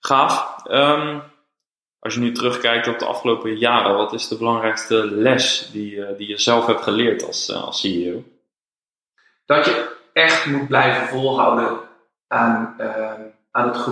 Gaaf. 0.00 0.64
Ehm, 0.66 1.18
als 1.98 2.14
je 2.14 2.20
nu 2.20 2.32
terugkijkt 2.32 2.88
op 2.88 2.98
de 2.98 3.06
afgelopen 3.06 3.56
jaren, 3.56 3.94
wat 3.94 4.12
is 4.12 4.28
de 4.28 4.36
belangrijkste 4.36 5.06
les 5.10 5.68
die, 5.72 6.04
eh, 6.04 6.16
die 6.16 6.28
je 6.28 6.38
zelf 6.38 6.66
hebt 6.66 6.82
geleerd 6.82 7.26
als, 7.26 7.48
eh, 7.48 7.64
als 7.64 7.80
CEO? 7.80 8.24
Dat 9.46 9.64
je 9.64 9.96
echt 10.12 10.46
moet 10.46 10.68
blijven 10.68 11.08
volhouden 11.08 11.78
aan, 12.26 12.74
eh, 12.78 13.12
aan, 13.50 13.68
het 13.68 13.86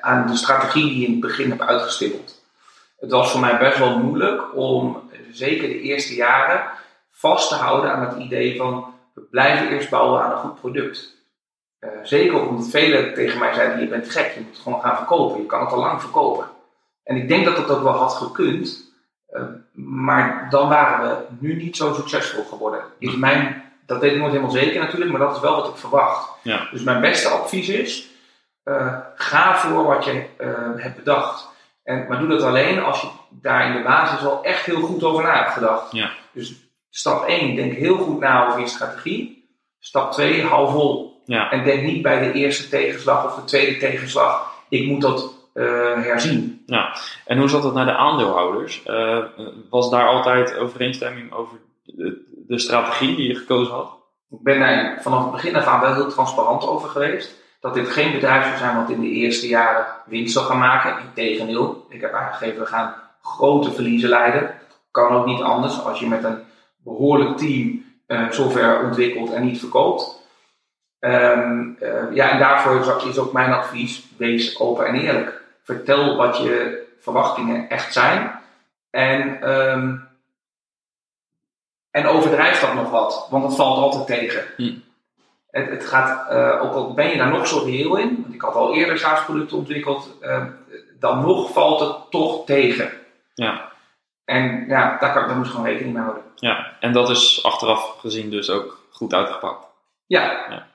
aan 0.00 0.26
de 0.26 0.36
strategie 0.36 0.84
die 0.84 0.98
je 0.98 1.06
in 1.06 1.12
het 1.12 1.20
begin 1.20 1.50
hebt 1.50 1.62
uitgestippeld. 1.62 2.42
Het 2.98 3.10
was 3.10 3.30
voor 3.30 3.40
mij 3.40 3.58
best 3.58 3.78
wel 3.78 3.98
moeilijk 3.98 4.56
om, 4.56 5.10
zeker 5.32 5.68
de 5.68 5.80
eerste 5.80 6.14
jaren, 6.14 6.64
vast 7.10 7.48
te 7.48 7.54
houden 7.54 7.92
aan 7.92 8.06
het 8.06 8.18
idee 8.18 8.56
van 8.56 8.94
we 9.22 9.28
blijven 9.30 9.68
eerst 9.68 9.90
bouwen 9.90 10.22
aan 10.22 10.30
een 10.30 10.38
goed 10.38 10.60
product. 10.60 11.16
Eh, 11.78 11.90
zeker 12.02 12.48
omdat 12.48 12.68
velen 12.68 13.14
tegen 13.14 13.38
mij 13.38 13.54
zeiden: 13.54 13.80
je 13.80 13.88
bent 13.88 14.10
gek, 14.10 14.32
je 14.34 14.40
moet 14.40 14.52
het 14.52 14.62
gewoon 14.62 14.80
gaan 14.80 14.96
verkopen, 14.96 15.40
je 15.40 15.46
kan 15.46 15.60
het 15.60 15.72
al 15.72 15.78
lang 15.78 16.00
verkopen. 16.00 16.46
En 17.04 17.16
ik 17.16 17.28
denk 17.28 17.44
dat 17.44 17.56
dat 17.56 17.70
ook 17.70 17.82
wel 17.82 17.92
had 17.92 18.14
gekund, 18.14 18.92
eh, 19.26 19.42
maar 19.72 20.46
dan 20.50 20.68
waren 20.68 21.08
we 21.08 21.24
nu 21.38 21.54
niet 21.54 21.76
zo 21.76 21.94
succesvol 21.94 22.44
geworden. 22.44 22.80
Is 22.98 23.16
mijn, 23.16 23.62
dat 23.86 24.00
weet 24.00 24.12
ik 24.12 24.18
nooit 24.18 24.32
helemaal 24.32 24.54
zeker 24.54 24.80
natuurlijk, 24.80 25.10
maar 25.10 25.20
dat 25.20 25.36
is 25.36 25.42
wel 25.42 25.56
wat 25.56 25.68
ik 25.68 25.76
verwacht. 25.76 26.30
Ja. 26.42 26.68
Dus 26.70 26.82
mijn 26.82 27.00
beste 27.00 27.28
advies 27.28 27.68
is: 27.68 28.10
eh, 28.62 28.98
ga 29.14 29.56
voor 29.56 29.84
wat 29.84 30.04
je 30.04 30.24
hebt 30.76 30.96
bedacht. 30.96 31.48
En, 31.82 32.06
maar 32.08 32.18
doe 32.18 32.28
dat 32.28 32.42
alleen 32.42 32.82
als 32.82 33.00
je 33.00 33.08
daar 33.30 33.66
in 33.66 33.72
de 33.72 33.82
basis 33.82 34.22
wel 34.22 34.44
echt 34.44 34.64
heel 34.64 34.80
goed 34.80 35.02
over 35.02 35.22
na 35.22 35.42
hebt 35.42 35.52
gedacht. 35.52 35.92
Ja. 35.92 36.10
Dus 36.32 36.71
stap 36.94 37.24
1, 37.24 37.54
denk 37.54 37.72
heel 37.72 37.96
goed 37.96 38.20
na 38.20 38.46
over 38.48 38.60
je 38.60 38.66
strategie. 38.66 39.50
Stap 39.80 40.12
2, 40.12 40.42
hou 40.42 40.70
vol. 40.70 41.22
Ja, 41.24 41.50
En 41.50 41.64
denk 41.64 41.82
niet 41.82 42.02
bij 42.02 42.18
de 42.18 42.32
eerste 42.32 42.68
tegenslag 42.68 43.24
of 43.24 43.34
de 43.34 43.44
tweede 43.44 43.76
tegenslag, 43.76 44.52
ik 44.68 44.86
moet 44.86 45.00
dat 45.00 45.34
eh, 45.52 45.64
herzien. 45.94 46.64
en 47.26 47.38
hoe 47.38 47.48
zat 47.48 47.64
het 47.64 47.74
naar 47.74 47.84
de 47.84 47.96
aandeelhouders? 47.96 48.82
Eh, 48.82 49.18
was 49.70 49.90
daar 49.90 50.06
altijd 50.06 50.56
overeenstemming 50.56 51.32
over 51.32 51.58
de, 51.84 52.24
de 52.46 52.58
strategie 52.58 53.16
die 53.16 53.28
je 53.28 53.34
gekozen 53.34 53.74
had? 53.74 54.00
Ik 54.30 54.42
ben 54.42 54.58
daar 54.58 54.98
vanaf 55.02 55.22
het 55.22 55.32
begin 55.32 55.56
af 55.56 55.66
aan 55.66 55.80
wel 55.80 55.94
heel 55.94 56.08
transparant 56.08 56.66
over 56.66 56.88
geweest. 56.88 57.40
Dat 57.60 57.74
dit 57.74 57.88
geen 57.88 58.12
bedrijf 58.12 58.44
zou 58.44 58.56
zijn 58.56 58.76
wat 58.76 58.90
in 58.90 59.00
de 59.00 59.10
eerste 59.10 59.48
jaren 59.48 59.86
winst 60.06 60.32
zal 60.32 60.44
gaan 60.44 60.58
maken. 60.58 61.04
Integendeel, 61.04 61.86
ik 61.88 62.00
heb 62.00 62.12
aangegeven, 62.12 62.60
we 62.60 62.66
gaan 62.66 62.94
grote 63.22 63.72
verliezen 63.72 64.08
leiden. 64.08 64.54
Kan 64.90 65.16
ook 65.16 65.26
niet 65.26 65.42
anders 65.42 65.84
als 65.84 66.00
je 66.00 66.08
met 66.08 66.24
een 66.24 66.38
behoorlijk 66.84 67.36
team 67.36 67.84
eh, 68.06 68.30
software 68.30 68.84
ontwikkelt 68.84 69.32
en 69.32 69.44
niet 69.44 69.58
verkoopt. 69.58 70.20
Ehm, 70.98 71.70
eh, 71.80 72.14
ja, 72.14 72.30
en 72.30 72.38
daarvoor 72.38 73.04
is- 73.08 73.18
ook 73.18 73.32
mijn 73.32 73.52
advies, 73.52 74.06
wees 74.16 74.60
open 74.60 74.86
en 74.86 74.94
eerlijk. 74.94 75.42
Vertel 75.62 76.16
wat 76.16 76.36
je 76.36 76.82
verwachtingen 77.00 77.68
echt 77.68 77.92
zijn. 77.92 78.40
En, 78.90 79.42
ehm, 79.42 79.96
en 81.90 82.06
overdrijf 82.06 82.60
dat 82.60 82.74
nog 82.74 82.90
wat, 82.90 83.26
want 83.30 83.42
dat 83.42 83.56
valt 83.56 83.78
altijd 83.78 84.06
tegen. 84.20 84.44
Hm. 84.56 84.74
Het, 85.50 85.70
het 85.70 85.86
gaat, 85.86 86.30
eh, 86.30 86.62
ook 86.62 86.72
al 86.72 86.94
ben 86.94 87.08
je 87.10 87.16
daar 87.16 87.30
nog 87.30 87.46
zo 87.46 87.58
reëel 87.64 87.96
in, 87.96 88.18
want 88.22 88.34
ik 88.34 88.40
had 88.40 88.54
al 88.54 88.74
eerder 88.74 88.98
SaaS-producten 88.98 89.56
ontwikkeld, 89.56 90.16
eh, 90.20 90.44
dan 90.98 91.20
nog 91.20 91.52
valt 91.52 91.80
het 91.80 92.10
toch 92.10 92.44
tegen. 92.46 92.90
Ja. 93.34 93.71
En 94.24 94.64
ja, 94.68 94.98
daar, 95.00 95.12
kan, 95.12 95.26
daar 95.26 95.36
moet 95.36 95.46
je 95.46 95.52
gewoon 95.52 95.66
rekening 95.66 95.94
mee 95.94 96.02
houden. 96.02 96.24
Ja, 96.34 96.76
en 96.80 96.92
dat 96.92 97.10
is 97.10 97.42
achteraf 97.42 97.98
gezien 97.98 98.30
dus 98.30 98.50
ook 98.50 98.80
goed 98.90 99.14
uitgepakt. 99.14 99.66
Ja. 100.06 100.46
Ja. 100.50 100.66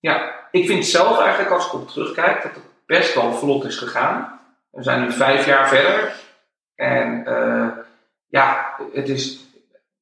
ja. 0.00 0.32
ik 0.50 0.66
vind 0.66 0.86
zelf 0.86 1.18
eigenlijk 1.20 1.50
als 1.50 1.66
ik 1.66 1.72
op 1.72 1.88
terugkijk 1.88 2.42
dat 2.42 2.54
het 2.54 2.64
best 2.86 3.14
wel 3.14 3.32
vlot 3.32 3.64
is 3.64 3.76
gegaan. 3.76 4.40
We 4.70 4.82
zijn 4.82 5.00
nu 5.00 5.12
vijf 5.12 5.46
jaar 5.46 5.68
verder. 5.68 6.14
En 6.74 7.26
eh, 7.26 7.68
ja, 8.28 8.76
het 8.92 9.08
is, 9.08 9.40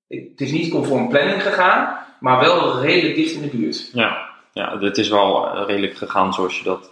het 0.08 0.40
is 0.40 0.52
niet 0.52 0.70
conform 0.70 1.08
planning 1.08 1.42
gegaan, 1.42 1.98
maar 2.20 2.40
wel 2.40 2.80
redelijk 2.80 3.14
dicht 3.14 3.34
in 3.34 3.42
de 3.42 3.56
buurt. 3.56 3.90
Ja, 3.92 4.30
ja 4.52 4.78
het 4.78 4.98
is 4.98 5.08
wel 5.08 5.46
eh, 5.46 5.66
redelijk 5.66 5.96
gegaan 5.96 6.32
zoals 6.32 6.58
je 6.58 6.64
dat 6.64 6.90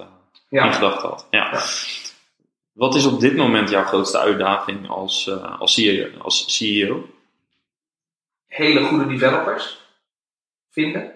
eh, 0.51 0.65
in 0.65 0.73
gedachten 0.73 1.09
had. 1.09 1.27
Ja. 1.31 1.51
Ja. 1.53 1.61
Wat 2.73 2.95
is 2.95 3.07
op 3.07 3.21
dit 3.21 3.37
moment 3.37 3.71
jouw 3.71 3.85
grootste 3.85 4.19
uitdaging 4.19 4.89
als, 4.89 5.29
eh, 5.29 5.61
als, 5.61 5.75
CEO, 5.75 6.09
als 6.19 6.57
CEO? 6.57 7.07
Hele 8.47 8.85
goede 8.85 9.07
developers 9.07 9.81
vinden. 10.71 11.13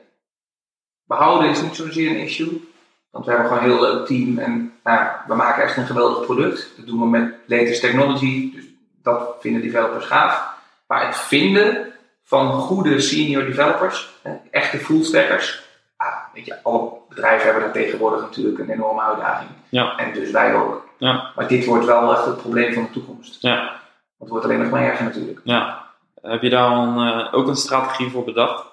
Behouden 1.05 1.51
is 1.51 1.63
niet 1.63 1.77
zozeer 1.77 2.11
een 2.11 2.21
issue. 2.21 2.69
Want 3.11 3.25
we 3.25 3.31
hebben 3.31 3.49
gewoon 3.49 3.65
een 3.65 3.71
heel 3.71 3.81
leuk 3.81 4.07
team 4.07 4.39
en 4.39 4.73
nou, 4.85 5.09
we 5.27 5.35
maken 5.35 5.63
echt 5.63 5.77
een 5.77 5.87
geweldig 5.87 6.25
product. 6.25 6.73
Dat 6.77 6.87
doen 6.87 7.01
we 7.01 7.07
met 7.07 7.35
latest 7.47 7.81
technology, 7.81 8.53
dus 8.55 8.65
dat 9.03 9.37
vinden 9.41 9.63
developers 9.63 10.05
gaaf. 10.05 10.55
Maar 10.87 11.07
het 11.07 11.17
vinden 11.17 11.93
van 12.23 12.53
goede 12.53 13.01
senior 13.01 13.45
developers, 13.45 14.15
echte 14.51 14.79
fullstackers. 14.79 15.65
Ah, 15.97 16.35
weet 16.35 16.47
je, 16.47 16.63
alle 16.63 16.93
bedrijven 17.09 17.45
hebben 17.45 17.63
daar 17.63 17.73
tegenwoordig 17.73 18.21
natuurlijk 18.21 18.59
een 18.59 18.71
enorme 18.71 19.01
uitdaging. 19.01 19.51
Ja. 19.77 19.97
En 19.97 20.13
dus 20.13 20.31
wij 20.31 20.55
ook. 20.55 20.89
Ja. 20.99 21.33
Maar 21.35 21.49
dit 21.49 21.65
wordt 21.65 21.85
wel 21.85 22.13
echt 22.13 22.25
het 22.25 22.37
probleem 22.37 22.75
van 22.75 22.83
de 22.83 22.91
toekomst. 22.91 23.43
Ja, 23.43 23.81
het 24.19 24.29
wordt 24.29 24.45
alleen 24.45 24.61
nog 24.61 24.71
maar 24.71 24.83
erger 24.83 25.05
natuurlijk. 25.05 25.41
ja. 25.45 25.85
Heb 26.23 26.43
je 26.43 26.51
daar 26.51 26.71
een, 26.71 26.99
eh, 26.99 27.35
ook 27.35 27.47
een 27.47 27.57
strategie 27.57 28.11
voor 28.11 28.25
bedacht? 28.25 28.65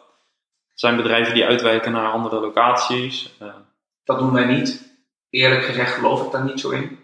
Zijn 0.73 0.95
bedrijven 0.95 1.33
die 1.33 1.45
uitwijken 1.45 1.91
naar 1.91 2.11
andere 2.11 2.39
locaties? 2.39 3.35
Eh, 3.39 3.47
Dat 4.03 4.19
doen 4.19 4.33
wij 4.33 4.45
niet. 4.45 4.93
Eerlijk 5.29 5.63
gezegd 5.63 5.93
geloof 5.93 6.25
ik 6.25 6.31
daar 6.31 6.43
niet 6.43 6.59
zo 6.59 6.69
in. 6.69 6.99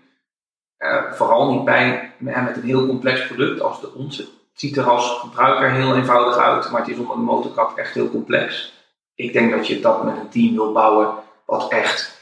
Eh, 0.78 1.12
vooral 1.12 1.52
niet 1.52 1.66
bij 1.66 2.14
met 2.18 2.56
een 2.56 2.64
heel 2.64 2.88
complex 2.88 3.28
product 3.28 3.62
als 3.62 3.82
de 3.82 3.94
onze. 3.94 4.22
Het 4.22 4.60
ziet 4.70 4.78
er 4.78 4.90
als 4.90 5.20
gebruiker 5.20 5.72
heel 5.72 5.96
eenvoudig 5.96 6.38
uit, 6.38 6.72
maar 6.72 6.82
het 6.82 6.90
is 6.90 6.98
onder 6.98 7.16
de 7.16 7.22
motorkap 7.22 7.78
echt 7.78 7.94
heel 7.94 8.10
complex. 8.10 8.74
Ik 9.16 9.34
denk 9.34 9.52
dat 9.52 9.68
je 9.68 9.80
dat 9.80 10.04
met 10.04 10.18
een 10.18 10.30
team 10.30 10.54
wil 10.54 10.72
bouwen 10.72 11.14
wat 11.46 11.72
echt, 11.72 12.19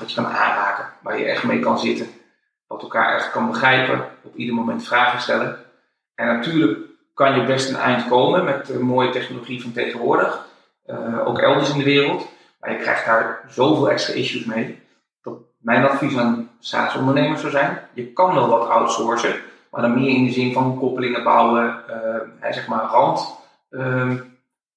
wat 0.00 0.10
je 0.10 0.16
kan 0.22 0.26
aanraken, 0.26 0.84
waar 1.02 1.18
je 1.18 1.24
echt 1.24 1.44
mee 1.44 1.58
kan 1.58 1.78
zitten. 1.78 2.06
Wat 2.66 2.82
elkaar 2.82 3.14
echt 3.14 3.30
kan 3.30 3.46
begrijpen, 3.46 4.08
op 4.22 4.36
ieder 4.36 4.54
moment 4.54 4.84
vragen 4.84 5.20
stellen. 5.20 5.58
En 6.14 6.26
natuurlijk 6.26 6.78
kan 7.14 7.40
je 7.40 7.46
best 7.46 7.68
een 7.68 7.76
eind 7.76 8.08
komen 8.08 8.44
met 8.44 8.66
de 8.66 8.78
mooie 8.78 9.10
technologie 9.10 9.62
van 9.62 9.72
tegenwoordig. 9.72 10.46
Eh, 10.86 11.26
ook 11.26 11.38
elders 11.38 11.70
in 11.72 11.78
de 11.78 11.84
wereld. 11.84 12.28
Maar 12.60 12.72
je 12.72 12.78
krijgt 12.78 13.04
daar 13.04 13.40
zoveel 13.48 13.90
extra 13.90 14.14
issues 14.14 14.44
mee. 14.44 14.82
Dat 15.22 15.34
mijn 15.58 15.88
advies 15.88 16.16
aan 16.16 16.50
SaaS-ondernemers 16.60 17.40
zou 17.40 17.52
zijn: 17.52 17.88
je 17.92 18.12
kan 18.12 18.34
wel 18.34 18.48
wat 18.48 18.68
outsourcen, 18.68 19.34
maar 19.70 19.82
dan 19.82 19.94
meer 19.94 20.16
in 20.16 20.24
de 20.24 20.32
zin 20.32 20.52
van 20.52 20.78
koppelingen 20.78 21.24
bouwen, 21.24 21.82
hè, 22.38 22.52
zeg 22.52 22.66
maar 22.66 22.84
rand, 22.84 23.36
ehm, 23.70 24.16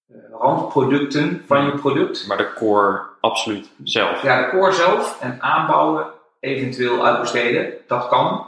eh, 0.07 0.15
randproducten 0.31 1.43
van 1.47 1.65
je 1.65 1.71
product. 1.71 2.27
maar 2.27 2.37
de 2.37 2.53
core 2.53 3.01
absoluut 3.25 3.69
zelf. 3.83 4.21
Ja, 4.21 4.41
de 4.41 4.49
core 4.49 4.71
zelf 4.71 5.21
en 5.21 5.41
aanbouwen, 5.41 6.11
eventueel 6.39 7.05
uitbesteden, 7.05 7.73
dat 7.87 8.07
kan. 8.07 8.47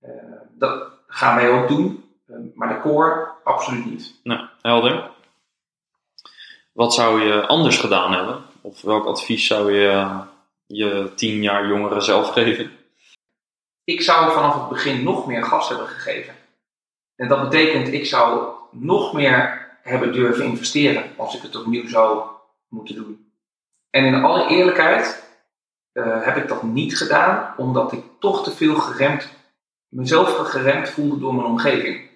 Eh, 0.00 0.10
dat 0.50 0.82
gaan 1.06 1.36
wij 1.36 1.50
ook 1.50 1.68
doen, 1.68 1.98
Eh, 2.26 2.36
maar 2.54 2.68
de 2.68 2.80
core 2.80 3.28
absoluut 3.44 3.84
niet. 3.84 4.20
Nou, 4.22 4.46
helder. 4.62 5.10
Wat 6.72 6.94
zou 6.94 7.22
je 7.22 7.46
anders 7.46 7.78
gedaan 7.78 8.12
hebben? 8.12 8.42
Of 8.60 8.82
welk 8.82 9.06
advies 9.06 9.46
zou 9.46 9.72
je 9.72 9.88
eh, 9.88 10.20
je 10.66 11.12
tien 11.14 11.42
jaar 11.42 11.66
jongeren 11.66 12.02
zelf 12.02 12.32
geven? 12.32 12.70
ik 13.84 14.02
zou 14.02 14.32
vanaf 14.32 14.54
het 14.54 14.68
begin 14.68 15.02
nog 15.02 15.26
meer 15.26 15.44
gas 15.44 15.68
hebben 15.68 15.86
gegeven. 15.86 16.34
En 17.16 17.28
dat 17.28 17.42
betekent, 17.48 17.92
ik 17.92 18.06
zou 18.06 18.48
nog 18.70 19.12
meer 19.12 19.68
hebben 19.82 20.12
durven 20.12 20.44
investeren 20.44 21.04
als 21.16 21.36
ik 21.36 21.42
het 21.42 21.56
opnieuw 21.56 21.88
zou 21.88 22.22
moeten 22.68 22.94
doen. 22.94 23.19
En 23.90 24.04
in 24.04 24.24
alle 24.24 24.46
eerlijkheid 24.48 25.24
eh, 25.92 26.04
heb 26.24 26.36
ik 26.36 26.48
dat 26.48 26.62
niet 26.62 26.96
gedaan, 26.98 27.54
omdat 27.56 27.92
ik 27.92 28.02
toch 28.20 28.44
te 28.44 28.50
veel 28.50 28.74
geremd, 28.74 29.28
mezelf 29.88 30.36
geremd 30.36 30.88
voelde 30.88 31.18
door 31.18 31.34
mijn 31.34 31.46
omgeving. 31.46 32.08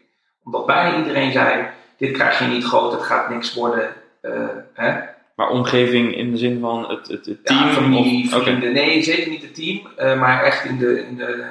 Omdat 0.44 0.66
bijna 0.66 0.96
iedereen 0.98 1.32
zei, 1.32 1.66
dit 1.96 2.12
krijg 2.12 2.38
je 2.38 2.44
niet 2.44 2.64
groot, 2.64 2.92
het 2.92 3.02
gaat 3.02 3.30
niks 3.30 3.54
worden. 3.54 3.92
eh, 4.20 4.32
hè? 4.74 5.12
Maar 5.36 5.48
omgeving 5.48 6.16
in 6.16 6.30
de 6.30 6.36
zin 6.36 6.60
van 6.60 6.88
het, 6.90 7.08
het, 7.08 7.26
het 7.26 7.46
team? 7.46 7.58
Ja, 7.66 7.72
familie, 7.72 8.36
of, 8.36 8.42
vrienden. 8.42 8.72
Nee, 8.72 9.02
zeker 9.02 9.30
niet 9.30 9.42
het 9.42 9.54
team, 9.54 9.80
eh, 9.96 10.20
maar 10.20 10.42
echt 10.42 10.64
in 10.64 10.78
de, 10.78 11.06
in, 11.06 11.16
de, 11.16 11.44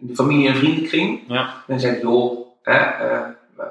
in 0.00 0.06
de 0.06 0.14
familie- 0.14 0.48
en 0.48 0.56
vriendenkring. 0.56 1.20
Ja. 1.28 1.54
Dan 1.66 1.80
zeg 1.80 1.94
ik, 1.96 2.02
joh, 2.02 2.46
hè, 2.62 2.80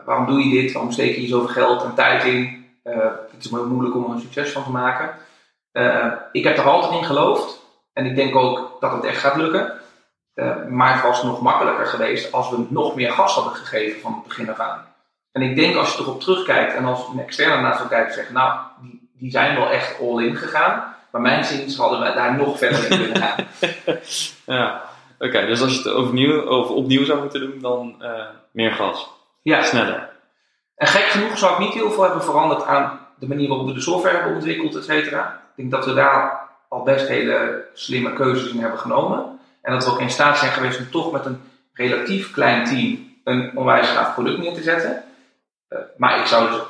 waarom 0.05 0.25
doe 0.25 0.39
je 0.47 0.61
dit? 0.61 0.71
Waarom 0.71 0.91
steek 0.91 1.13
je 1.13 1.19
hier 1.19 1.29
zoveel 1.29 1.47
geld 1.47 1.83
en 1.83 1.93
tijd 1.95 2.23
in? 2.23 2.65
Het 2.83 3.33
is 3.39 3.49
moeilijk 3.49 3.95
om 3.95 4.03
er 4.03 4.09
een 4.09 4.19
succes 4.19 4.49
van 4.51 4.63
te 4.63 4.71
maken. 4.71 5.09
Uh, 5.73 6.13
ik 6.31 6.43
heb 6.43 6.57
er 6.57 6.69
altijd 6.69 6.93
in 6.93 7.05
geloofd. 7.05 7.65
En 7.93 8.05
ik 8.05 8.15
denk 8.15 8.35
ook 8.35 8.77
dat 8.79 8.91
het 8.91 9.03
echt 9.03 9.19
gaat 9.19 9.35
lukken. 9.35 9.73
Uh, 10.35 10.65
maar 10.69 10.93
het 10.93 11.03
was 11.03 11.23
nog 11.23 11.41
makkelijker 11.41 11.85
geweest 11.85 12.31
als 12.31 12.49
we 12.49 12.65
nog 12.69 12.95
meer 12.95 13.11
gas 13.11 13.33
hadden 13.33 13.53
gegeven 13.53 14.01
van 14.01 14.13
het 14.13 14.23
begin 14.23 14.49
af 14.49 14.59
aan. 14.59 14.85
En 15.31 15.41
ik 15.41 15.55
denk 15.55 15.75
als 15.75 15.93
je 15.93 16.01
erop 16.01 16.21
terugkijkt 16.21 16.73
en 16.73 16.85
als 16.85 17.07
een 17.07 17.19
externe 17.19 17.61
naast 17.61 17.79
elkaar 17.79 17.99
kijkt 17.99 18.13
zegt, 18.13 18.31
nou, 18.31 18.59
die, 18.81 19.09
die 19.13 19.31
zijn 19.31 19.55
wel 19.55 19.69
echt 19.69 19.99
all 19.99 20.23
in 20.23 20.35
gegaan. 20.35 20.95
Maar 21.11 21.21
mijn 21.21 21.43
zin 21.43 21.75
hadden 21.77 21.99
we 21.99 22.13
daar 22.13 22.35
nog 22.35 22.57
verder 22.57 22.91
in 22.91 22.97
kunnen 22.97 23.17
gaan. 23.17 23.45
ja, 24.57 24.81
oké. 25.19 25.45
dus 25.45 25.61
als 25.61 25.71
je 25.71 25.77
het 25.77 25.87
overnieuw, 25.87 26.41
of 26.41 26.69
opnieuw 26.69 27.05
zou 27.05 27.19
moeten 27.19 27.39
doen, 27.39 27.59
dan 27.61 27.95
uh, 28.01 28.25
meer 28.51 28.71
gas. 28.71 29.09
Ja. 29.41 29.61
Sneller. 29.61 30.09
En 30.75 30.87
gek 30.87 31.03
genoeg 31.03 31.37
zou 31.37 31.53
ik 31.53 31.59
niet 31.59 31.73
heel 31.73 31.91
veel 31.91 32.03
hebben 32.03 32.23
veranderd 32.23 32.65
aan 32.65 32.99
de 33.19 33.27
manier 33.27 33.47
waarop 33.47 33.67
we 33.67 33.73
de 33.73 33.81
software 33.81 34.15
hebben 34.15 34.35
ontwikkeld, 34.35 34.75
et 34.75 34.83
cetera. 34.83 35.41
Ik 35.57 35.63
denk 35.63 35.71
dat 35.71 35.85
we 35.85 35.93
daar 35.93 36.49
al 36.67 36.83
best 36.83 37.07
hele 37.07 37.65
slimme 37.73 38.13
keuzes 38.13 38.51
in 38.51 38.59
hebben 38.59 38.79
genomen. 38.79 39.39
En 39.61 39.73
dat 39.73 39.85
we 39.85 39.91
ook 39.91 39.99
in 39.99 40.09
staat 40.09 40.37
zijn 40.37 40.51
geweest 40.51 40.79
om 40.79 40.91
toch 40.91 41.11
met 41.11 41.25
een 41.25 41.41
relatief 41.73 42.31
klein 42.31 42.65
team 42.65 43.15
een 43.23 43.57
onwijs 43.57 43.89
gaaf 43.89 44.13
product 44.13 44.37
neer 44.37 44.53
te 44.53 44.61
zetten. 44.61 45.03
Uh, 45.69 45.79
maar 45.97 46.19
ik 46.19 46.25
zou 46.25 46.49
dus 46.49 46.61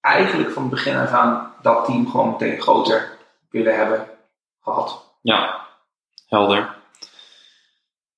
eigenlijk 0.00 0.50
van 0.50 0.62
het 0.62 0.70
begin 0.70 0.96
af 0.96 1.12
aan 1.12 1.54
dat 1.62 1.84
team 1.84 2.10
gewoon 2.10 2.30
meteen 2.30 2.60
groter 2.60 3.18
willen 3.50 3.76
hebben 3.76 4.08
gehad. 4.60 5.16
Ja, 5.20 5.66
helder. 6.28 6.74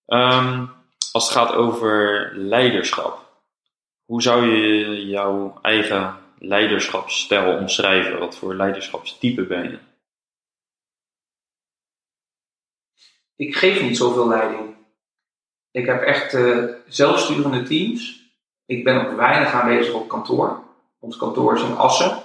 Um, 0.06 0.70
als 1.12 1.24
het 1.24 1.36
gaat 1.36 1.52
over 1.52 2.30
leiderschap, 2.34 3.18
hoe 4.04 4.22
zou 4.22 4.46
je 4.46 5.06
jouw 5.06 5.58
eigen 5.62 6.16
leiderschapsstijl 6.38 7.56
omschrijven? 7.58 8.18
Wat 8.18 8.36
voor 8.36 8.54
leiderschapstype 8.54 9.42
ben 9.42 9.62
je? 9.62 9.78
Ik 13.36 13.56
geef 13.56 13.82
niet 13.82 13.96
zoveel 13.96 14.28
leiding. 14.28 14.74
Ik 15.70 15.86
heb 15.86 16.02
echt 16.02 16.34
uh, 16.34 16.64
zelfsturende 16.86 17.62
teams. 17.62 18.30
Ik 18.66 18.84
ben 18.84 19.06
ook 19.06 19.16
weinig 19.16 19.52
aanwezig 19.52 19.94
op 19.94 20.08
kantoor. 20.08 20.62
Ons 20.98 21.16
kantoor 21.16 21.54
is 21.54 21.62
in 21.62 21.76
Assen. 21.76 22.18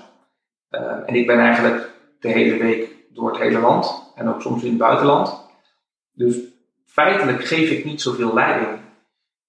Uh, 0.69 0.81
en 1.05 1.15
ik 1.15 1.27
ben 1.27 1.39
eigenlijk 1.39 1.89
de 2.19 2.29
hele 2.29 2.57
week 2.57 2.95
door 3.09 3.29
het 3.29 3.39
hele 3.39 3.59
land 3.59 4.11
en 4.15 4.29
ook 4.29 4.41
soms 4.41 4.63
in 4.63 4.69
het 4.69 4.77
buitenland. 4.77 5.49
Dus 6.11 6.35
feitelijk 6.85 7.45
geef 7.45 7.69
ik 7.69 7.85
niet 7.85 8.01
zoveel 8.01 8.33
leiding. 8.33 8.79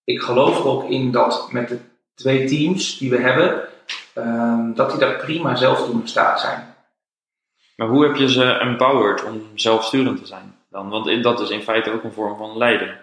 Ik 0.04 0.20
geloof 0.20 0.58
er 0.58 0.66
ook 0.66 0.84
in 0.84 1.10
dat 1.10 1.52
met 1.52 1.68
de 1.68 1.78
twee 2.14 2.46
teams 2.46 2.98
die 2.98 3.10
we 3.10 3.18
hebben, 3.18 3.68
um, 4.14 4.74
dat 4.74 4.90
die 4.90 4.98
daar 4.98 5.16
prima 5.16 5.54
zelf 5.54 5.84
toe 5.84 6.00
in 6.00 6.08
staat 6.08 6.40
zijn. 6.40 6.74
Maar 7.76 7.88
hoe 7.88 8.04
heb 8.06 8.16
je 8.16 8.28
ze 8.28 8.44
empowered 8.44 9.24
om 9.24 9.42
zelfsturend 9.54 10.18
te 10.18 10.26
zijn 10.26 10.60
dan? 10.72 10.88
Want 10.88 11.22
dat 11.22 11.40
is 11.40 11.50
in 11.50 11.62
feite 11.62 11.92
ook 11.92 12.04
een 12.04 12.12
vorm 12.12 12.36
van 12.36 12.56
leiden. 12.56 13.00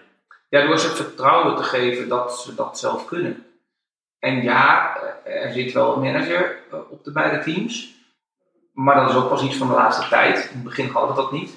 Ja, 0.48 0.66
door 0.66 0.78
ze 0.78 0.88
vertrouwen 0.88 1.56
te 1.56 1.62
geven 1.62 2.08
dat 2.08 2.40
ze 2.40 2.54
dat 2.54 2.78
zelf 2.78 3.06
kunnen. 3.06 3.46
En 4.18 4.42
ja, 4.42 4.96
er 5.24 5.52
zit 5.52 5.72
wel 5.72 5.94
een 5.94 6.00
manager 6.00 6.58
eh, 6.70 6.78
op 6.90 7.04
de 7.04 7.12
beide 7.12 7.38
teams. 7.38 7.94
Maar 8.72 8.94
dat 8.94 9.10
is 9.10 9.16
ook 9.16 9.28
pas 9.28 9.42
iets 9.42 9.56
van 9.56 9.68
de 9.68 9.74
laatste 9.74 10.08
tijd. 10.08 10.38
In 10.38 10.54
het 10.54 10.64
begin 10.64 10.88
hadden 10.88 11.16
we 11.16 11.22
dat 11.22 11.32
niet. 11.32 11.56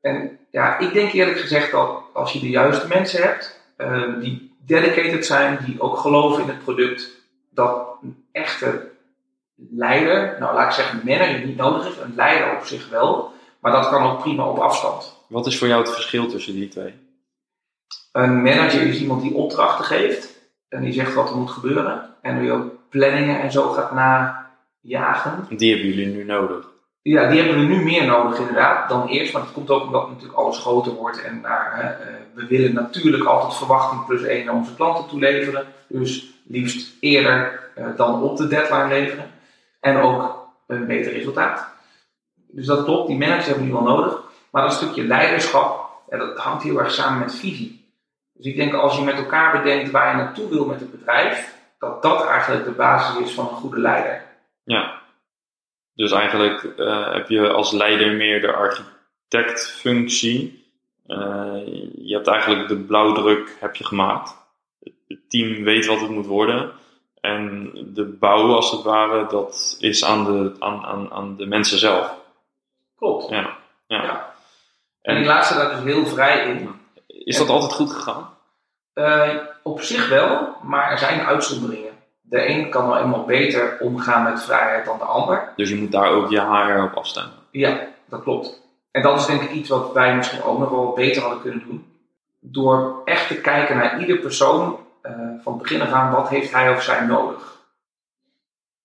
En 0.00 0.38
ja, 0.50 0.78
ik 0.78 0.92
denk 0.92 1.12
eerlijk 1.12 1.38
gezegd 1.38 1.70
dat 1.70 2.02
als 2.12 2.32
je 2.32 2.40
de 2.40 2.48
juiste 2.48 2.88
mensen 2.88 3.22
hebt, 3.22 3.60
uh, 3.78 4.20
die 4.20 4.56
dedicated 4.66 5.26
zijn, 5.26 5.58
die 5.64 5.80
ook 5.80 5.96
geloven 5.96 6.42
in 6.42 6.48
het 6.48 6.62
product, 6.62 7.10
dat 7.50 7.88
een 8.02 8.24
echte 8.32 8.90
leider, 9.70 10.36
nou 10.38 10.54
laat 10.54 10.66
ik 10.66 10.72
zeggen 10.72 11.00
manager 11.04 11.46
niet 11.46 11.56
nodig 11.56 11.88
is, 11.88 11.96
een 11.96 12.14
leider 12.14 12.56
op 12.56 12.64
zich 12.64 12.88
wel, 12.88 13.32
maar 13.58 13.72
dat 13.72 13.88
kan 13.88 14.10
ook 14.10 14.20
prima 14.20 14.48
op 14.48 14.58
afstand. 14.58 15.21
Wat 15.32 15.46
is 15.46 15.58
voor 15.58 15.68
jou 15.68 15.82
het 15.82 15.92
verschil 15.92 16.26
tussen 16.26 16.54
die 16.54 16.68
twee? 16.68 16.94
Een 18.12 18.42
manager 18.42 18.82
is 18.82 19.00
iemand 19.00 19.22
die 19.22 19.34
opdrachten 19.34 19.84
geeft 19.84 20.40
en 20.68 20.82
die 20.82 20.92
zegt 20.92 21.14
wat 21.14 21.30
er 21.30 21.36
moet 21.36 21.50
gebeuren 21.50 22.14
en 22.22 22.40
die 22.40 22.52
ook 22.52 22.72
planningen 22.88 23.40
en 23.40 23.52
zo 23.52 23.68
gaat 23.68 23.92
na 23.92 24.46
jagen. 24.80 25.46
Die 25.56 25.70
hebben 25.70 25.88
jullie 25.88 26.06
nu 26.06 26.24
nodig. 26.24 26.70
Ja, 27.02 27.28
die 27.28 27.42
hebben 27.42 27.60
we 27.60 27.74
nu 27.74 27.84
meer 27.84 28.06
nodig 28.06 28.38
inderdaad 28.38 28.88
dan 28.88 29.08
eerst. 29.08 29.32
Maar 29.32 29.42
dat 29.42 29.52
komt 29.52 29.70
ook 29.70 29.82
omdat 29.82 30.08
natuurlijk 30.08 30.38
alles 30.38 30.58
groter 30.58 30.92
wordt. 30.92 31.22
En 31.22 31.40
naar, 31.40 31.98
uh, 32.00 32.16
we 32.34 32.46
willen 32.46 32.74
natuurlijk 32.74 33.24
altijd 33.24 33.54
verwachting 33.54 34.06
plus 34.06 34.22
één 34.22 34.44
naar 34.44 34.54
onze 34.54 34.74
klanten 34.74 35.08
toeleveren. 35.08 35.66
Dus 35.88 36.32
liefst 36.44 36.92
eerder 37.00 37.70
uh, 37.78 37.86
dan 37.96 38.22
op 38.22 38.36
de 38.36 38.46
deadline 38.46 38.88
leveren. 38.88 39.30
En 39.80 39.96
ook 39.96 40.48
een 40.66 40.86
beter 40.86 41.12
resultaat. 41.12 41.68
Dus 42.34 42.66
dat 42.66 42.84
klopt, 42.84 43.08
die 43.08 43.18
managers 43.18 43.46
hebben 43.46 43.64
we 43.64 43.70
nu 43.70 43.76
wel 43.76 43.96
nodig. 43.96 44.30
Maar 44.52 44.62
dat 44.62 44.72
stukje 44.72 45.04
leiderschap, 45.04 45.90
ja, 46.10 46.16
dat 46.16 46.38
hangt 46.38 46.62
heel 46.62 46.78
erg 46.78 46.90
samen 46.90 47.18
met 47.18 47.34
visie. 47.34 47.84
Dus 48.32 48.46
ik 48.46 48.56
denk 48.56 48.74
als 48.74 48.96
je 48.96 49.04
met 49.04 49.16
elkaar 49.16 49.62
bedenkt 49.62 49.90
waar 49.90 50.10
je 50.10 50.22
naartoe 50.22 50.48
wil 50.48 50.66
met 50.66 50.80
het 50.80 50.90
bedrijf, 50.90 51.56
dat 51.78 52.02
dat 52.02 52.26
eigenlijk 52.26 52.64
de 52.64 52.70
basis 52.70 53.24
is 53.24 53.34
van 53.34 53.48
een 53.48 53.54
goede 53.54 53.80
leider. 53.80 54.24
Ja. 54.64 55.00
Dus 55.94 56.12
eigenlijk 56.12 56.62
uh, 56.76 57.12
heb 57.12 57.28
je 57.28 57.50
als 57.50 57.72
leider 57.72 58.12
meer 58.12 58.40
de 58.40 58.52
architectfunctie. 58.52 60.64
Uh, 61.06 61.66
je 61.94 62.14
hebt 62.14 62.26
eigenlijk 62.26 62.68
de 62.68 62.76
blauwdruk 62.76 63.56
heb 63.60 63.74
je 63.74 63.84
gemaakt. 63.84 64.36
Het 65.08 65.20
team 65.28 65.64
weet 65.64 65.86
wat 65.86 66.00
het 66.00 66.10
moet 66.10 66.26
worden. 66.26 66.72
En 67.20 67.70
de 67.94 68.04
bouw, 68.04 68.54
als 68.54 68.70
het 68.70 68.82
ware, 68.82 69.26
dat 69.26 69.76
is 69.80 70.04
aan 70.04 70.24
de, 70.24 70.56
aan, 70.58 70.84
aan, 70.84 71.12
aan 71.12 71.36
de 71.36 71.46
mensen 71.46 71.78
zelf. 71.78 72.14
Klopt. 72.96 73.28
Ja. 73.28 73.56
ja. 73.86 74.02
ja. 74.02 74.31
En, 75.02 75.16
die 75.16 75.24
laatste 75.24 75.54
daar 75.54 75.70
dus 75.70 75.84
heel 75.84 76.06
vrij 76.06 76.48
in. 76.48 76.80
Is 77.06 77.36
dat 77.36 77.48
altijd 77.48 77.72
goed 77.72 77.92
gegaan? 77.92 78.30
Uh, 78.94 79.28
op 79.62 79.80
zich 79.80 80.08
wel, 80.08 80.56
maar 80.62 80.90
er 80.90 80.98
zijn 80.98 81.20
uitzonderingen 81.20 81.92
de 82.32 82.48
een 82.48 82.70
kan 82.70 82.86
nou 82.86 83.02
eenmaal 83.02 83.24
beter 83.24 83.76
omgaan 83.80 84.22
met 84.22 84.42
vrijheid 84.42 84.84
dan 84.84 84.98
de 84.98 85.04
ander. 85.04 85.52
Dus 85.56 85.68
je 85.68 85.76
moet 85.76 85.92
daar 85.92 86.10
ook 86.10 86.30
je 86.30 86.40
HR 86.40 86.82
op 86.82 86.94
afstemmen. 86.94 87.34
Ja, 87.50 87.86
dat 88.08 88.22
klopt. 88.22 88.62
En 88.90 89.02
dat 89.02 89.18
is 89.18 89.26
denk 89.26 89.42
ik 89.42 89.50
iets 89.50 89.68
wat 89.68 89.92
wij 89.92 90.16
misschien 90.16 90.42
ook 90.42 90.58
nog 90.58 90.70
wel 90.70 90.92
beter 90.92 91.22
hadden 91.22 91.40
kunnen 91.40 91.62
doen. 91.66 91.86
Door 92.40 93.02
echt 93.04 93.28
te 93.28 93.40
kijken 93.40 93.76
naar 93.76 94.00
ieder 94.00 94.16
persoon 94.16 94.78
uh, 95.02 95.12
van 95.42 95.58
begin 95.58 95.82
af 95.82 95.92
aan, 95.92 96.12
wat 96.12 96.28
heeft 96.28 96.52
hij 96.52 96.70
of 96.70 96.82
zij 96.82 97.00
nodig? 97.00 97.60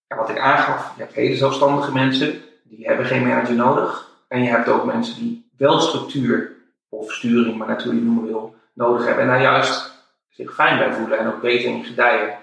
En 0.08 0.18
wat 0.18 0.30
ik 0.30 0.40
aangaf, 0.40 0.94
je 0.96 1.02
hebt 1.02 1.16
hele 1.16 1.36
zelfstandige 1.36 1.92
mensen, 1.92 2.42
die 2.64 2.88
hebben 2.88 3.06
geen 3.06 3.28
manager 3.28 3.56
nodig. 3.56 4.10
En 4.28 4.44
je 4.44 4.50
hebt 4.50 4.68
ook 4.68 4.86
mensen 4.86 5.16
die 5.16 5.47
wel 5.58 5.80
structuur 5.80 6.56
of 6.90 7.12
sturing, 7.12 7.58
maar 7.58 7.68
natuurlijk 7.68 8.06
noemen 8.06 8.26
wil, 8.26 8.56
nodig 8.74 9.06
hebben. 9.06 9.24
En 9.24 9.30
daar 9.30 9.42
juist 9.42 9.92
zich 10.30 10.54
fijn 10.54 10.78
bij 10.78 10.94
voelen 10.94 11.20
en 11.20 11.28
ook 11.28 11.42
beter 11.42 11.70
in 11.70 11.84
gedijen. 11.84 12.38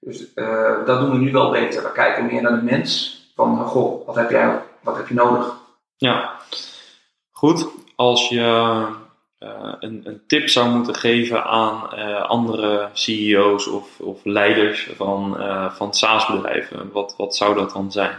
Dus 0.00 0.26
uh, 0.34 0.86
dat 0.86 1.00
doen 1.00 1.10
we 1.10 1.18
nu 1.18 1.32
wel 1.32 1.50
beter. 1.50 1.82
We 1.82 1.92
kijken 1.92 2.26
meer 2.26 2.42
naar 2.42 2.56
de 2.56 2.62
mens. 2.62 3.18
Van, 3.34 3.58
goh, 3.58 4.06
wat 4.06 4.16
heb 4.16 4.30
jij, 4.30 4.62
wat 4.80 4.96
heb 4.96 5.08
je 5.08 5.14
nodig? 5.14 5.54
Ja, 5.96 6.36
goed. 7.30 7.66
Als 7.96 8.28
je 8.28 8.40
uh, 9.38 9.74
een, 9.78 10.00
een, 10.04 10.22
tip 10.26 10.48
zou 10.48 10.70
moeten 10.70 10.94
geven 10.94 11.44
aan 11.44 11.98
uh, 11.98 12.22
andere 12.22 12.88
CEO's 12.92 13.66
of, 13.66 14.00
of 14.00 14.24
leiders 14.24 14.90
van, 14.96 15.36
van 15.72 15.94
SaaS-bedrijven, 15.94 16.92
wat, 16.92 17.14
wat 17.16 17.36
zou 17.36 17.54
dat 17.54 17.72
dan 17.72 17.92
zijn? 17.92 18.16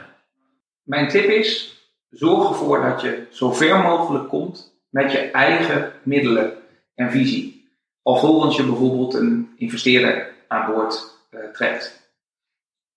Mijn 0.84 1.08
tip 1.08 1.30
is: 1.30 1.81
zorg 2.12 2.50
ervoor 2.50 2.82
dat 2.82 3.02
je 3.02 3.28
zo 3.30 3.52
ver 3.52 3.80
mogelijk 3.80 4.28
komt 4.28 4.74
met 4.90 5.12
je 5.12 5.18
eigen 5.18 5.92
middelen 6.04 6.54
en 6.96 7.12
visie. 7.12 7.70
Alvorens 8.02 8.56
je 8.56 8.66
bijvoorbeeld 8.66 9.14
een 9.14 9.54
investeerder 9.56 10.34
aan 10.48 10.72
boord 10.72 11.20
uh, 11.32 11.40
trekt. 11.54 12.10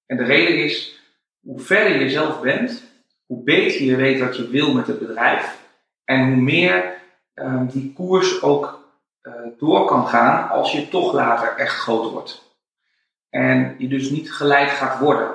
En 0.06 0.16
de 0.16 0.24
reden 0.24 0.64
is, 0.64 1.00
hoe 1.40 1.60
verder 1.60 2.00
je 2.00 2.10
zelf 2.10 2.40
bent, 2.40 2.84
hoe 3.26 3.42
beter 3.42 3.82
je 3.82 3.96
weet 3.96 4.20
wat 4.20 4.36
je 4.36 4.48
wil 4.48 4.74
met 4.74 4.86
het 4.86 4.98
bedrijf 4.98 5.62
en 6.04 6.26
hoe 6.26 6.42
meer 6.42 6.94
uh, 7.34 7.60
die 7.68 7.92
koers 7.92 8.42
ook 8.42 8.88
uh, 9.22 9.34
door 9.58 9.86
kan 9.86 10.06
gaan 10.06 10.48
als 10.48 10.72
je 10.72 10.88
toch 10.88 11.12
later 11.12 11.56
echt 11.56 11.74
groot 11.74 12.10
wordt. 12.10 12.42
En 13.30 13.74
je 13.78 13.88
dus 13.88 14.10
niet 14.10 14.32
geleid 14.32 14.70
gaat 14.70 14.98
worden. 14.98 15.34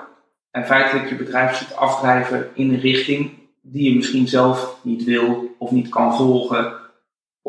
En 0.51 0.65
feitelijk 0.65 1.09
je 1.09 1.15
bedrijf 1.15 1.55
ziet 1.55 1.75
afdrijven 1.75 2.49
in 2.53 2.75
richting 2.75 3.38
die 3.71 3.89
je 3.89 3.95
misschien 3.95 4.27
zelf 4.27 4.77
niet 4.81 5.03
wil 5.03 5.55
of 5.57 5.71
niet 5.71 5.89
kan 5.89 6.15
volgen 6.15 6.79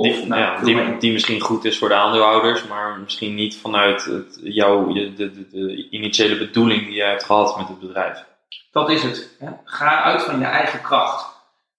die, 0.02 0.26
nou, 0.26 0.40
ja, 0.40 0.60
die, 0.60 0.98
die, 0.98 1.12
misschien 1.12 1.40
goed 1.40 1.64
is 1.64 1.78
voor 1.78 1.88
de 1.88 1.94
aandeelhouders, 1.94 2.66
maar 2.66 2.98
misschien 2.98 3.34
niet 3.34 3.56
vanuit 3.56 4.04
het, 4.04 4.40
jouw, 4.42 4.92
de, 4.92 5.14
de, 5.14 5.48
de, 5.48 5.88
initiële 5.90 6.38
bedoeling 6.38 6.84
die 6.84 6.94
je 6.94 7.02
hebt 7.02 7.24
gehad 7.24 7.56
met 7.56 7.68
het 7.68 7.80
bedrijf. 7.80 8.24
Dat 8.70 8.90
is 8.90 9.02
het. 9.02 9.36
Hè? 9.38 9.48
Ga 9.64 10.02
uit 10.02 10.22
van 10.22 10.38
je 10.38 10.44
eigen 10.44 10.80
kracht 10.82 11.26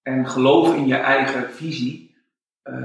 en 0.03 0.29
geloof 0.29 0.75
in 0.75 0.87
je 0.87 0.95
eigen 0.95 1.53
visie. 1.53 2.15
Uh, 2.63 2.75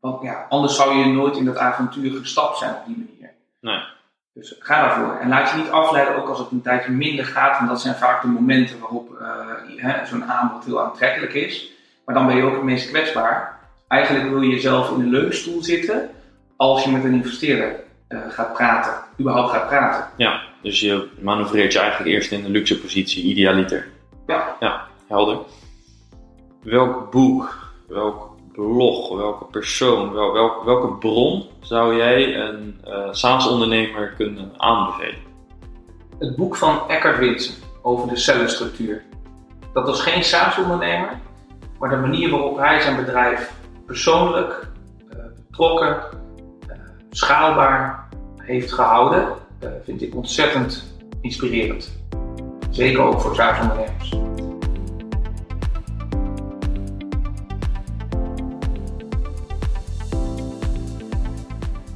want 0.00 0.22
ja, 0.22 0.46
anders 0.48 0.76
zou 0.76 0.96
je 0.96 1.06
nooit 1.06 1.36
in 1.36 1.44
dat 1.44 1.56
avontuur 1.56 2.18
gestapt 2.18 2.58
zijn 2.58 2.74
op 2.74 2.86
die 2.86 2.96
manier. 2.96 3.34
Nee. 3.60 3.80
Dus 4.34 4.56
ga 4.58 4.82
daarvoor. 4.82 5.18
En 5.20 5.28
laat 5.28 5.50
je 5.50 5.56
niet 5.56 5.70
afleiden, 5.70 6.16
ook 6.16 6.28
als 6.28 6.38
het 6.38 6.50
een 6.50 6.62
tijdje 6.62 6.90
minder 6.90 7.24
gaat. 7.24 7.60
En 7.60 7.66
dat 7.66 7.80
zijn 7.80 7.94
vaak 7.94 8.22
de 8.22 8.28
momenten 8.28 8.78
waarop 8.78 9.18
uh, 9.20 10.04
zo'n 10.04 10.24
aanbod 10.24 10.64
heel 10.64 10.82
aantrekkelijk 10.82 11.34
is. 11.34 11.70
maar 12.04 12.14
dan 12.14 12.26
ben 12.26 12.36
je 12.36 12.42
ook 12.42 12.54
het 12.54 12.62
meest 12.62 12.88
kwetsbaar. 12.88 13.58
Eigenlijk 13.88 14.28
wil 14.28 14.40
je 14.40 14.50
jezelf 14.50 14.90
in 14.90 15.00
een 15.00 15.10
leunstoel 15.10 15.62
zitten 15.62 16.10
als 16.56 16.84
je 16.84 16.90
met 16.90 17.04
een 17.04 17.12
investeerder 17.12 17.80
uh, 18.08 18.18
gaat 18.28 18.52
praten, 18.52 18.92
überhaupt 19.20 19.50
gaat 19.50 19.66
praten. 19.66 20.10
Ja, 20.16 20.40
dus 20.62 20.80
je 20.80 21.08
manoeuvreert 21.20 21.72
je 21.72 21.78
eigenlijk 21.78 22.10
eerst 22.10 22.32
in 22.32 22.42
de 22.42 22.48
luxe 22.48 22.80
positie, 22.80 23.24
idealiter. 23.24 23.86
Ja. 24.26 24.56
Ja, 24.60 24.86
helder. 25.08 25.38
Welk 26.62 27.10
boek, 27.10 27.72
welk 27.88 28.27
welke 28.58 29.44
persoon, 29.50 30.12
wel, 30.12 30.32
welk, 30.32 30.64
welke 30.64 30.88
bron 30.88 31.44
zou 31.60 31.96
jij 31.96 32.36
een 32.36 32.80
uh, 32.88 33.08
SaaS-ondernemer 33.10 34.14
kunnen 34.16 34.52
aanbevelen? 34.56 35.20
Het 36.18 36.36
boek 36.36 36.56
van 36.56 36.88
Eckhart 36.88 37.18
Winsen 37.18 37.54
over 37.82 38.08
de 38.08 38.16
cellenstructuur. 38.16 39.04
Dat 39.72 39.86
was 39.86 40.00
geen 40.00 40.24
SaaS-ondernemer, 40.24 41.20
maar 41.78 41.90
de 41.90 41.96
manier 41.96 42.30
waarop 42.30 42.56
hij 42.56 42.80
zijn 42.80 42.96
bedrijf 42.96 43.52
persoonlijk, 43.86 44.68
uh, 45.10 45.18
betrokken, 45.48 45.96
uh, 46.68 46.76
schaalbaar 47.10 48.08
heeft 48.36 48.72
gehouden, 48.72 49.28
vind 49.84 50.02
ik 50.02 50.14
ontzettend 50.14 50.94
inspirerend. 51.20 51.98
Zeker 52.70 53.02
ook 53.02 53.20
voor 53.20 53.34
SaaS-ondernemers. 53.34 54.27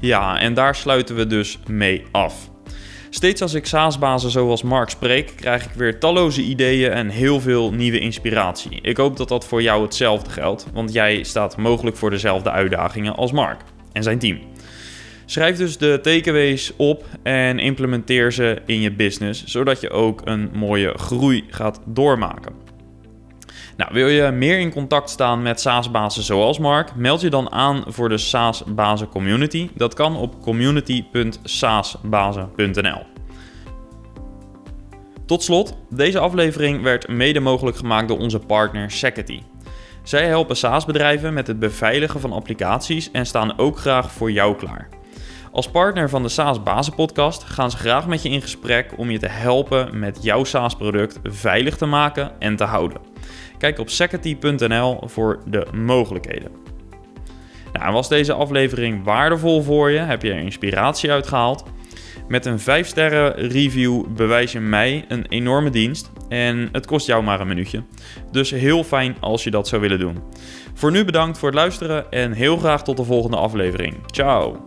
Ja, 0.02 0.40
en 0.40 0.54
daar 0.54 0.74
sluiten 0.74 1.16
we 1.16 1.26
dus 1.26 1.58
mee 1.66 2.04
af. 2.10 2.50
Steeds 3.10 3.42
als 3.42 3.54
ik 3.54 3.66
SaaS-bazen 3.66 4.30
zoals 4.30 4.62
Mark 4.62 4.90
spreek, 4.90 5.32
krijg 5.36 5.64
ik 5.64 5.72
weer 5.72 5.98
talloze 5.98 6.42
ideeën 6.42 6.90
en 6.90 7.08
heel 7.08 7.40
veel 7.40 7.72
nieuwe 7.72 7.98
inspiratie. 7.98 8.78
Ik 8.80 8.96
hoop 8.96 9.16
dat 9.16 9.28
dat 9.28 9.46
voor 9.46 9.62
jou 9.62 9.82
hetzelfde 9.82 10.30
geldt, 10.30 10.66
want 10.72 10.92
jij 10.92 11.22
staat 11.22 11.56
mogelijk 11.56 11.96
voor 11.96 12.10
dezelfde 12.10 12.50
uitdagingen 12.50 13.14
als 13.14 13.32
Mark 13.32 13.60
en 13.92 14.02
zijn 14.02 14.18
team. 14.18 14.40
Schrijf 15.26 15.56
dus 15.56 15.78
de 15.78 15.98
takeaways 16.02 16.72
op 16.76 17.04
en 17.22 17.58
implementeer 17.58 18.32
ze 18.32 18.62
in 18.66 18.80
je 18.80 18.92
business, 18.92 19.44
zodat 19.44 19.80
je 19.80 19.90
ook 19.90 20.20
een 20.24 20.50
mooie 20.52 20.92
groei 20.98 21.44
gaat 21.48 21.80
doormaken. 21.86 22.71
Nou, 23.82 23.94
wil 23.94 24.08
je 24.08 24.30
meer 24.30 24.58
in 24.58 24.72
contact 24.72 25.10
staan 25.10 25.42
met 25.42 25.60
SaaS-bazen 25.60 26.22
zoals 26.22 26.58
Mark? 26.58 26.94
Meld 26.94 27.20
je 27.20 27.30
dan 27.30 27.52
aan 27.52 27.84
voor 27.86 28.08
de 28.08 28.18
SaaS-bazen 28.18 29.08
community. 29.08 29.70
Dat 29.74 29.94
kan 29.94 30.16
op 30.16 30.42
community.saasbazen.nl. 30.42 33.02
Tot 35.26 35.42
slot, 35.42 35.76
deze 35.90 36.18
aflevering 36.18 36.82
werd 36.82 37.08
mede 37.08 37.40
mogelijk 37.40 37.76
gemaakt 37.76 38.08
door 38.08 38.18
onze 38.18 38.38
partner 38.38 38.90
Security. 38.90 39.42
Zij 40.02 40.26
helpen 40.26 40.56
SaaS-bedrijven 40.56 41.34
met 41.34 41.46
het 41.46 41.58
beveiligen 41.58 42.20
van 42.20 42.32
applicaties 42.32 43.10
en 43.10 43.26
staan 43.26 43.58
ook 43.58 43.78
graag 43.78 44.12
voor 44.12 44.30
jou 44.30 44.56
klaar. 44.56 44.88
Als 45.52 45.70
partner 45.70 46.08
van 46.08 46.22
de 46.22 46.28
SaaS 46.28 46.62
Bazen 46.62 46.94
Podcast 46.94 47.42
gaan 47.42 47.70
ze 47.70 47.76
graag 47.76 48.06
met 48.06 48.22
je 48.22 48.28
in 48.28 48.42
gesprek 48.42 48.92
om 48.96 49.10
je 49.10 49.18
te 49.18 49.28
helpen 49.28 49.98
met 49.98 50.18
jouw 50.22 50.44
SaaS-product 50.44 51.20
veilig 51.24 51.76
te 51.76 51.86
maken 51.86 52.30
en 52.38 52.56
te 52.56 52.64
houden. 52.64 53.00
Kijk 53.58 53.78
op 53.78 53.88
security.nl 53.88 55.00
voor 55.04 55.42
de 55.46 55.66
mogelijkheden. 55.74 56.50
Nou, 57.72 57.92
was 57.92 58.08
deze 58.08 58.32
aflevering 58.32 59.04
waardevol 59.04 59.62
voor 59.62 59.90
je? 59.90 59.98
Heb 59.98 60.22
je 60.22 60.32
er 60.32 60.38
inspiratie 60.38 61.10
uit 61.10 61.26
gehaald? 61.26 61.64
Met 62.28 62.46
een 62.46 62.58
5 62.58 62.86
sterren 62.86 63.34
review 63.34 64.06
bewijs 64.16 64.52
je 64.52 64.60
mij 64.60 65.04
een 65.08 65.26
enorme 65.28 65.70
dienst 65.70 66.10
en 66.28 66.68
het 66.72 66.86
kost 66.86 67.06
jou 67.06 67.22
maar 67.22 67.40
een 67.40 67.46
minuutje. 67.46 67.82
Dus 68.30 68.50
heel 68.50 68.84
fijn 68.84 69.16
als 69.20 69.44
je 69.44 69.50
dat 69.50 69.68
zou 69.68 69.82
willen 69.82 69.98
doen. 69.98 70.18
Voor 70.74 70.90
nu 70.90 71.04
bedankt 71.04 71.38
voor 71.38 71.48
het 71.48 71.58
luisteren 71.58 72.10
en 72.10 72.32
heel 72.32 72.56
graag 72.56 72.84
tot 72.84 72.96
de 72.96 73.04
volgende 73.04 73.36
aflevering. 73.36 73.96
Ciao! 74.06 74.62